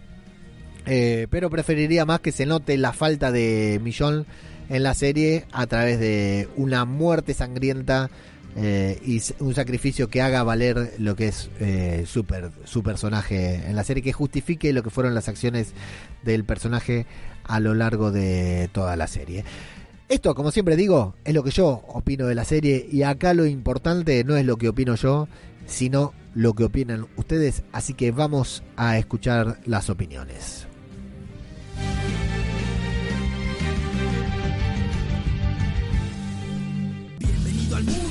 [0.85, 4.25] pero preferiría más que se note la falta de Millón
[4.69, 8.09] en la serie a través de una muerte sangrienta
[8.55, 12.25] eh, y un sacrificio que haga valer lo que es eh, su,
[12.65, 15.73] su personaje en la serie, que justifique lo que fueron las acciones
[16.23, 17.05] del personaje
[17.43, 19.43] a lo largo de toda la serie.
[20.09, 23.45] Esto, como siempre digo, es lo que yo opino de la serie y acá lo
[23.45, 25.27] importante no es lo que opino yo,
[25.67, 30.65] sino lo que opinan ustedes, así que vamos a escuchar las opiniones.
[37.19, 38.08] Bienvenido al mundo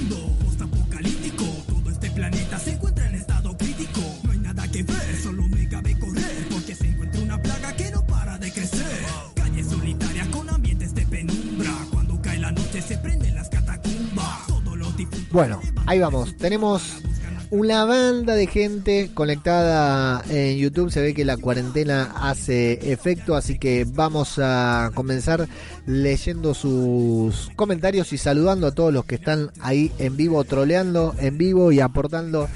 [15.31, 16.37] Bueno, ahí vamos.
[16.37, 17.03] Tenemos
[17.51, 20.91] una banda de gente conectada en YouTube.
[20.91, 25.47] Se ve que la cuarentena hace efecto, así que vamos a comenzar
[25.87, 31.37] leyendo sus comentarios y saludando a todos los que están ahí en vivo, troleando en
[31.37, 32.49] vivo y aportando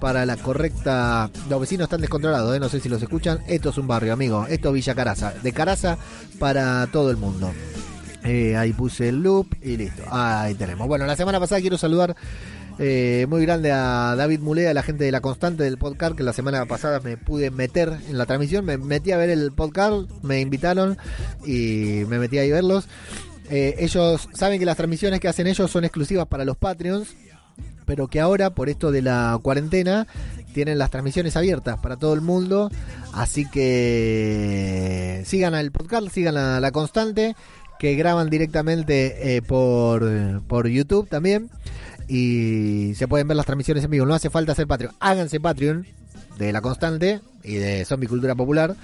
[0.00, 1.30] para la correcta.
[1.48, 2.60] Los vecinos están descontrolados, ¿eh?
[2.60, 3.40] no sé si los escuchan.
[3.48, 4.46] Esto es un barrio, amigo.
[4.48, 5.32] Esto es Villa Caraza.
[5.42, 5.98] De Caraza
[6.38, 7.50] para todo el mundo.
[8.24, 10.02] Eh, ahí puse el loop y listo.
[10.10, 10.86] Ahí tenemos.
[10.86, 12.16] Bueno, la semana pasada quiero saludar
[12.82, 16.32] eh, muy grande a David Mulea, la gente de La Constante del podcast, que la
[16.32, 18.64] semana pasada me pude meter en la transmisión.
[18.64, 20.96] Me metí a ver el podcast, me invitaron
[21.44, 22.88] y me metí ahí a verlos.
[23.50, 27.08] Eh, ellos saben que las transmisiones que hacen ellos son exclusivas para los Patreons,
[27.84, 30.06] pero que ahora, por esto de la cuarentena,
[30.54, 32.70] tienen las transmisiones abiertas para todo el mundo.
[33.12, 37.34] Así que sigan al podcast, sigan a La Constante
[37.80, 41.48] que graban directamente eh, por, por YouTube también.
[42.08, 44.04] Y se pueden ver las transmisiones en vivo.
[44.04, 44.94] No hace falta hacer Patreon.
[45.00, 45.86] Háganse Patreon
[46.36, 48.76] de La Constante y de Zombie Cultura Popular.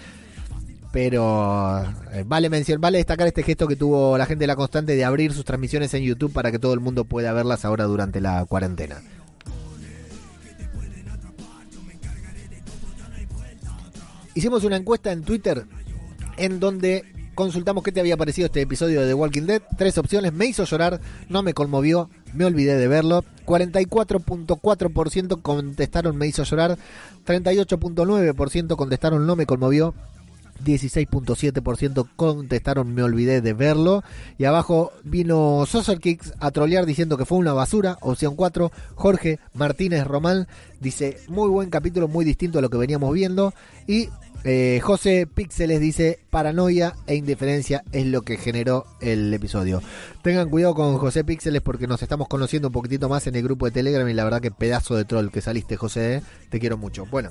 [0.92, 4.96] Pero eh, vale mencionar, vale destacar este gesto que tuvo la gente de La Constante
[4.96, 8.22] de abrir sus transmisiones en YouTube para que todo el mundo pueda verlas ahora durante
[8.22, 9.02] la cuarentena.
[14.34, 15.66] Hicimos una encuesta en Twitter
[16.38, 17.04] en donde
[17.36, 19.62] consultamos qué te había parecido este episodio de The Walking Dead.
[19.76, 23.22] Tres opciones, me hizo llorar, no me conmovió, me olvidé de verlo.
[23.44, 26.76] 44.4% contestaron me hizo llorar,
[27.24, 29.94] 38.9% contestaron no me conmovió.
[30.64, 34.02] 16.7% contestaron me olvidé de verlo.
[34.38, 37.98] Y abajo vino Saucer Kicks a trolear diciendo que fue una basura.
[38.00, 40.48] Opción 4, Jorge Martínez Román
[40.80, 43.52] dice muy buen capítulo, muy distinto a lo que veníamos viendo.
[43.86, 44.08] Y
[44.44, 49.82] eh, José Píxeles dice paranoia e indiferencia es lo que generó el episodio.
[50.22, 53.66] Tengan cuidado con José Píxeles porque nos estamos conociendo un poquitito más en el grupo
[53.66, 56.22] de Telegram y la verdad que pedazo de troll que saliste José, ¿eh?
[56.50, 57.06] te quiero mucho.
[57.06, 57.30] Bueno.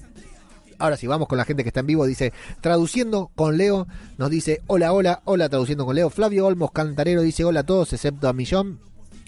[0.78, 2.06] Ahora sí, vamos con la gente que está en vivo.
[2.06, 3.88] Dice, traduciendo con Leo,
[4.18, 6.10] nos dice, hola, hola, hola, traduciendo con Leo.
[6.10, 8.80] Flavio Olmos Cantarero dice, hola a todos, excepto a Millón.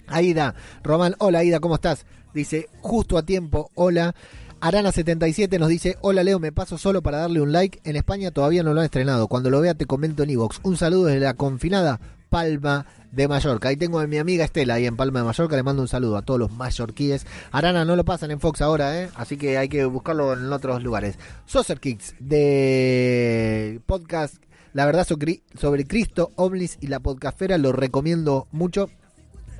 [0.08, 2.04] Aida, Román, hola Aida, ¿cómo estás?
[2.34, 4.14] Dice, justo a tiempo, hola.
[4.60, 7.78] Arana77 nos dice, hola Leo, me paso solo para darle un like.
[7.84, 9.28] En España todavía no lo han estrenado.
[9.28, 10.58] Cuando lo vea te comento en Evox.
[10.64, 13.68] Un saludo desde la confinada Palma de Mallorca.
[13.68, 15.54] Ahí tengo a mi amiga Estela, ahí en Palma de Mallorca.
[15.54, 17.24] Le mando un saludo a todos los mallorquíes.
[17.52, 19.10] Arana no lo pasan en Fox ahora, ¿eh?
[19.14, 21.20] así que hay que buscarlo en otros lugares.
[21.46, 28.90] Saucer Kicks de podcast La verdad sobre Cristo, Omnis y la podcastfera lo recomiendo mucho.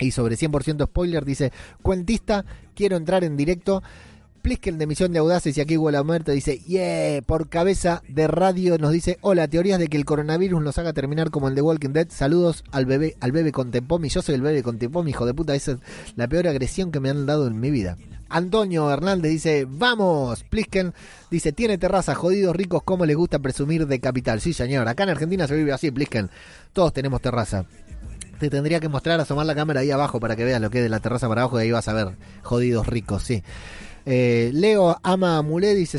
[0.01, 1.53] Y sobre 100% spoiler dice,
[1.83, 2.45] cuentista,
[2.75, 3.83] quiero entrar en directo.
[4.43, 8.27] Plisken de Misión de Audaces y aquí huele a muerte dice, yeah, por cabeza de
[8.27, 11.63] radio nos dice, hola, teorías de que el coronavirus nos haga terminar como el de
[11.63, 15.11] Walking Dead, saludos al bebé, al bebé con Tempomi, yo soy el bebé con Tempomi,
[15.11, 15.79] hijo de puta, esa es
[16.17, 17.99] la peor agresión que me han dado en mi vida.
[18.29, 20.93] Antonio Hernández dice, vamos, Plisken
[21.31, 24.41] dice, tiene terraza, jodidos ricos, como les gusta presumir de capital.
[24.41, 26.31] Sí, señor, acá en Argentina se vive así, Plisken,
[26.73, 27.65] todos tenemos terraza.
[28.39, 30.85] Te tendría que mostrar, asomar la cámara ahí abajo para que veas lo que es
[30.85, 33.43] de la terraza para abajo y ahí vas a ver, jodidos ricos, sí.
[34.11, 35.99] Eh, Leo ama a Mulé, dice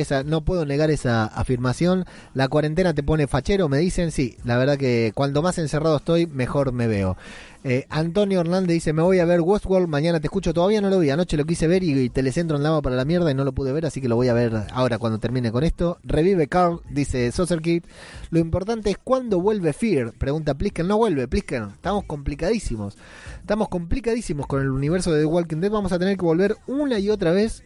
[0.00, 2.04] esa, no puedo negar esa afirmación.
[2.34, 6.26] La cuarentena te pone fachero, me dicen, sí, la verdad que cuando más encerrado estoy,
[6.26, 7.16] mejor me veo.
[7.62, 10.98] Eh, Antonio Hernández dice, me voy a ver Westworld, mañana te escucho, todavía no lo
[10.98, 13.70] vi, anoche lo quise ver y, Telecentro andaba para la mierda y no lo pude
[13.72, 15.98] ver, así que lo voy a ver ahora cuando termine con esto.
[16.02, 17.84] Revive Carl, dice Saucer Kid.
[18.30, 22.96] Lo importante es cuándo vuelve Fear, pregunta Plisken, no vuelve, Plisken, estamos complicadísimos,
[23.40, 26.98] estamos complicadísimos con el universo de The Walking Dead, vamos a tener que volver una
[26.98, 27.62] y otra vez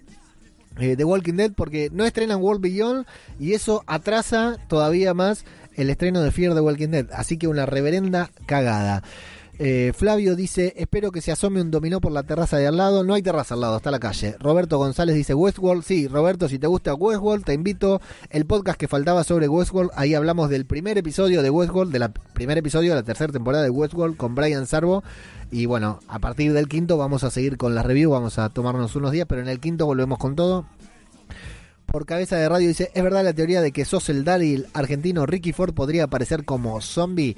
[0.81, 3.07] eh, The Walking Dead porque no estrenan World Beyond
[3.39, 5.45] y eso atrasa todavía más
[5.75, 9.05] el estreno de Fear The Walking Dead, así que una reverenda cagada.
[9.59, 13.05] Eh, Flavio dice, espero que se asome un dominó por la terraza de al lado.
[13.05, 14.35] No hay terraza al lado, está la calle.
[14.41, 15.85] Roberto González dice Westworld.
[15.85, 18.01] Sí, Roberto, si te gusta Westworld, te invito.
[18.31, 22.59] El podcast que faltaba sobre Westworld, ahí hablamos del primer episodio de Westworld, del primer
[22.59, 25.05] episodio de la tercera temporada de Westworld con Brian Sarbo.
[25.53, 28.97] Y bueno, a partir del quinto vamos a seguir con la review, vamos a tomarnos
[28.97, 30.67] unos días, pero en el quinto volvemos con todo
[31.95, 35.27] por cabeza de radio dice, ¿es verdad la teoría de que sos el Daryl argentino
[35.27, 37.37] Ricky Ford podría aparecer como zombie?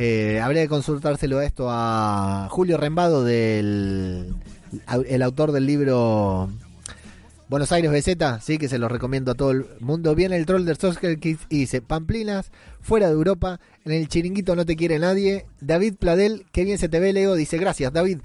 [0.00, 4.32] Eh, habría que consultárselo esto a Julio Rembado, del,
[5.08, 6.48] el autor del libro
[7.48, 10.14] Buenos Aires BZ, sí, que se lo recomiendo a todo el mundo.
[10.14, 14.54] Viene el troll del Soccer Kids y dice, Pamplinas, fuera de Europa, en el chiringuito
[14.54, 15.46] no te quiere nadie.
[15.60, 18.18] David Pladel, qué bien se te ve, Leo, dice, gracias, David.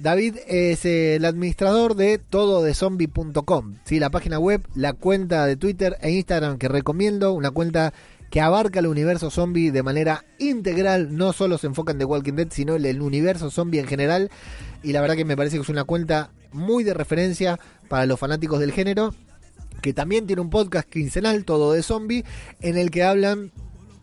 [0.00, 4.00] David es el administrador de tododezombie.com, ¿sí?
[4.00, 7.92] la página web, la cuenta de Twitter e Instagram que recomiendo, una cuenta
[8.30, 12.34] que abarca el universo zombie de manera integral, no solo se enfoca en The Walking
[12.34, 14.30] Dead, sino en el universo zombie en general.
[14.82, 17.58] Y la verdad que me parece que es una cuenta muy de referencia
[17.88, 19.14] para los fanáticos del género,
[19.82, 22.24] que también tiene un podcast quincenal, todo de zombie,
[22.60, 23.50] en el que hablan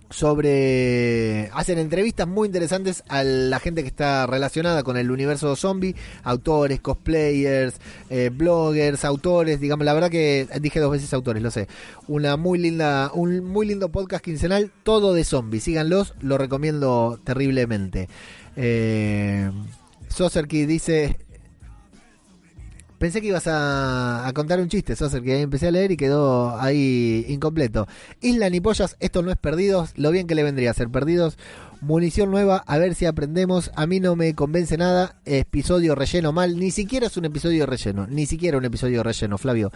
[0.09, 5.95] sobre hacen entrevistas muy interesantes a la gente que está relacionada con el universo zombie,
[6.23, 7.75] autores, cosplayers,
[8.09, 11.67] eh, bloggers, autores, digamos, la verdad que dije dos veces autores, lo sé.
[12.07, 18.07] Una muy linda, un muy lindo podcast quincenal, todo de zombies, síganlos, lo recomiendo terriblemente.
[18.55, 19.51] Eh,
[20.07, 21.17] Soserki dice
[22.97, 27.25] Pensé que ibas a, contar un chiste, Soser, que empecé a leer y quedó ahí
[27.27, 27.87] incompleto.
[28.21, 31.37] Isla ni pollas, esto no es perdidos, lo bien que le vendría a ser perdidos.
[31.81, 33.71] Munición nueva, a ver si aprendemos.
[33.75, 35.15] A mí no me convence nada.
[35.25, 36.57] Episodio relleno mal.
[36.57, 38.07] Ni siquiera es un episodio relleno.
[38.07, 39.71] Ni siquiera un episodio relleno, Flavio.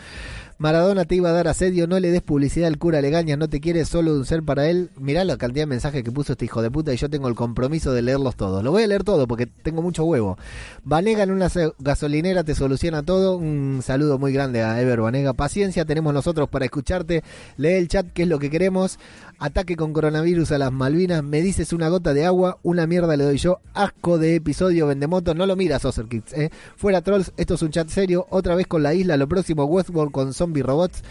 [0.57, 1.86] Maradona te iba a dar asedio.
[1.86, 3.38] No le des publicidad al cura Legaña.
[3.38, 4.90] No te quiere solo un ser para él.
[4.98, 6.91] Mirá la cantidad de mensajes que puso este hijo de puta.
[6.91, 8.64] Y yo tengo el compromiso de leerlos todos.
[8.64, 10.40] Lo voy a leer todo porque tengo mucho huevo.
[10.84, 13.38] Vanega en una gasolinera te soluciona todo.
[13.38, 15.34] Un saludo muy grande a Ever Vanega.
[15.34, 17.23] Paciencia tenemos nosotros para escucharte.
[17.57, 18.98] Lee el chat, que es lo que queremos.
[19.41, 21.23] Ataque con coronavirus a las Malvinas.
[21.23, 22.59] Me dices una gota de agua.
[22.61, 23.59] Una mierda le doy yo.
[23.73, 25.34] Asco de episodio Vendemoto.
[25.34, 26.34] No lo miras, Oser Kids.
[26.34, 26.51] ¿eh?
[26.76, 27.34] Fuera trolls.
[27.38, 28.27] Esto es un chat serio.
[28.30, 29.18] Otra vez con la isla.
[29.18, 31.01] Lo próximo Westworld con zombie robots.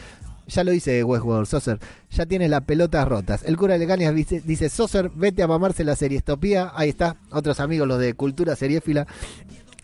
[0.47, 1.81] Ya lo hice Westworld, Soser.
[2.13, 3.43] Ya tienes las pelotas rotas.
[3.45, 6.71] El cura Legañas dice, dice, Soser, vete a mamarse la serie Estopía.
[6.77, 7.17] Ahí está.
[7.33, 9.09] Otros amigos, los de cultura seriéfila.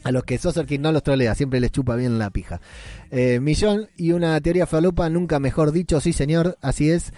[0.04, 2.60] A los que Soser no los trolea, siempre les chupa bien la pija.
[3.10, 7.12] Eh, millón y una teoría falopa, nunca mejor dicho, sí señor, así es.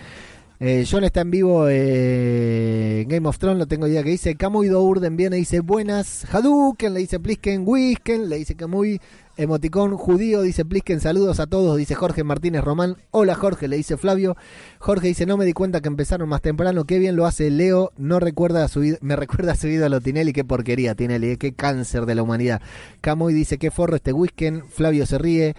[0.60, 4.35] Eh, John está en vivo eh, en Game of Thrones, lo tengo idea que dice.
[4.35, 6.26] Camuy Urden viene dice buenas.
[6.35, 7.62] Hadouken le dice Plisken.
[7.64, 9.01] Wisken le dice Camuy.
[9.36, 10.98] Emoticón judío dice Plisken.
[10.98, 12.97] Saludos a todos, dice Jorge Martínez Román.
[13.12, 14.36] Hola Jorge, le dice Flavio.
[14.80, 16.86] Jorge dice: No me di cuenta que empezaron más temprano.
[16.86, 17.93] Qué bien lo hace Leo.
[17.97, 20.32] No recuerda a su, me recuerda a su ídolo Tinelli.
[20.32, 21.36] Qué porquería Tinelli.
[21.36, 22.60] Qué cáncer de la humanidad.
[23.01, 24.64] Camuy dice: Qué forro este Wisken.
[24.68, 25.55] Flavio se ríe.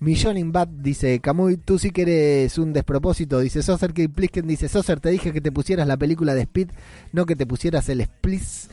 [0.00, 3.38] Millón Bad dice, Camuy, tú sí que eres un despropósito.
[3.38, 6.70] Dice Soser que Plisken dice, Soser, te dije que te pusieras la película de Speed,
[7.12, 8.70] no que te pusieras el Spliss.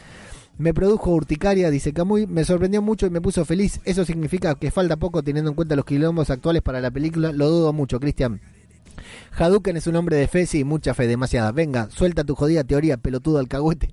[0.57, 3.81] Me produjo urticaria, dice Camuy, me sorprendió mucho y me puso feliz.
[3.83, 7.33] Eso significa que falta poco teniendo en cuenta los quilombos actuales para la película.
[7.33, 8.39] Lo dudo mucho, Cristian.
[9.37, 11.51] Hadouken es un hombre de fe, sí, mucha fe, demasiada.
[11.51, 13.89] Venga, suelta tu jodida teoría, pelotudo alcahuete.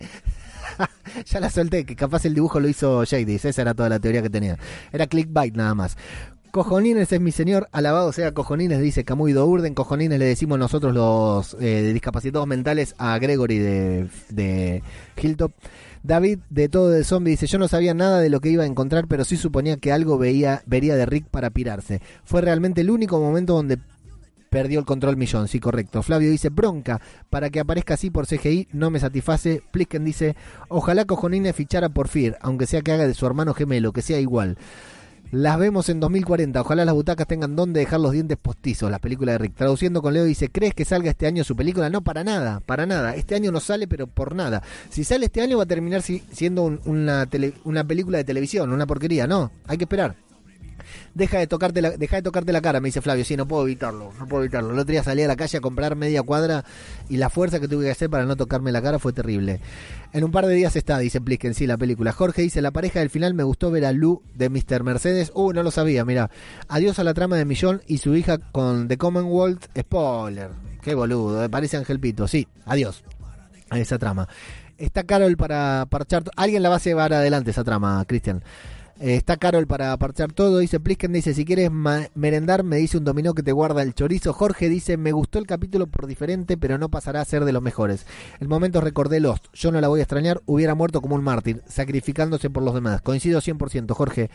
[1.26, 4.22] ya la solté, que capaz el dibujo lo hizo Jadis, esa era toda la teoría
[4.22, 4.56] que tenía.
[4.92, 5.96] Era clickbait nada más.
[6.54, 9.74] Cojonines es mi señor, alabado sea Cojonines, dice Camuy Dourden.
[9.74, 14.80] Cojonines le decimos nosotros los eh, discapacitados mentales a Gregory de, de
[15.20, 15.50] Hilltop.
[16.04, 18.68] David de todo de zombie dice, yo no sabía nada de lo que iba a
[18.68, 22.00] encontrar, pero sí suponía que algo veía, vería de Rick para pirarse.
[22.22, 23.80] Fue realmente el único momento donde
[24.48, 26.04] perdió el control millón, sí, correcto.
[26.04, 27.00] Flavio dice, bronca,
[27.30, 29.60] para que aparezca así por CGI, no me satisface.
[29.72, 30.36] Plisken dice,
[30.68, 34.20] ojalá Cojonines fichara por Fear, aunque sea que haga de su hermano gemelo, que sea
[34.20, 34.56] igual.
[35.30, 36.60] Las vemos en 2040.
[36.60, 38.90] Ojalá las butacas tengan donde dejar los dientes postizos.
[38.90, 39.54] La película de Rick.
[39.54, 41.90] Traduciendo con Leo dice, ¿crees que salga este año su película?
[41.90, 43.14] No, para nada, para nada.
[43.16, 44.62] Este año no sale, pero por nada.
[44.90, 47.28] Si sale este año va a terminar siendo una,
[47.64, 49.26] una película de televisión, una porquería.
[49.26, 50.23] No, hay que esperar
[51.14, 53.64] deja de tocarte la, deja de tocarte la cara, me dice Flavio, sí, no puedo
[53.64, 54.72] evitarlo, no puedo evitarlo.
[54.72, 56.64] El otro día salí a la calle a comprar media cuadra
[57.08, 59.60] y la fuerza que tuve que hacer para no tocarme la cara fue terrible.
[60.12, 62.12] En un par de días está, dice Plisken, sí, la película.
[62.12, 64.82] Jorge dice, la pareja del final me gustó ver a Lu de Mr.
[64.84, 65.32] Mercedes.
[65.34, 66.30] Uh, no lo sabía, mira.
[66.68, 69.66] Adiós a la trama de Millón y su hija con The Commonwealth.
[69.78, 70.50] Spoiler.
[70.82, 72.28] Qué boludo, me parece Ángel Pito.
[72.28, 73.02] Sí, adiós
[73.70, 74.28] a esa trama.
[74.76, 76.24] Está Carol para parchar.
[76.36, 78.42] Alguien la va a llevar adelante esa trama, Cristian.
[79.00, 80.58] Eh, está Carol para parchar todo.
[80.58, 81.70] Dice Plisken, dice, si quieres
[82.14, 84.32] merendar, me dice un dominó que te guarda el chorizo.
[84.32, 87.62] Jorge dice, me gustó el capítulo por diferente, pero no pasará a ser de los
[87.62, 88.06] mejores.
[88.40, 89.46] El momento recordé Lost.
[89.52, 93.02] Yo no la voy a extrañar, hubiera muerto como un mártir, sacrificándose por los demás.
[93.02, 94.30] Coincido 100%, Jorge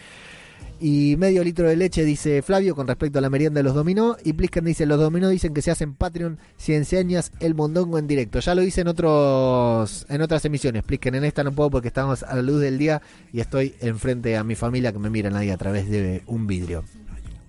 [0.79, 4.15] y medio litro de leche, dice Flavio, con respecto a la merienda de los dominó.
[4.23, 8.07] Y Plisken dice, los dominó dicen que se hacen Patreon si enseñas el mondongo en
[8.07, 8.39] directo.
[8.39, 10.83] Ya lo hice en otros en otras emisiones.
[10.83, 13.01] Plisken en esta no puedo porque estamos a la luz del día
[13.33, 16.83] y estoy enfrente a mi familia que me miran ahí a través de un vidrio.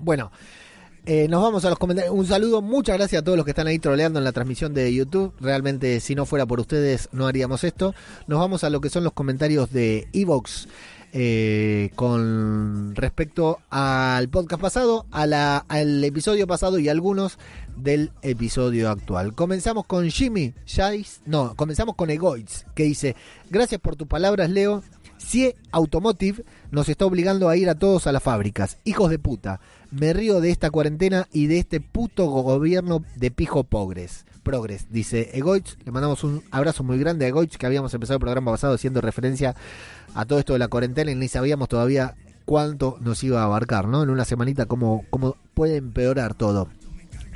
[0.01, 0.31] Bueno,
[1.07, 2.15] eh, nos vamos a los comentarios.
[2.15, 4.93] Un saludo, muchas gracias a todos los que están ahí troleando en la transmisión de
[4.93, 5.33] YouTube.
[5.41, 7.95] Realmente, si no fuera por ustedes, no haríamos esto.
[8.27, 10.69] Nos vamos a lo que son los comentarios de Evox.
[11.13, 17.37] Eh, con respecto al podcast pasado, al episodio pasado y algunos
[17.77, 19.35] del episodio actual.
[19.35, 23.17] Comenzamos con Jimmy Jais, no, comenzamos con Egoitz, que dice,
[23.51, 24.85] gracias por tus palabras, Leo.
[25.19, 28.79] CIE Automotive nos está obligando a ir a todos a las fábricas.
[28.85, 29.61] Hijos de puta.
[29.91, 34.25] Me río de esta cuarentena y de este puto gobierno de pijo progres.
[34.51, 35.77] Progres, dice Egoitz.
[35.85, 39.01] Le mandamos un abrazo muy grande a Egoitz, que habíamos empezado el programa pasado haciendo
[39.01, 39.55] referencia
[40.13, 42.17] a todo esto de la cuarentena y ni sabíamos todavía
[42.47, 44.03] cuánto nos iba a abarcar, ¿no?
[44.03, 46.69] En una semanita, cómo, cómo puede empeorar todo.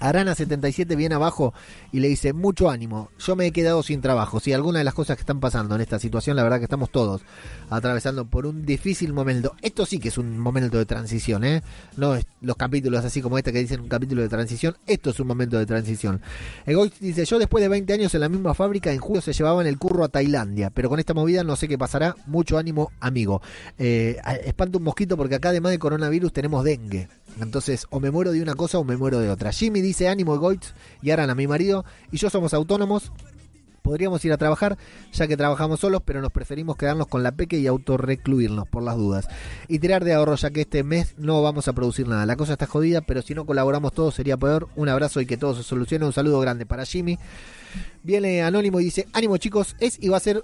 [0.05, 1.55] Arana77 viene abajo
[1.93, 4.41] y le dice, mucho ánimo, yo me he quedado sin trabajo.
[4.41, 6.91] Si alguna de las cosas que están pasando en esta situación, la verdad que estamos
[6.91, 7.23] todos
[7.71, 9.55] atravesando por un difícil momento.
[9.63, 11.63] Esto sí que es un momento de transición, ¿eh?
[11.97, 15.27] No los capítulos así como este que dicen un capítulo de transición, esto es un
[15.27, 16.21] momento de transición.
[16.67, 19.67] Egoist dice, yo después de 20 años en la misma fábrica, en julio se llevaban
[19.67, 23.41] el curro a Tailandia, pero con esta movida no sé qué pasará, mucho ánimo, amigo.
[23.79, 27.09] Eh, espanto un mosquito porque acá además de coronavirus tenemos dengue.
[27.41, 29.53] Entonces, o me muero de una cosa o me muero de otra.
[29.53, 33.13] Jimmy dice ánimo Goitz y Aran mi marido y yo somos autónomos.
[33.83, 34.79] Podríamos ir a trabajar,
[35.13, 38.97] ya que trabajamos solos, pero nos preferimos quedarnos con la peque y autorrecluirnos por las
[38.97, 39.29] dudas.
[39.69, 42.25] Y tirar de ahorro, ya que este mes no vamos a producir nada.
[42.25, 44.69] La cosa está jodida, pero si no colaboramos todos sería peor.
[44.75, 46.07] Un abrazo y que todo se solucione.
[46.07, 47.19] Un saludo grande para Jimmy.
[48.03, 50.43] Viene Anónimo y dice, ánimo chicos, es y va a ser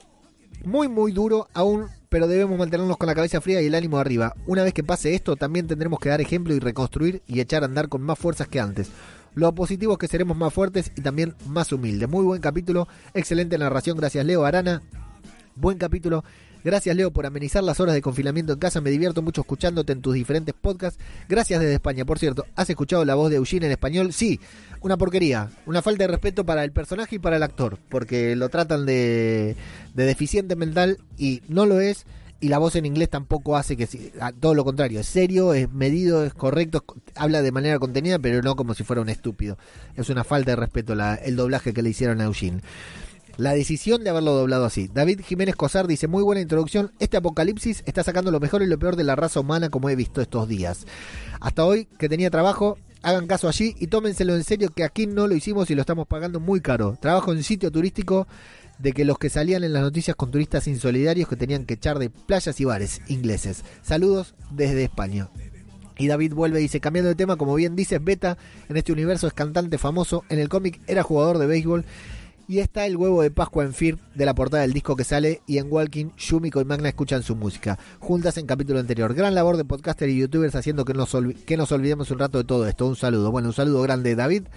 [0.64, 4.34] muy muy duro aún pero debemos mantenernos con la cabeza fría y el ánimo arriba.
[4.46, 7.66] Una vez que pase esto, también tendremos que dar ejemplo y reconstruir y echar a
[7.66, 8.90] andar con más fuerzas que antes.
[9.34, 12.08] Lo positivo es que seremos más fuertes y también más humildes.
[12.08, 14.82] Muy buen capítulo, excelente narración, gracias Leo Arana.
[15.54, 16.24] Buen capítulo.
[16.62, 18.80] Gracias Leo por amenizar las horas de confinamiento en casa.
[18.80, 21.02] Me divierto mucho escuchándote en tus diferentes podcasts.
[21.28, 22.04] Gracias desde España.
[22.04, 24.12] Por cierto, ¿has escuchado la voz de Eugene en español?
[24.12, 24.40] Sí,
[24.80, 25.50] una porquería.
[25.66, 27.78] Una falta de respeto para el personaje y para el actor.
[27.88, 29.56] Porque lo tratan de,
[29.94, 32.06] de deficiente mental y no lo es.
[32.42, 33.86] Y la voz en inglés tampoco hace que
[34.40, 36.82] todo lo contrario, es serio, es medido, es correcto,
[37.14, 39.58] habla de manera contenida, pero no como si fuera un estúpido.
[39.94, 42.62] Es una falta de respeto la, el doblaje que le hicieron a Eugene
[43.40, 44.90] la decisión de haberlo doblado así.
[44.92, 48.78] David Jiménez Cosar dice, muy buena introducción, este apocalipsis está sacando lo mejor y lo
[48.78, 50.86] peor de la raza humana como he visto estos días.
[51.40, 55.26] Hasta hoy, que tenía trabajo, hagan caso allí y tómenselo en serio que aquí no
[55.26, 56.96] lo hicimos y lo estamos pagando muy caro.
[57.00, 58.26] Trabajo en sitio turístico
[58.78, 61.98] de que los que salían en las noticias con turistas insolidarios que tenían que echar
[61.98, 63.64] de playas y bares ingleses.
[63.82, 65.28] Saludos desde España.
[65.98, 68.38] Y David vuelve y dice, cambiando de tema, como bien dices, Beta
[68.70, 71.84] en este universo es cantante famoso, en el cómic era jugador de béisbol
[72.50, 75.40] y está el huevo de Pascua en Fear de la portada del disco que sale
[75.46, 79.14] y en Walking, Yumiko y Magna escuchan su música, juntas en capítulo anterior.
[79.14, 81.16] Gran labor de podcaster y youtubers haciendo que nos,
[81.46, 82.88] que nos olvidemos un rato de todo esto.
[82.88, 83.30] Un saludo.
[83.30, 84.48] Bueno, un saludo grande David.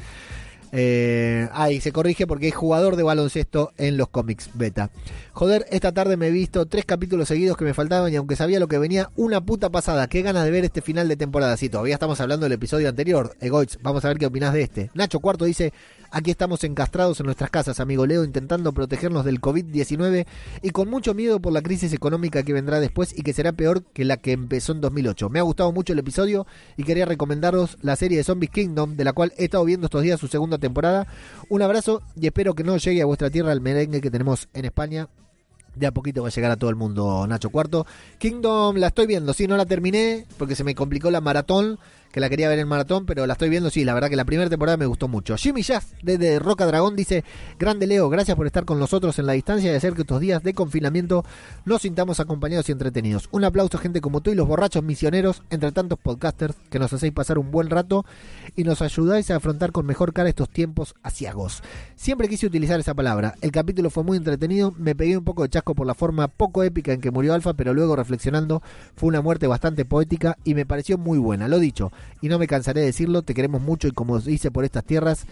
[0.76, 1.48] Eh,
[1.82, 4.90] se corrige porque es jugador de baloncesto en los cómics beta.
[5.32, 8.60] Joder, esta tarde me he visto tres capítulos seguidos que me faltaban y aunque sabía
[8.60, 10.08] lo que venía, una puta pasada.
[10.08, 11.56] Qué ganas de ver este final de temporada.
[11.58, 13.36] Sí, todavía estamos hablando del episodio anterior.
[13.40, 14.90] Egoitz, vamos a ver qué opinas de este.
[14.96, 15.74] Nacho Cuarto dice,
[16.16, 20.28] Aquí estamos encastrados en nuestras casas, amigo Leo, intentando protegernos del COVID-19
[20.62, 23.84] y con mucho miedo por la crisis económica que vendrá después y que será peor
[23.84, 25.32] que la que empezó en 2008.
[25.32, 26.46] Me ha gustado mucho el episodio
[26.78, 30.04] y quería recomendaros la serie de Zombies Kingdom, de la cual he estado viendo estos
[30.04, 31.08] días su segunda temporada.
[31.50, 34.66] Un abrazo y espero que no llegue a vuestra tierra el merengue que tenemos en
[34.66, 35.10] España
[35.76, 37.88] de a poquito va a llegar a todo el mundo Nacho Cuarto.
[38.20, 41.80] Kingdom la estoy viendo, sí, no la terminé porque se me complicó la maratón
[42.14, 44.24] que la quería ver en maratón, pero la estoy viendo, sí, la verdad que la
[44.24, 45.36] primera temporada me gustó mucho.
[45.36, 47.24] Jimmy Jazz, desde Roca Dragón, dice,
[47.58, 50.44] grande Leo, gracias por estar con nosotros en la distancia y hacer que estos días
[50.44, 51.26] de confinamiento
[51.66, 53.30] nos sintamos acompañados y entretenidos.
[53.32, 57.14] Un aplauso gente como tú y los borrachos misioneros, entre tantos podcasters, que nos hacéis
[57.14, 58.06] pasar un buen rato
[58.56, 61.64] y nos ayudáis a afrontar con mejor cara estos tiempos asiagos.
[61.96, 63.34] Siempre quise utilizar esa palabra.
[63.42, 66.62] El capítulo fue muy entretenido, me pegué un poco de chasco por la forma poco
[66.62, 68.62] épica en que murió Alfa, pero luego reflexionando
[68.96, 71.48] fue una muerte bastante poética y me pareció muy buena.
[71.48, 71.92] Lo dicho,
[72.22, 75.26] y no me cansaré de decirlo, te queremos mucho y como dice por estas tierras,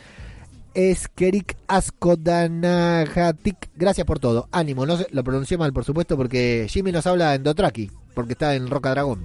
[0.74, 3.70] es Kerik Askodanahatik.
[3.76, 4.48] Gracias por todo.
[4.52, 8.56] Ánimo, no lo pronuncié mal, por supuesto, porque Jimmy nos habla en Dotraki, porque está
[8.56, 9.22] en Roca Dragón.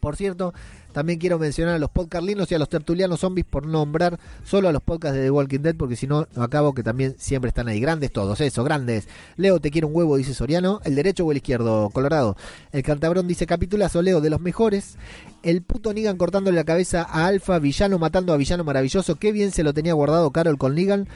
[0.00, 0.52] Por cierto,
[0.94, 4.72] también quiero mencionar a los podcastlinos y a los tertulianos zombies por nombrar solo a
[4.72, 7.80] los podcasts de The Walking Dead, porque si no, acabo que también siempre están ahí.
[7.80, 9.08] Grandes todos, eso, grandes.
[9.36, 10.80] Leo, te quiero un huevo, dice Soriano.
[10.84, 12.36] ¿El derecho o el izquierdo, Colorado?
[12.70, 14.96] El cantabrón dice capitulazo, Leo, de los mejores.
[15.42, 19.16] El puto Negan cortándole la cabeza a Alfa, villano matando a villano maravilloso.
[19.16, 21.08] Qué bien se lo tenía guardado Carol con Negan.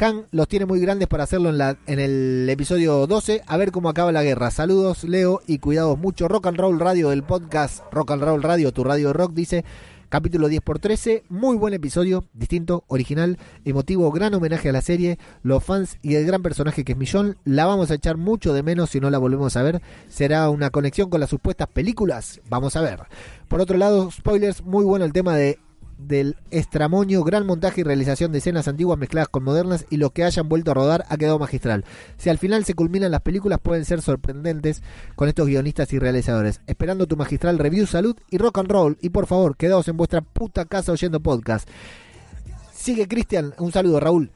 [0.00, 3.42] Khan los tiene muy grandes para hacerlo en, la, en el episodio 12.
[3.46, 4.50] A ver cómo acaba la guerra.
[4.50, 6.26] Saludos, Leo, y cuidados mucho.
[6.26, 9.62] Rock and Roll Radio del podcast Rock and Roll Radio, tu radio rock, dice
[10.08, 11.24] capítulo 10 por 13.
[11.28, 13.36] Muy buen episodio, distinto, original,
[13.66, 17.36] emotivo, gran homenaje a la serie, los fans y el gran personaje que es Millón.
[17.44, 19.82] La vamos a echar mucho de menos si no la volvemos a ver.
[20.08, 22.40] Será una conexión con las supuestas películas.
[22.48, 23.00] Vamos a ver.
[23.48, 25.58] Por otro lado, spoilers, muy bueno el tema de
[26.06, 30.24] del estramoño, gran montaje y realización de escenas antiguas mezcladas con modernas y lo que
[30.24, 31.84] hayan vuelto a rodar ha quedado magistral.
[32.16, 34.82] Si al final se culminan las películas pueden ser sorprendentes
[35.16, 36.60] con estos guionistas y realizadores.
[36.66, 38.98] Esperando tu magistral review, salud y rock and roll.
[39.00, 41.68] Y por favor, quedaos en vuestra puta casa oyendo podcast.
[42.74, 44.30] Sigue Cristian, un saludo Raúl.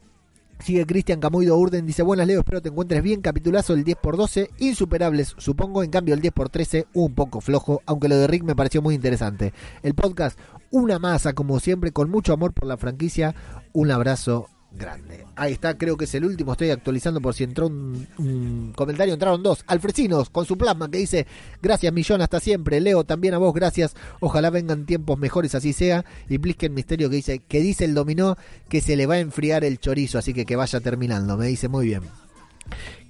[0.61, 5.35] Sigue Cristian Camoido Urden, dice buenas Leo, espero te encuentres bien, capitulazo el 10x12, insuperables,
[5.37, 8.95] supongo, en cambio el 10x13 un poco flojo, aunque lo de Rick me pareció muy
[8.95, 9.53] interesante.
[9.83, 10.39] El podcast,
[10.71, 13.35] una masa como siempre, con mucho amor por la franquicia,
[13.73, 15.25] un abrazo grande.
[15.37, 16.53] Ahí está, creo que es el último.
[16.53, 19.15] Estoy actualizando por si entró un, comentario.
[19.15, 19.65] Entraron dos.
[19.67, 21.27] Alfresinos con su plasma que dice:
[21.63, 22.81] Gracias, millón, hasta siempre.
[22.81, 23.95] Leo, también a vos, gracias.
[24.21, 26.05] Ojalá vengan tiempos mejores, así sea.
[26.29, 28.37] Y Blisken Misterio que dice: Que dice el dominó
[28.69, 31.37] que se le va a enfriar el chorizo, así que que vaya terminando.
[31.37, 32.03] Me dice muy bien.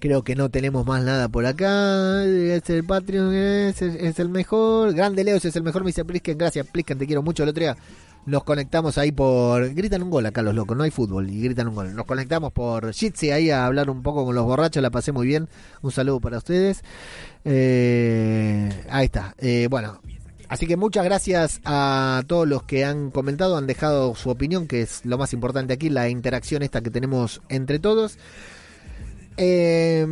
[0.01, 2.25] Creo que no tenemos más nada por acá.
[2.25, 4.93] Es el Patreon, es, es el mejor.
[4.93, 5.83] Grande Leo, es el mejor.
[5.83, 7.43] Me dice Plisken, gracias Plisken, te quiero mucho.
[7.43, 7.77] El otro día
[8.27, 9.75] nos conectamos ahí por.
[9.75, 11.95] Gritan un gol acá los locos, no hay fútbol y gritan un gol.
[11.95, 15.27] Nos conectamos por Jitsi ahí a hablar un poco con los borrachos, la pasé muy
[15.27, 15.49] bien.
[15.83, 16.83] Un saludo para ustedes.
[17.45, 19.35] Eh, ahí está.
[19.39, 20.01] Eh, bueno,
[20.49, 24.83] Así que muchas gracias a todos los que han comentado, han dejado su opinión, que
[24.83, 28.19] es lo más importante aquí, la interacción esta que tenemos entre todos.
[29.37, 30.07] Eh,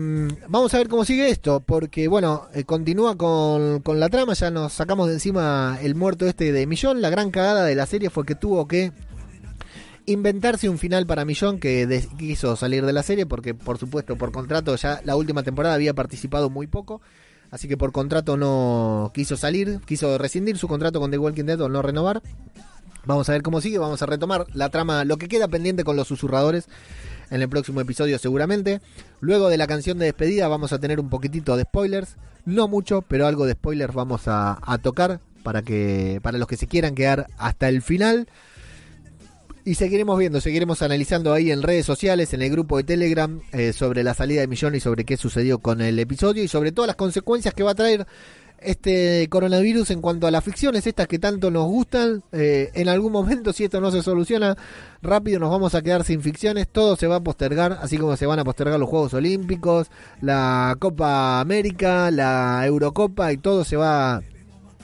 [0.48, 4.50] vamos a ver cómo sigue esto, porque bueno, eh, continúa con, con, la trama, ya
[4.50, 8.10] nos sacamos de encima el muerto este de Millón, la gran cagada de la serie
[8.10, 8.90] fue que tuvo que
[10.06, 14.32] inventarse un final para Millón que quiso salir de la serie, porque por supuesto por
[14.32, 17.00] contrato ya la última temporada había participado muy poco,
[17.52, 21.60] así que por contrato no quiso salir, quiso rescindir su contrato con The Walking Dead
[21.60, 22.22] o no renovar.
[23.04, 25.96] Vamos a ver cómo sigue, vamos a retomar la trama, lo que queda pendiente con
[25.96, 26.68] los susurradores
[27.32, 28.80] en el próximo episodio seguramente.
[29.20, 33.02] Luego de la canción de despedida vamos a tener un poquitito de spoilers, no mucho,
[33.02, 37.26] pero algo de spoilers vamos a, tocar para que para los que se quieran quedar
[37.38, 38.28] hasta el final.
[39.64, 43.72] Y seguiremos viendo, seguiremos analizando ahí en redes sociales, en el grupo de Telegram, eh,
[43.72, 46.88] sobre la salida de Millón y sobre qué sucedió con el episodio y sobre todas
[46.88, 48.06] las consecuencias que va a traer
[48.64, 52.22] este coronavirus en cuanto a las ficciones, estas que tanto nos gustan.
[52.32, 54.56] Eh, en algún momento, si esto no se soluciona
[55.02, 56.68] rápido, nos vamos a quedar sin ficciones.
[56.68, 59.88] Todo se va a postergar, así como se van a postergar los Juegos Olímpicos,
[60.20, 64.22] la Copa América, la Eurocopa y todo se va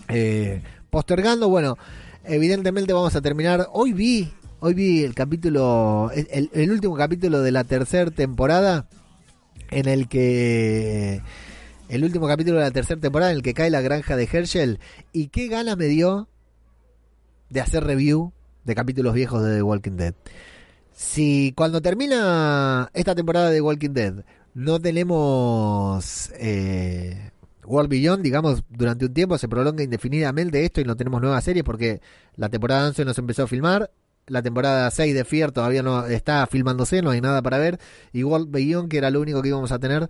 [0.08, 1.48] eh, postergando.
[1.48, 1.76] Bueno,
[2.24, 3.68] evidentemente vamos a terminar.
[3.72, 8.86] Hoy vi, hoy vi el capítulo, el, el último capítulo de la tercera temporada
[9.70, 11.20] en el que
[11.88, 14.78] el último capítulo de la tercera temporada en el que cae la granja de Herschel.
[15.12, 16.28] Y qué ganas me dio
[17.50, 18.32] de hacer review
[18.64, 20.14] de capítulos viejos de The Walking Dead.
[20.92, 24.24] Si cuando termina esta temporada de The Walking Dead
[24.54, 27.30] no tenemos eh,
[27.64, 31.62] World Beyond, digamos, durante un tiempo se prolonga indefinidamente esto y no tenemos nueva serie
[31.62, 32.00] porque
[32.34, 33.90] la temporada 11 no se empezó a filmar,
[34.26, 37.78] la temporada 6 de Fear todavía no está filmándose, no hay nada para ver,
[38.12, 40.08] y World Beyond, que era lo único que íbamos a tener,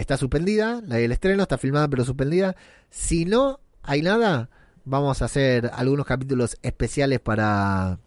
[0.00, 2.56] está suspendida, la del estreno está filmada pero suspendida.
[2.90, 4.48] Si no hay nada,
[4.84, 7.98] vamos a hacer algunos capítulos especiales para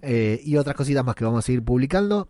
[0.01, 2.29] eh, y otras cositas más que vamos a seguir publicando.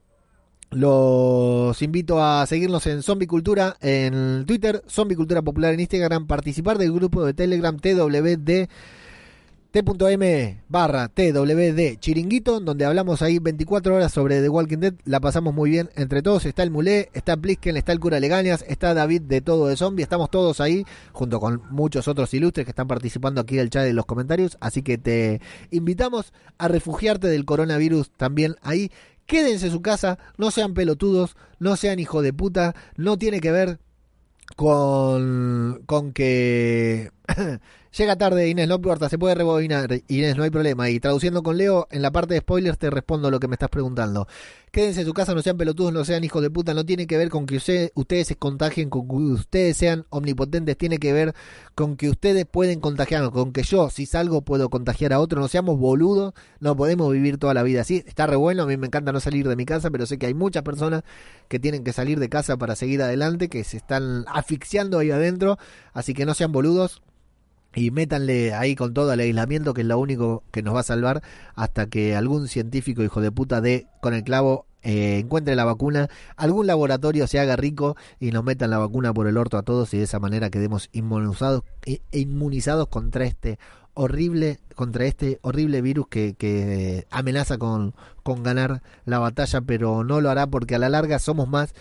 [0.71, 6.77] Los invito a seguirnos en Zombie Cultura en Twitter, Zombie Cultura Popular en Instagram, participar
[6.77, 8.67] del grupo de Telegram TWD
[9.83, 14.93] t.m barra TWD Chiringuito, donde hablamos ahí 24 horas sobre The Walking Dead.
[15.03, 16.45] La pasamos muy bien entre todos.
[16.45, 20.03] Está el Mulé, está Plisken, está el Cura Legañas, está David de Todo de Zombie.
[20.03, 23.93] Estamos todos ahí, junto con muchos otros ilustres que están participando aquí del chat y
[23.93, 24.57] los comentarios.
[24.61, 28.91] Así que te invitamos a refugiarte del coronavirus también ahí.
[29.25, 33.51] Quédense en su casa, no sean pelotudos, no sean hijo de puta, no tiene que
[33.51, 33.79] ver
[34.55, 37.11] con, con que
[37.97, 40.89] llega tarde Inés, no importa, se puede rebobinar Inés, no hay problema.
[40.89, 43.69] Y traduciendo con Leo, en la parte de spoilers te respondo lo que me estás
[43.69, 44.27] preguntando.
[44.71, 47.17] Quédense en su casa, no sean pelotudos, no sean hijos de puta, no tiene que
[47.17, 51.33] ver con que usted, ustedes se contagien, con que ustedes sean omnipotentes, tiene que ver
[51.75, 55.47] con que ustedes pueden contagiarnos, con que yo, si salgo, puedo contagiar a otro, no
[55.47, 58.03] seamos boludos, no podemos vivir toda la vida así.
[58.05, 60.25] Está re bueno, a mí me encanta no salir de mi casa, pero sé que
[60.25, 61.03] hay muchas personas
[61.47, 65.57] que tienen que salir de casa para seguir adelante, que se están asfixiando ahí adentro,
[65.93, 67.01] así que no sean boludos
[67.75, 70.83] y métanle ahí con todo el aislamiento que es lo único que nos va a
[70.83, 71.21] salvar
[71.55, 76.09] hasta que algún científico hijo de puta dé con el clavo eh, encuentre la vacuna,
[76.35, 79.93] algún laboratorio se haga rico y nos metan la vacuna por el orto a todos
[79.95, 83.57] y de esa manera quedemos inmunizados, e inmunizados contra este
[83.95, 90.21] horrible contra este horrible virus que, que amenaza con, con ganar la batalla, pero no
[90.21, 91.73] lo hará porque a la larga somos más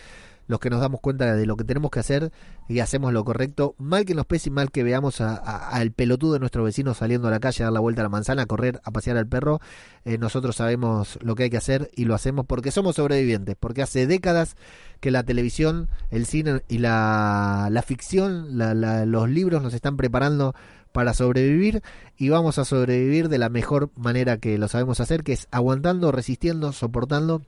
[0.46, 2.32] los que nos damos cuenta de lo que tenemos que hacer
[2.68, 6.40] y hacemos lo correcto, mal que nos pese y mal que veamos al pelotudo de
[6.40, 8.80] nuestro vecino saliendo a la calle a dar la vuelta a la manzana, a correr,
[8.84, 9.60] a pasear al perro,
[10.04, 13.82] eh, nosotros sabemos lo que hay que hacer y lo hacemos porque somos sobrevivientes, porque
[13.82, 14.56] hace décadas
[15.00, 20.54] que la televisión, el cine y la, la ficción, los libros nos están preparando
[20.92, 21.82] para sobrevivir
[22.16, 26.12] y vamos a sobrevivir de la mejor manera que lo sabemos hacer, que es aguantando,
[26.12, 27.42] resistiendo, soportando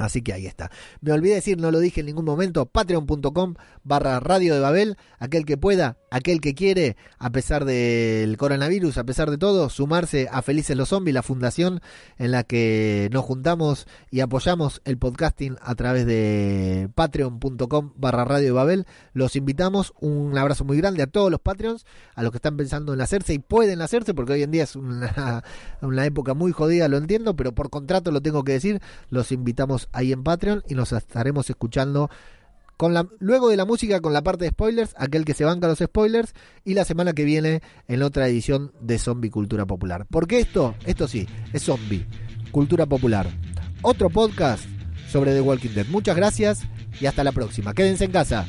[0.00, 0.70] Así que ahí está.
[1.02, 3.54] Me olvidé decir, no lo dije en ningún momento, patreon.com
[3.84, 9.04] barra radio de Babel, aquel que pueda, aquel que quiere, a pesar del coronavirus, a
[9.04, 11.82] pesar de todo, sumarse a Felices los Zombies, la fundación
[12.16, 18.46] en la que nos juntamos y apoyamos el podcasting a través de patreon.com barra radio
[18.46, 18.86] de Babel.
[19.12, 22.94] Los invitamos, un abrazo muy grande a todos los Patreons, a los que están pensando
[22.94, 25.44] en hacerse y pueden hacerse, porque hoy en día es una,
[25.82, 29.89] una época muy jodida, lo entiendo, pero por contrato lo tengo que decir, los invitamos
[29.92, 32.10] ahí en Patreon y nos estaremos escuchando
[32.76, 35.68] con la, luego de la música con la parte de spoilers, aquel que se banca
[35.68, 36.32] los spoilers,
[36.64, 40.06] y la semana que viene en otra edición de Zombie Cultura Popular.
[40.10, 42.06] Porque esto, esto sí, es Zombie,
[42.50, 43.28] Cultura Popular.
[43.82, 44.64] Otro podcast
[45.10, 45.86] sobre The Walking Dead.
[45.88, 46.62] Muchas gracias
[46.98, 47.74] y hasta la próxima.
[47.74, 48.46] Quédense en casa.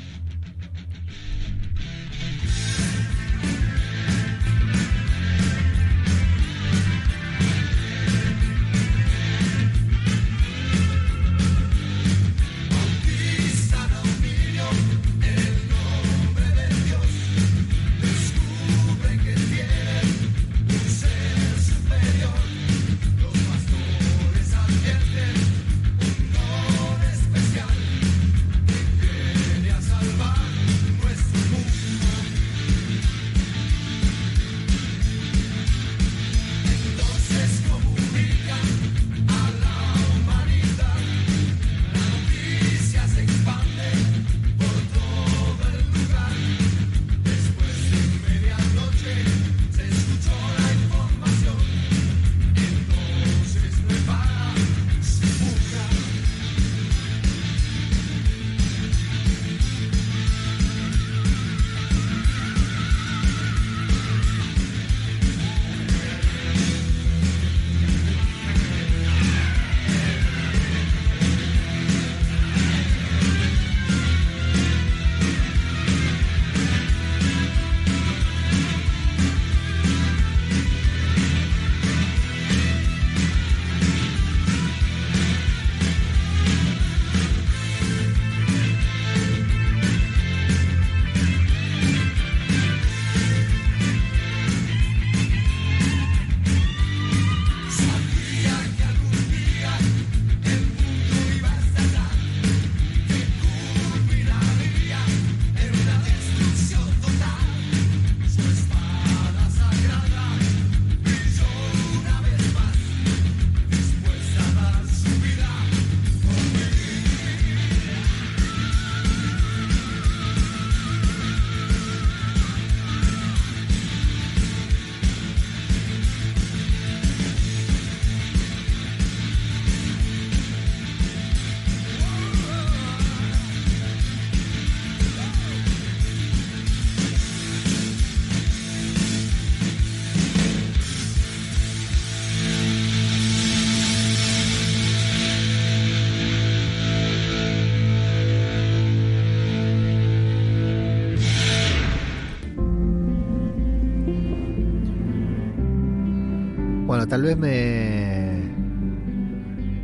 [157.12, 158.42] Tal vez me.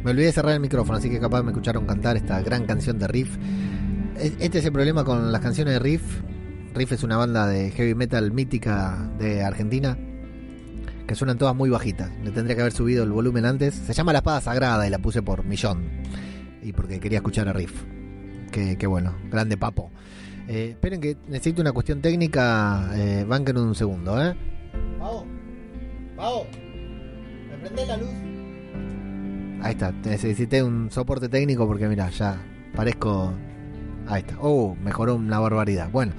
[0.02, 2.98] Me olvidé de cerrar el micrófono, así que capaz me escucharon cantar esta gran canción
[3.00, 3.38] de Riff.
[4.18, 6.22] Este es el problema con las canciones de Riff.
[6.74, 9.98] Riff es una banda de heavy metal mítica de Argentina
[11.06, 12.10] que suenan todas muy bajitas.
[12.24, 13.76] Le tendría que haber subido el volumen antes.
[13.76, 15.84] Se llama La Espada Sagrada y la puse por millón.
[16.64, 17.74] Y porque quería escuchar a Riff.
[18.52, 19.92] Que, bueno, grande papo.
[20.48, 22.90] Eh, esperen que necesito una cuestión técnica.
[22.96, 24.34] Eh, banquen un segundo, ¿eh?
[24.98, 25.26] ¡Vamos!
[26.16, 26.67] ¡Vamos!
[27.88, 28.10] La luz.
[29.62, 32.38] Ahí está, necesité un soporte técnico porque mira, ya
[32.76, 33.34] parezco...
[34.08, 34.38] Ahí está.
[34.40, 35.90] Oh, mejoró una barbaridad.
[35.92, 36.14] Bueno,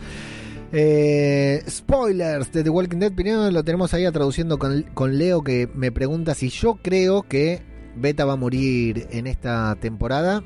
[0.70, 3.12] Eh, spoilers de The Walking Dead.
[3.12, 7.62] Primero lo tenemos ahí traduciendo con, con Leo que me pregunta si yo creo que
[7.96, 10.42] Beta va a morir en esta temporada.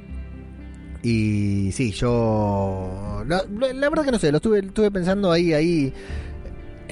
[1.02, 3.24] Y sí, yo.
[3.26, 3.42] La,
[3.74, 5.92] la verdad que no sé, lo estuve, estuve pensando ahí, ahí.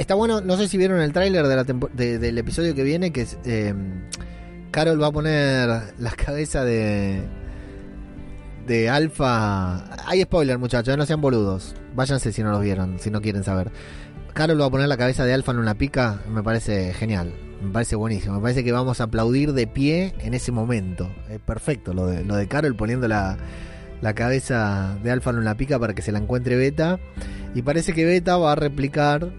[0.01, 3.75] Está bueno, no sé si vieron el tráiler del episodio que viene, que es, eh,
[4.71, 5.69] Carol va a poner
[5.99, 7.23] la cabeza de
[8.67, 9.85] de Alfa.
[10.09, 11.75] Hay spoiler, muchachos, no sean boludos.
[11.95, 13.73] Váyanse si no los vieron, si no quieren saber.
[14.33, 17.35] Carol va a poner la cabeza de Alfa en una pica, me parece genial.
[17.63, 18.37] Me parece buenísimo.
[18.37, 21.11] Me parece que vamos a aplaudir de pie en ese momento.
[21.29, 23.37] Es perfecto lo de, lo de Carol poniendo la,
[24.01, 26.99] la cabeza de Alfa en una pica para que se la encuentre Beta.
[27.55, 29.31] Y parece que Beta va a replicar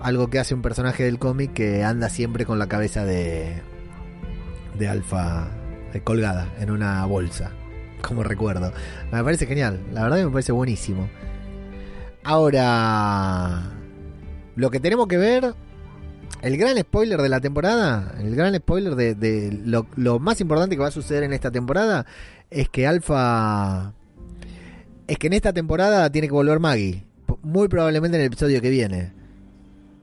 [0.00, 3.62] algo que hace un personaje del cómic que anda siempre con la cabeza de,
[4.78, 5.48] de Alfa
[6.04, 7.50] colgada en una bolsa.
[8.02, 8.72] Como recuerdo.
[9.12, 9.80] Me parece genial.
[9.92, 11.08] La verdad me parece buenísimo.
[12.24, 13.72] Ahora,
[14.56, 15.54] lo que tenemos que ver,
[16.42, 20.82] el gran spoiler de la temporada, el gran spoiler de, lo, lo más importante que
[20.82, 22.06] va a suceder en esta temporada,
[22.50, 23.92] es que Alfa...
[25.06, 27.06] Es que en esta temporada tiene que volver Maggie.
[27.42, 29.12] Muy probablemente en el episodio que viene.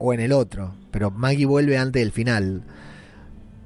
[0.06, 0.74] O en el otro.
[0.90, 2.62] Pero Maggie vuelve antes del final.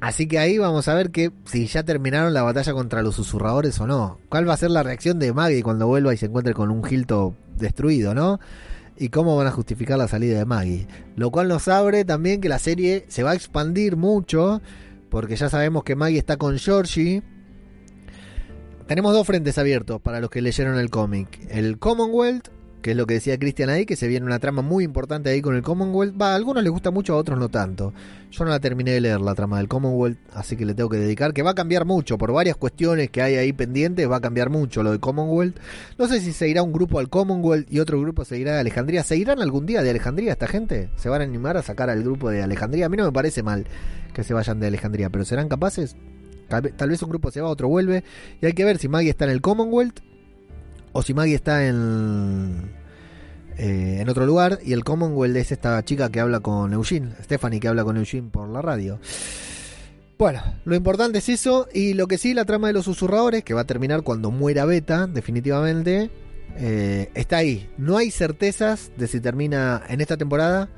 [0.00, 3.80] Así que ahí vamos a ver que si ya terminaron la batalla contra los susurradores
[3.80, 4.20] o no.
[4.28, 6.88] ¿Cuál va a ser la reacción de Maggie cuando vuelva y se encuentre con un
[6.88, 8.38] Hilto destruido, no?
[8.96, 10.86] Y cómo van a justificar la salida de Maggie.
[11.16, 14.62] Lo cual nos abre también que la serie se va a expandir mucho.
[15.10, 17.24] Porque ya sabemos que Maggie está con Georgie.
[18.86, 21.40] Tenemos dos frentes abiertos para los que leyeron el cómic.
[21.50, 22.48] El Commonwealth,
[22.82, 25.42] que es lo que decía Cristian ahí, que se viene una trama muy importante ahí
[25.42, 26.20] con el Commonwealth.
[26.20, 27.92] Va, a algunos les gusta mucho, a otros no tanto.
[28.30, 30.98] Yo no la terminé de leer la trama del Commonwealth, así que le tengo que
[30.98, 34.20] dedicar, que va a cambiar mucho, por varias cuestiones que hay ahí pendientes, va a
[34.20, 35.58] cambiar mucho lo de Commonwealth.
[35.98, 38.60] No sé si se irá un grupo al Commonwealth y otro grupo se irá a
[38.60, 39.02] Alejandría.
[39.02, 40.90] ¿Se irán algún día de Alejandría esta gente?
[40.96, 42.86] ¿Se van a animar a sacar al grupo de Alejandría?
[42.86, 43.66] A mí no me parece mal
[44.14, 45.96] que se vayan de Alejandría, pero ¿serán capaces?
[46.48, 48.04] Tal vez un grupo se va, otro vuelve.
[48.40, 50.00] Y hay que ver si Maggie está en el Commonwealth
[50.92, 52.72] o si Maggie está en,
[53.56, 54.58] eh, en otro lugar.
[54.64, 58.30] Y el Commonwealth es esta chica que habla con Eugene, Stephanie que habla con Eugene
[58.30, 58.98] por la radio.
[60.18, 61.68] Bueno, lo importante es eso.
[61.72, 64.64] Y lo que sí, la trama de los susurradores, que va a terminar cuando muera
[64.64, 66.10] Beta, definitivamente,
[66.56, 67.70] eh, está ahí.
[67.78, 70.68] No hay certezas de si termina en esta temporada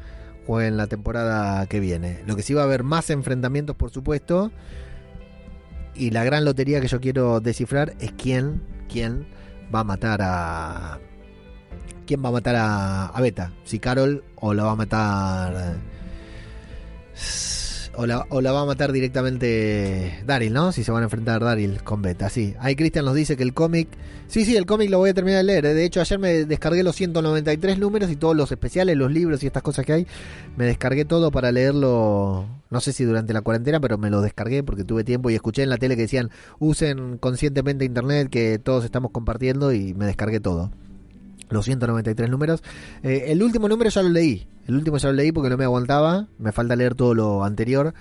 [0.47, 2.21] o en la temporada que viene.
[2.27, 4.53] Lo que sí va a haber más enfrentamientos, por supuesto.
[5.95, 9.27] Y la gran lotería que yo quiero descifrar es quién, quién
[9.75, 10.99] va a matar a.
[12.07, 13.53] ¿Quién va a matar a, a Beta?
[13.65, 15.77] Si Carol o la va a matar.
[17.97, 20.73] O la, o la va a matar directamente Daryl, ¿no?
[20.73, 22.55] Si se van a enfrentar Daryl con Beta, sí.
[22.61, 23.89] Ahí Cristian nos dice que el cómic.
[24.29, 25.67] Sí, sí, el cómic lo voy a terminar de leer.
[25.67, 25.75] ¿eh?
[25.75, 29.47] De hecho, ayer me descargué los 193 números y todos los especiales, los libros y
[29.47, 30.07] estas cosas que hay.
[30.57, 32.47] Me descargué todo para leerlo.
[32.71, 35.65] No sé si durante la cuarentena, pero me lo descargué porque tuve tiempo y escuché
[35.65, 36.31] en la tele que decían
[36.61, 40.71] usen conscientemente internet que todos estamos compartiendo y me descargué todo
[41.51, 42.63] los 193 números.
[43.03, 44.47] Eh, el último número ya lo leí.
[44.67, 46.29] El último ya lo leí porque no me aguantaba.
[46.39, 47.93] Me falta leer todo lo anterior.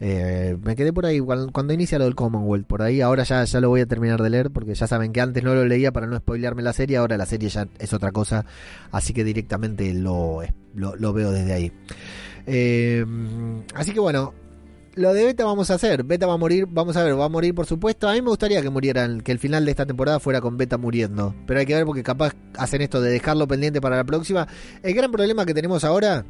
[0.00, 2.66] Eh, me quedé por ahí cuando, cuando inicia lo del Commonwealth.
[2.66, 5.20] Por ahí ahora ya, ya lo voy a terminar de leer porque ya saben que
[5.20, 6.96] antes no lo leía para no spoilearme la serie.
[6.96, 8.44] Ahora la serie ya es otra cosa.
[8.92, 10.42] Así que directamente lo,
[10.74, 11.72] lo, veo desde ahí.
[12.46, 13.04] Eh,
[13.74, 14.32] así que bueno,
[14.98, 16.02] lo de Beta vamos a hacer.
[16.02, 18.08] Beta va a morir, vamos a ver, va a morir por supuesto.
[18.08, 20.76] A mí me gustaría que murieran, que el final de esta temporada fuera con Beta
[20.76, 21.34] muriendo.
[21.46, 24.48] Pero hay que ver porque capaz hacen esto de dejarlo pendiente para la próxima.
[24.82, 26.24] El gran problema que tenemos ahora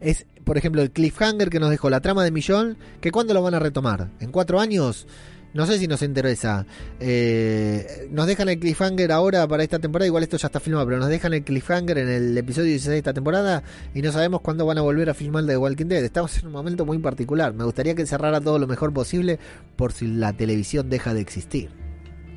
[0.00, 3.42] es, por ejemplo, el cliffhanger que nos dejó la trama de Millón, que cuándo lo
[3.42, 4.10] van a retomar.
[4.20, 5.06] ¿En cuatro años?
[5.54, 6.66] No sé si nos interesa.
[6.98, 10.08] Eh, nos dejan el cliffhanger ahora para esta temporada.
[10.08, 12.98] Igual esto ya está filmado, pero nos dejan el cliffhanger en el episodio 16 de
[12.98, 13.62] esta temporada.
[13.94, 16.02] Y no sabemos cuándo van a volver a filmar The Walking Dead.
[16.04, 17.54] Estamos en un momento muy particular.
[17.54, 19.38] Me gustaría que cerrara todo lo mejor posible
[19.76, 21.70] por si la televisión deja de existir.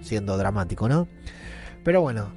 [0.02, 1.08] Siendo dramático, ¿no?
[1.84, 2.32] Pero bueno,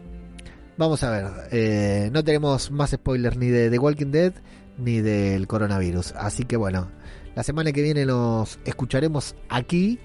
[0.78, 1.26] vamos a ver.
[1.52, 4.32] Eh, no tenemos más spoilers ni de The Walking Dead
[4.78, 6.12] ni del coronavirus.
[6.16, 6.90] Así que bueno,
[7.36, 9.98] la semana que viene nos escucharemos aquí.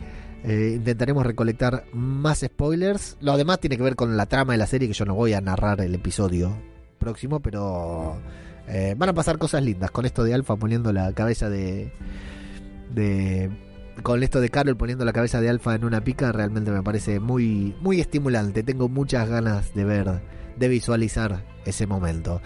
[0.48, 3.18] Eh, intentaremos recolectar más spoilers.
[3.20, 5.34] Lo demás tiene que ver con la trama de la serie, que yo no voy
[5.34, 6.56] a narrar el episodio
[7.00, 8.22] próximo, pero
[8.68, 11.92] eh, van a pasar cosas lindas con esto de Alfa poniendo la cabeza de.
[12.94, 13.50] de
[14.04, 17.20] con esto de Carol poniendo la cabeza de Alfa en una pica, realmente me parece
[17.20, 18.62] muy, muy estimulante.
[18.62, 20.22] Tengo muchas ganas de ver,
[20.58, 22.42] de visualizar ese momento.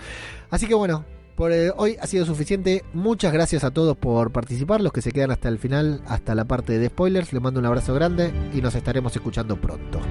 [0.52, 1.06] Así que bueno,
[1.40, 2.84] por eh, hoy ha sido suficiente.
[2.92, 6.44] Muchas gracias a todos por participar, los que se quedan hasta el final, hasta la
[6.44, 7.32] parte de spoilers.
[7.32, 10.02] Les mando un abrazo grande y nos estaremos escuchando pronto.